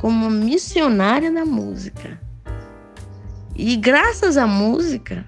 como 0.00 0.28
missionária 0.28 1.30
da 1.30 1.44
música. 1.44 2.18
E 3.54 3.76
graças 3.76 4.36
à 4.38 4.46
música, 4.46 5.24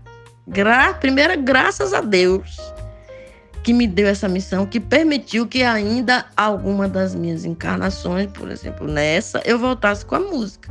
gra 0.49 0.95
primeiro 0.95 1.41
graças 1.43 1.93
a 1.93 2.01
Deus 2.01 2.59
que 3.63 3.73
me 3.73 3.87
deu 3.87 4.07
essa 4.07 4.29
missão, 4.29 4.67
que 4.67 4.79
permitiu 4.79 5.47
que 5.47 5.63
ainda 5.63 6.27
alguma 6.37 6.87
das 6.87 7.15
minhas 7.15 7.47
encarnações, 7.47 8.31
por 8.31 8.51
exemplo, 8.51 8.87
nessa, 8.87 9.41
eu 9.45 9.59
voltasse 9.59 10.05
com 10.05 10.15
a 10.17 10.21
música. 10.21 10.71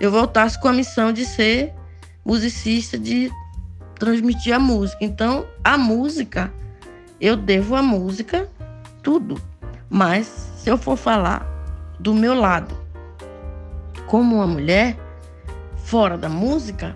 Eu 0.00 0.10
voltasse 0.10 0.60
com 0.60 0.66
a 0.66 0.72
missão 0.72 1.12
de 1.12 1.24
ser 1.24 1.72
musicista, 2.24 2.98
de 2.98 3.30
transmitir 3.98 4.52
a 4.52 4.58
música. 4.58 5.04
Então, 5.04 5.46
a 5.62 5.78
música, 5.78 6.52
eu 7.20 7.36
devo 7.36 7.76
a 7.76 7.82
música 7.82 8.48
tudo. 9.02 9.40
Mas 9.88 10.26
se 10.56 10.70
eu 10.70 10.76
for 10.76 10.96
falar 10.96 11.46
do 11.98 12.14
meu 12.14 12.34
lado 12.34 12.76
como 14.06 14.36
uma 14.36 14.46
mulher 14.46 14.96
fora 15.84 16.16
da 16.16 16.28
música, 16.28 16.94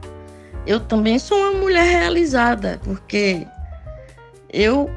eu 0.66 0.78
também 0.78 1.18
sou 1.18 1.38
uma 1.38 1.60
mulher 1.60 1.84
realizada, 1.84 2.80
porque 2.84 3.46
eu 4.52 4.90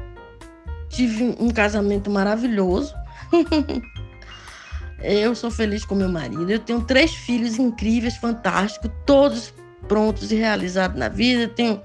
tive 0.88 1.34
um 1.40 1.50
casamento 1.50 2.10
maravilhoso. 2.10 2.94
eu 5.02 5.34
sou 5.34 5.50
feliz 5.50 5.84
com 5.84 5.94
meu 5.94 6.08
marido. 6.08 6.50
Eu 6.50 6.58
tenho 6.58 6.82
três 6.82 7.14
filhos 7.14 7.58
incríveis, 7.58 8.16
fantásticos, 8.16 8.90
todos 9.04 9.52
prontos 9.88 10.30
e 10.30 10.36
realizados 10.36 10.98
na 10.98 11.08
vida. 11.08 11.42
Eu 11.42 11.48
tenho, 11.48 11.82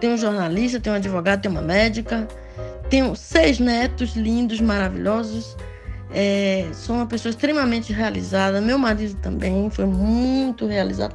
tenho 0.00 0.14
um 0.14 0.18
jornalista, 0.18 0.80
tenho 0.80 0.94
um 0.94 0.98
advogado, 0.98 1.42
tenho 1.42 1.54
uma 1.54 1.62
médica. 1.62 2.26
Tenho 2.88 3.14
seis 3.14 3.58
netos 3.58 4.16
lindos, 4.16 4.60
maravilhosos. 4.60 5.56
É, 6.12 6.68
sou 6.72 6.96
uma 6.96 7.06
pessoa 7.06 7.30
extremamente 7.30 7.92
realizada. 7.92 8.60
Meu 8.60 8.78
marido 8.78 9.14
também 9.20 9.70
foi 9.70 9.86
muito 9.86 10.66
realizado. 10.66 11.14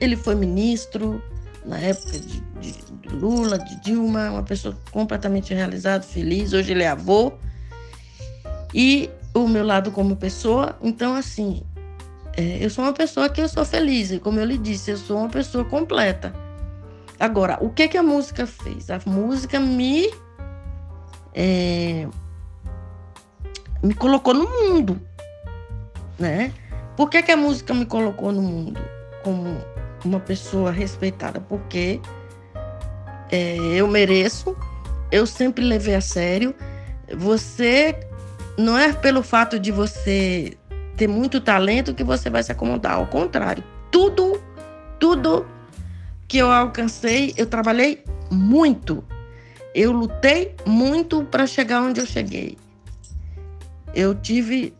Ele 0.00 0.16
foi 0.16 0.34
ministro 0.34 1.22
na 1.64 1.78
época 1.78 2.18
de, 2.18 2.40
de, 2.60 2.72
de 2.72 3.08
Lula, 3.14 3.58
de 3.58 3.80
Dilma, 3.82 4.30
uma 4.30 4.42
pessoa 4.42 4.76
completamente 4.90 5.54
realizada, 5.54 6.02
feliz. 6.02 6.52
Hoje 6.52 6.72
ele 6.72 6.82
é 6.82 6.88
avô. 6.88 7.32
E 8.74 9.08
o 9.34 9.46
meu 9.46 9.64
lado 9.64 9.90
como 9.90 10.16
pessoa, 10.16 10.76
então 10.82 11.14
assim, 11.14 11.62
é, 12.36 12.58
eu 12.60 12.68
sou 12.68 12.84
uma 12.84 12.92
pessoa 12.92 13.28
que 13.28 13.40
eu 13.40 13.48
sou 13.48 13.64
feliz. 13.64 14.10
E 14.10 14.18
como 14.18 14.40
eu 14.40 14.44
lhe 14.44 14.58
disse, 14.58 14.90
eu 14.90 14.96
sou 14.96 15.18
uma 15.18 15.28
pessoa 15.28 15.64
completa. 15.64 16.34
Agora, 17.20 17.58
o 17.60 17.70
que 17.70 17.86
que 17.86 17.96
a 17.96 18.02
música 18.02 18.46
fez? 18.46 18.90
A 18.90 19.00
música 19.06 19.60
me 19.60 20.10
é, 21.34 22.06
me 23.82 23.94
colocou 23.94 24.34
no 24.34 24.44
mundo, 24.44 25.00
né? 26.18 26.52
Por 26.96 27.08
que, 27.08 27.22
que 27.22 27.32
a 27.32 27.36
música 27.36 27.72
me 27.72 27.86
colocou 27.86 28.32
no 28.32 28.42
mundo 28.42 28.80
como 29.24 29.56
uma 30.04 30.20
pessoa 30.20 30.70
respeitada? 30.70 31.40
Porque 31.40 32.00
é, 33.30 33.56
eu 33.74 33.88
mereço, 33.88 34.56
eu 35.10 35.26
sempre 35.26 35.64
levei 35.64 35.94
a 35.94 36.00
sério. 36.00 36.54
Você 37.16 37.98
não 38.58 38.78
é 38.78 38.92
pelo 38.92 39.22
fato 39.22 39.58
de 39.58 39.72
você 39.72 40.56
ter 40.96 41.08
muito 41.08 41.40
talento 41.40 41.94
que 41.94 42.04
você 42.04 42.28
vai 42.28 42.42
se 42.42 42.52
acomodar, 42.52 42.94
ao 42.94 43.06
contrário, 43.06 43.64
tudo, 43.90 44.40
tudo 45.00 45.46
que 46.28 46.38
eu 46.38 46.50
alcancei, 46.50 47.34
eu 47.36 47.46
trabalhei 47.46 48.04
muito 48.30 49.04
eu 49.74 49.92
lutei 49.92 50.54
muito 50.66 51.24
para 51.24 51.46
chegar 51.46 51.82
onde 51.82 52.00
eu 52.00 52.06
cheguei. 52.06 52.58
Eu 53.94 54.14
tive 54.14 54.74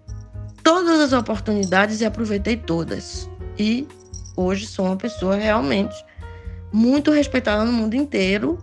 todas 0.63 1.01
as 1.01 1.13
oportunidades 1.13 2.01
e 2.01 2.05
aproveitei 2.05 2.57
todas. 2.57 3.29
E 3.59 3.87
hoje 4.37 4.67
sou 4.67 4.87
uma 4.87 4.97
pessoa 4.97 5.37
realmente 5.37 5.95
muito 6.73 7.11
respeitada 7.11 7.65
no 7.65 7.73
mundo 7.73 7.95
inteiro, 7.95 8.59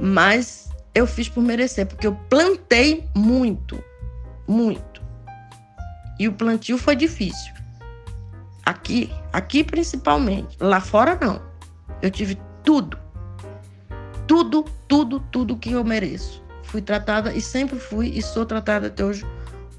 mas 0.00 0.68
eu 0.94 1.06
fiz 1.06 1.28
por 1.28 1.42
merecer, 1.42 1.86
porque 1.86 2.06
eu 2.06 2.14
plantei 2.28 3.08
muito, 3.14 3.82
muito. 4.48 5.02
E 6.18 6.28
o 6.28 6.32
plantio 6.32 6.78
foi 6.78 6.96
difícil. 6.96 7.52
Aqui, 8.64 9.12
aqui 9.32 9.62
principalmente. 9.62 10.56
Lá 10.60 10.80
fora 10.80 11.18
não. 11.20 11.40
Eu 12.00 12.10
tive 12.10 12.38
tudo 12.62 13.03
tudo, 14.26 14.64
tudo, 14.88 15.20
tudo 15.30 15.56
que 15.56 15.72
eu 15.72 15.84
mereço. 15.84 16.42
Fui 16.64 16.80
tratada 16.80 17.32
e 17.32 17.40
sempre 17.40 17.78
fui 17.78 18.08
e 18.08 18.22
sou 18.22 18.44
tratada 18.44 18.88
até 18.88 19.04
hoje 19.04 19.24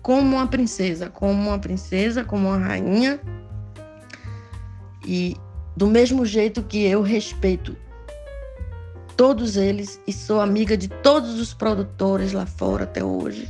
como 0.01 0.35
uma 0.35 0.47
princesa, 0.47 1.09
como 1.09 1.33
uma 1.33 1.59
princesa, 1.59 2.23
como 2.23 2.47
uma 2.47 2.57
rainha. 2.57 3.19
E 5.05 5.35
do 5.75 5.87
mesmo 5.87 6.25
jeito 6.25 6.63
que 6.63 6.83
eu 6.83 7.01
respeito 7.01 7.75
todos 9.15 9.55
eles 9.55 9.99
e 10.05 10.13
sou 10.13 10.41
amiga 10.41 10.75
de 10.77 10.87
todos 10.87 11.39
os 11.39 11.53
produtores 11.53 12.33
lá 12.33 12.45
fora 12.45 12.83
até 12.83 13.03
hoje, 13.03 13.49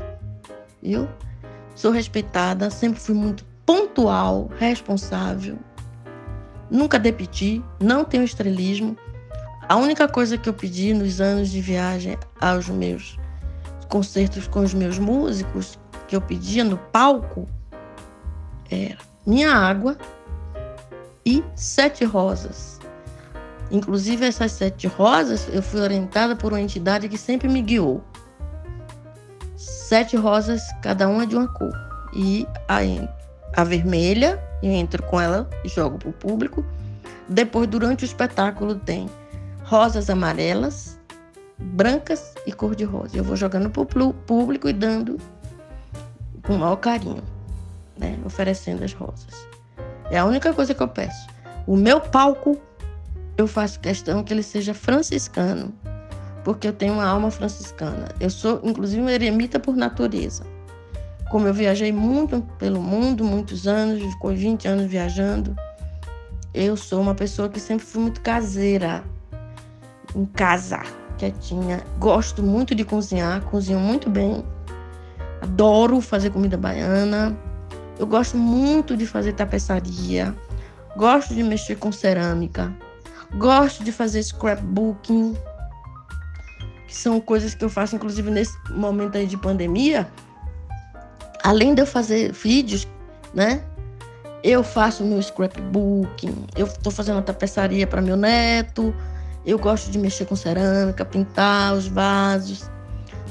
viu? 0.81 1.07
Sou 1.75 1.91
respeitada, 1.91 2.69
sempre 2.69 2.99
fui 2.99 3.15
muito 3.15 3.45
pontual, 3.65 4.49
responsável, 4.57 5.57
nunca 6.69 6.99
depeti, 6.99 7.63
não 7.81 8.05
tenho 8.05 8.23
estrelismo. 8.23 8.95
A 9.67 9.75
única 9.75 10.07
coisa 10.07 10.37
que 10.37 10.47
eu 10.47 10.53
pedi 10.53 10.93
nos 10.93 11.19
anos 11.19 11.49
de 11.49 11.59
viagem 11.59 12.17
aos 12.39 12.69
meus 12.69 13.17
concertos 13.89 14.47
com 14.47 14.59
os 14.59 14.75
meus 14.75 14.99
músicos, 14.99 15.79
que 16.07 16.15
eu 16.15 16.21
pedia 16.21 16.63
no 16.63 16.77
palco, 16.77 17.47
era 18.69 18.97
minha 19.25 19.51
água 19.51 19.97
e 21.25 21.43
sete 21.55 22.05
rosas. 22.05 22.79
Inclusive, 23.71 24.27
essas 24.27 24.51
sete 24.51 24.85
rosas 24.85 25.47
eu 25.51 25.63
fui 25.63 25.81
orientada 25.81 26.35
por 26.35 26.53
uma 26.53 26.61
entidade 26.61 27.09
que 27.09 27.17
sempre 27.17 27.47
me 27.47 27.63
guiou. 27.63 28.03
Sete 29.55 30.15
rosas, 30.15 30.61
cada 30.83 31.07
uma 31.07 31.25
de 31.25 31.35
uma 31.35 31.47
cor. 31.47 31.73
E 32.13 32.47
a, 32.67 32.79
a 33.59 33.63
vermelha, 33.63 34.39
e 34.61 34.67
entro 34.67 35.01
com 35.03 35.19
ela 35.19 35.49
e 35.63 35.69
jogo 35.69 35.97
pro 35.97 36.13
público. 36.13 36.63
Depois, 37.27 37.67
durante 37.67 38.03
o 38.03 38.05
espetáculo, 38.05 38.75
tem 38.75 39.09
rosas 39.65 40.11
amarelas, 40.11 40.99
brancas 41.57 42.33
e 42.45 42.53
cor-de-rosa. 42.53 43.17
Eu 43.17 43.23
vou 43.23 43.35
jogando 43.35 43.69
pro 43.69 44.13
público 44.13 44.69
e 44.69 44.73
dando 44.73 45.17
com 46.43 46.53
o 46.53 46.59
maior 46.59 46.75
carinho, 46.75 47.23
né? 47.97 48.17
Oferecendo 48.23 48.83
as 48.83 48.93
rosas. 48.93 49.47
É 50.11 50.19
a 50.19 50.25
única 50.25 50.53
coisa 50.53 50.73
que 50.73 50.83
eu 50.83 50.87
peço. 50.87 51.27
O 51.65 51.75
meu 51.75 51.99
palco, 51.99 52.61
eu 53.35 53.47
faço 53.47 53.79
questão 53.79 54.23
que 54.23 54.31
ele 54.31 54.43
seja 54.43 54.73
franciscano, 54.73 55.73
porque 56.43 56.67
eu 56.67 56.73
tenho 56.73 56.93
uma 56.93 57.05
alma 57.05 57.31
franciscana. 57.31 58.09
Eu 58.19 58.29
sou, 58.29 58.61
inclusive, 58.63 59.01
uma 59.01 59.11
eremita 59.11 59.59
por 59.59 59.75
natureza. 59.75 60.45
Como 61.31 61.47
eu 61.47 61.53
viajei 61.53 61.91
muito 61.91 62.39
pelo 62.59 62.79
mundo, 62.79 63.23
muitos 63.23 63.67
anos, 63.67 63.99
ficou 64.13 64.31
20 64.31 64.67
anos 64.67 64.85
viajando, 64.85 65.55
eu 66.53 66.77
sou 66.77 67.01
uma 67.01 67.15
pessoa 67.15 67.49
que 67.49 67.59
sempre 67.59 67.83
fui 67.83 68.03
muito 68.03 68.21
caseira, 68.21 69.03
em 70.15 70.25
casa, 70.25 70.81
quietinha. 71.17 71.83
Gosto 71.99 72.41
muito 72.41 72.73
de 72.73 72.85
cozinhar, 72.85 73.41
cozinho 73.41 73.79
muito 73.79 74.09
bem. 74.09 74.43
Adoro 75.41 75.99
fazer 76.01 76.29
comida 76.29 76.57
baiana. 76.57 77.37
Eu 77.99 78.07
gosto 78.07 78.37
muito 78.37 78.95
de 78.95 79.05
fazer 79.05 79.33
tapeçaria. 79.33 80.35
Gosto 80.95 81.35
de 81.35 81.43
mexer 81.43 81.75
com 81.75 81.91
cerâmica. 81.91 82.73
Gosto 83.37 83.83
de 83.83 83.91
fazer 83.91 84.23
scrapbooking 84.23 85.35
que 86.87 86.95
são 86.95 87.19
coisas 87.19 87.53
que 87.53 87.65
eu 87.65 87.69
faço, 87.69 87.95
inclusive 87.95 88.29
nesse 88.31 88.57
momento 88.71 89.17
aí 89.17 89.25
de 89.27 89.37
pandemia. 89.37 90.07
Além 91.43 91.75
de 91.75 91.81
eu 91.81 91.85
fazer 91.85 92.31
vídeos, 92.31 92.87
né? 93.33 93.61
Eu 94.43 94.63
faço 94.63 95.03
meu 95.03 95.21
scrapbooking, 95.21 96.45
eu 96.55 96.67
estou 96.67 96.91
fazendo 96.91 97.15
uma 97.15 97.21
tapeçaria 97.21 97.85
para 97.85 98.01
meu 98.01 98.15
neto, 98.15 98.95
eu 99.45 99.59
gosto 99.59 99.91
de 99.91 99.97
mexer 99.97 100.25
com 100.25 100.35
cerâmica, 100.35 101.05
pintar 101.05 101.73
os 101.73 101.87
vasos. 101.87 102.69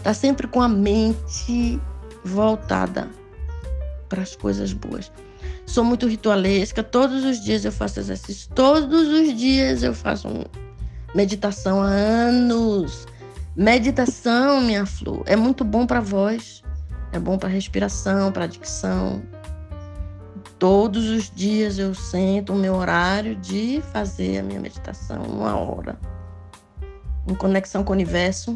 Tá 0.03 0.15
sempre 0.15 0.47
com 0.47 0.61
a 0.61 0.69
mente 0.69 1.81
voltada 2.25 3.09
para 4.09 4.23
as 4.23 4.37
coisas 4.37 4.73
boas. 4.73 5.11
Sou 5.67 5.83
muito 5.83 6.07
ritualesca, 6.07 6.83
todos 6.83 7.25
os 7.25 7.43
dias 7.43 7.65
eu 7.65 7.73
faço 7.73 7.99
exercício, 7.99 8.51
todos 8.55 9.09
os 9.09 9.37
dias 9.37 9.83
eu 9.83 9.95
faço 9.95 10.29
meditação 11.15 11.83
há 11.83 11.89
anos. 11.89 13.07
Meditação, 13.57 14.61
minha 14.61 14.85
flor, 14.85 15.23
é 15.27 15.37
muito 15.37 15.65
bom 15.65 15.87
para 15.87 15.99
a 15.99 16.03
voz, 16.03 16.63
é 17.13 17.19
bom 17.19 17.39
para 17.39 17.49
respiração, 17.49 18.31
para 18.31 18.47
dicção. 18.47 19.23
Todos 20.59 21.09
os 21.09 21.31
dias 21.31 21.79
eu 21.79 21.95
sento 21.95 22.53
o 22.53 22.57
meu 22.57 22.75
horário 22.75 23.35
de 23.37 23.83
fazer 23.93 24.39
a 24.39 24.43
minha 24.43 24.61
meditação, 24.61 25.23
uma 25.23 25.57
hora, 25.57 25.99
em 27.27 27.35
conexão 27.35 27.83
com 27.83 27.91
o 27.91 27.95
universo 27.95 28.55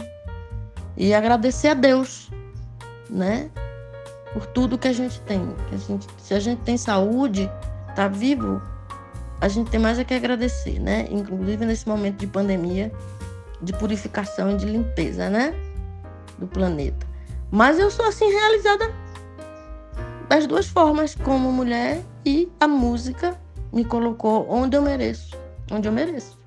e 0.96 1.12
agradecer 1.12 1.68
a 1.68 1.74
Deus, 1.74 2.30
né? 3.10 3.50
Por 4.32 4.46
tudo 4.46 4.78
que 4.78 4.88
a 4.88 4.92
gente 4.92 5.20
tem. 5.22 5.54
Que 5.68 5.74
a 5.74 5.78
gente, 5.78 6.06
se 6.18 6.34
a 6.34 6.40
gente 6.40 6.60
tem 6.62 6.76
saúde, 6.76 7.50
tá 7.94 8.08
vivo, 8.08 8.62
a 9.40 9.48
gente 9.48 9.70
tem 9.70 9.80
mais 9.80 9.98
a 9.98 10.04
que 10.04 10.14
agradecer, 10.14 10.78
né? 10.78 11.06
Inclusive 11.10 11.64
nesse 11.64 11.88
momento 11.88 12.18
de 12.18 12.26
pandemia, 12.26 12.92
de 13.62 13.72
purificação 13.72 14.52
e 14.52 14.56
de 14.56 14.66
limpeza, 14.66 15.30
né? 15.30 15.54
Do 16.38 16.46
planeta. 16.46 17.06
Mas 17.50 17.78
eu 17.78 17.90
sou 17.90 18.06
assim 18.06 18.30
realizada 18.30 18.92
das 20.28 20.46
duas 20.46 20.68
formas, 20.68 21.14
como 21.14 21.50
mulher 21.50 22.02
e 22.24 22.48
a 22.60 22.68
música 22.68 23.38
me 23.72 23.84
colocou 23.84 24.46
onde 24.48 24.76
eu 24.76 24.82
mereço, 24.82 25.36
onde 25.70 25.88
eu 25.88 25.92
mereço. 25.92 26.38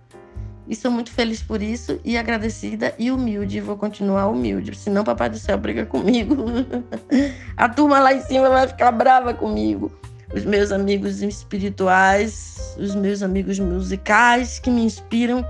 E 0.67 0.75
sou 0.75 0.91
muito 0.91 1.11
feliz 1.11 1.41
por 1.41 1.61
isso 1.61 1.99
e 2.05 2.17
agradecida 2.17 2.93
e 2.97 3.11
humilde. 3.11 3.59
Vou 3.59 3.75
continuar 3.75 4.27
humilde, 4.27 4.75
senão 4.75 5.03
Papai 5.03 5.29
do 5.29 5.37
Céu 5.37 5.57
briga 5.57 5.85
comigo. 5.85 6.35
a 7.57 7.67
turma 7.67 7.99
lá 7.99 8.13
em 8.13 8.21
cima 8.21 8.49
vai 8.49 8.67
ficar 8.67 8.91
brava 8.91 9.33
comigo. 9.33 9.91
Os 10.33 10.45
meus 10.45 10.71
amigos 10.71 11.21
espirituais, 11.21 12.75
os 12.79 12.95
meus 12.95 13.21
amigos 13.21 13.59
musicais 13.59 14.59
que 14.59 14.69
me 14.69 14.85
inspiram 14.85 15.45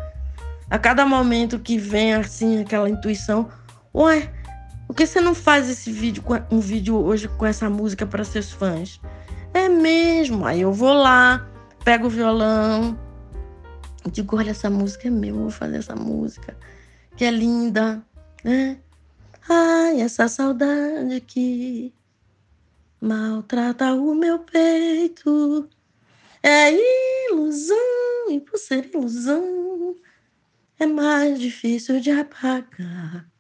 a 0.70 0.80
cada 0.80 1.06
momento 1.06 1.60
que 1.60 1.78
vem 1.78 2.14
assim 2.14 2.62
aquela 2.62 2.90
intuição, 2.90 3.48
ué, 3.94 4.32
por 4.92 4.96
que 4.98 5.08
você 5.08 5.22
não 5.22 5.34
faz 5.34 5.70
esse 5.70 5.90
vídeo, 5.90 6.22
um 6.52 6.60
vídeo 6.60 6.98
hoje 6.98 7.30
com 7.30 7.46
essa 7.46 7.70
música 7.70 8.06
para 8.06 8.26
seus 8.26 8.52
fãs? 8.52 9.00
É 9.54 9.70
mesmo. 9.70 10.46
Aí 10.46 10.60
eu 10.60 10.74
vou 10.74 10.92
lá, 10.92 11.50
pego 11.86 12.08
o 12.08 12.10
violão, 12.10 13.00
digo, 14.12 14.36
olha, 14.36 14.52
essa 14.52 14.70
música 14.70 15.08
é 15.08 15.10
meu, 15.10 15.34
vou 15.36 15.50
fazer 15.50 15.78
essa 15.78 15.96
música, 15.96 16.58
que 17.16 17.24
é 17.24 17.32
linda, 17.32 18.06
né? 18.44 18.80
Ai, 19.48 20.02
essa 20.02 20.28
saudade 20.28 21.22
que 21.22 21.94
maltrata 23.00 23.94
o 23.94 24.14
meu 24.14 24.40
peito. 24.40 25.70
É 26.44 26.70
ilusão, 27.32 28.30
e 28.30 28.42
por 28.42 28.58
ser 28.58 28.94
ilusão, 28.94 29.96
é 30.78 30.86
mais 30.86 31.40
difícil 31.40 32.02
de 32.02 32.12
apagar. 32.12 33.31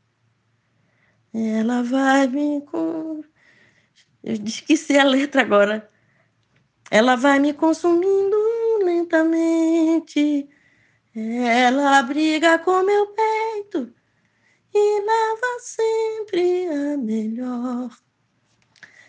Ela 1.33 1.81
vai 1.83 2.27
me. 2.27 2.63
Eu 4.23 4.33
esqueci 4.45 4.97
a 4.97 5.03
letra 5.03 5.41
agora. 5.41 5.89
Ela 6.89 7.15
vai 7.15 7.39
me 7.39 7.53
consumindo 7.53 8.37
lentamente. 8.83 10.49
Ela 11.15 12.03
briga 12.03 12.59
com 12.59 12.83
meu 12.83 13.07
peito 13.07 13.93
e 14.73 14.99
leva 15.01 15.59
sempre 15.59 16.67
a 16.67 16.97
melhor. 16.97 17.89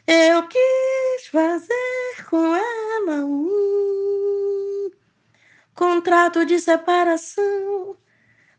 Eu 0.07 0.47
quis 0.49 1.27
fazer 1.31 2.25
com 2.29 2.55
ela 2.55 3.25
um 3.25 4.91
contrato 5.75 6.45
de 6.45 6.59
separação 6.61 7.97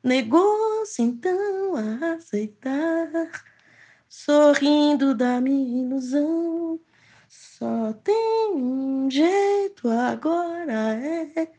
Negou-se 0.03 1.01
então 1.01 1.76
a 1.78 2.16
aceitar, 2.16 3.32
sorrindo 4.14 5.16
da 5.16 5.41
minha 5.41 5.86
ilusão. 5.86 6.80
Só 7.28 7.93
tem 8.03 8.53
um 8.53 9.09
jeito 9.09 9.89
agora 9.89 10.93
é 10.93 11.51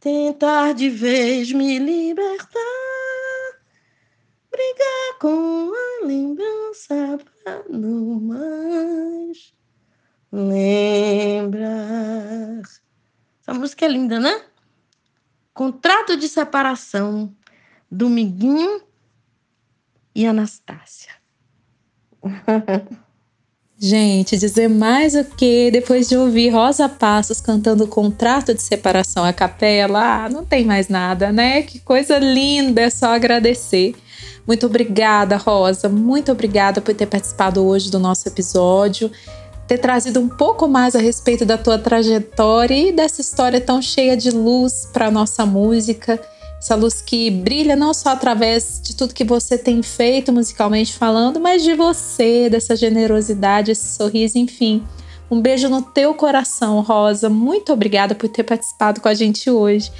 tentar 0.00 0.74
de 0.74 0.90
vez 0.90 1.52
me 1.52 1.78
libertar, 1.78 2.58
brigar 4.50 5.18
com 5.20 5.72
a 5.72 6.04
lembrança 6.04 7.18
pra 7.42 7.62
não 7.70 8.20
mais 8.20 9.54
lembrar. 10.32 11.62
Essa 13.40 13.54
música 13.54 13.84
é 13.84 13.88
linda, 13.88 14.18
né? 14.18 14.44
Contrato 15.54 16.16
de 16.16 16.28
separação, 16.28 17.32
Dominguinho 17.88 18.82
e 20.14 20.26
Anastácia. 20.26 21.12
Gente, 23.76 24.38
dizer 24.38 24.68
mais 24.68 25.14
o 25.14 25.24
que 25.24 25.70
depois 25.70 26.08
de 26.08 26.16
ouvir 26.16 26.48
Rosa 26.48 26.88
Passos 26.88 27.40
cantando 27.40 27.86
contrato 27.86 28.54
de 28.54 28.62
separação 28.62 29.24
a 29.24 29.32
capela, 29.32 30.24
ah, 30.24 30.28
não 30.28 30.44
tem 30.44 30.64
mais 30.64 30.88
nada, 30.88 31.32
né? 31.32 31.62
Que 31.62 31.80
coisa 31.80 32.18
linda, 32.18 32.82
é 32.82 32.90
só 32.90 33.14
agradecer. 33.14 33.94
Muito 34.46 34.66
obrigada, 34.66 35.36
Rosa. 35.36 35.88
Muito 35.88 36.30
obrigada 36.30 36.80
por 36.80 36.94
ter 36.94 37.06
participado 37.06 37.64
hoje 37.66 37.90
do 37.90 37.98
nosso 37.98 38.28
episódio 38.28 39.10
ter 39.66 39.78
trazido 39.78 40.20
um 40.20 40.28
pouco 40.28 40.68
mais 40.68 40.94
a 40.94 40.98
respeito 40.98 41.44
da 41.44 41.56
tua 41.56 41.78
trajetória 41.78 42.74
e 42.74 42.92
dessa 42.92 43.20
história 43.20 43.60
tão 43.60 43.80
cheia 43.80 44.16
de 44.16 44.30
luz 44.30 44.88
para 44.92 45.10
nossa 45.10 45.46
música. 45.46 46.20
Essa 46.64 46.76
luz 46.76 47.02
que 47.02 47.30
brilha 47.30 47.76
não 47.76 47.92
só 47.92 48.08
através 48.08 48.80
de 48.82 48.96
tudo 48.96 49.12
que 49.12 49.22
você 49.22 49.58
tem 49.58 49.82
feito 49.82 50.32
musicalmente 50.32 50.94
falando, 50.94 51.38
mas 51.38 51.62
de 51.62 51.74
você, 51.74 52.48
dessa 52.48 52.74
generosidade, 52.74 53.70
esse 53.70 53.94
sorriso, 53.94 54.38
enfim. 54.38 54.82
Um 55.30 55.42
beijo 55.42 55.68
no 55.68 55.82
teu 55.82 56.14
coração, 56.14 56.80
Rosa. 56.80 57.28
Muito 57.28 57.70
obrigada 57.70 58.14
por 58.14 58.30
ter 58.30 58.44
participado 58.44 59.02
com 59.02 59.08
a 59.08 59.12
gente 59.12 59.50
hoje. 59.50 59.92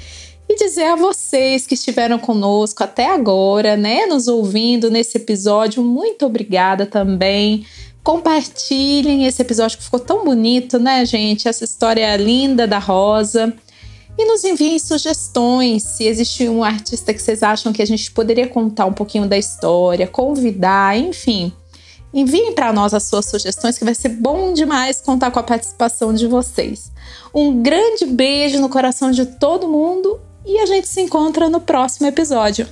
E 0.49 0.55
dizer 0.55 0.85
a 0.85 0.95
vocês 0.95 1.67
que 1.67 1.75
estiveram 1.75 2.17
conosco 2.17 2.83
até 2.83 3.13
agora, 3.13 3.77
né, 3.77 4.07
nos 4.07 4.27
ouvindo 4.27 4.89
nesse 4.89 5.17
episódio, 5.19 5.83
muito 5.83 6.25
obrigada 6.25 6.87
também 6.87 7.63
Compartilhem 8.05 9.25
esse 9.25 9.41
episódio 9.41 9.79
que 9.79 9.83
ficou 9.83 9.99
tão 9.99 10.23
bonito, 10.23 10.77
né, 10.77 11.03
gente? 11.03 11.47
Essa 11.47 11.63
história 11.63 12.15
linda 12.15 12.67
da 12.67 12.77
Rosa. 12.77 13.51
E 14.17 14.25
nos 14.25 14.43
enviem 14.45 14.79
sugestões, 14.79 15.83
se 15.83 16.05
existe 16.05 16.47
um 16.47 16.63
artista 16.63 17.13
que 17.13 17.21
vocês 17.21 17.43
acham 17.43 17.73
que 17.73 17.81
a 17.81 17.85
gente 17.85 18.09
poderia 18.11 18.47
contar 18.47 18.85
um 18.85 18.93
pouquinho 18.93 19.27
da 19.27 19.37
história, 19.37 20.07
convidar, 20.07 20.97
enfim. 20.97 21.51
Enviem 22.13 22.53
para 22.53 22.71
nós 22.71 22.93
as 22.93 23.03
suas 23.03 23.25
sugestões, 23.25 23.77
que 23.77 23.83
vai 23.83 23.93
ser 23.93 24.09
bom 24.09 24.53
demais 24.53 25.01
contar 25.01 25.31
com 25.31 25.39
a 25.39 25.43
participação 25.43 26.13
de 26.13 26.27
vocês. 26.27 26.89
Um 27.33 27.61
grande 27.61 28.05
beijo 28.05 28.61
no 28.61 28.69
coração 28.69 29.11
de 29.11 29.25
todo 29.25 29.67
mundo 29.67 30.21
e 30.45 30.59
a 30.59 30.65
gente 30.65 30.87
se 30.87 31.01
encontra 31.01 31.49
no 31.49 31.59
próximo 31.59 32.07
episódio. 32.07 32.67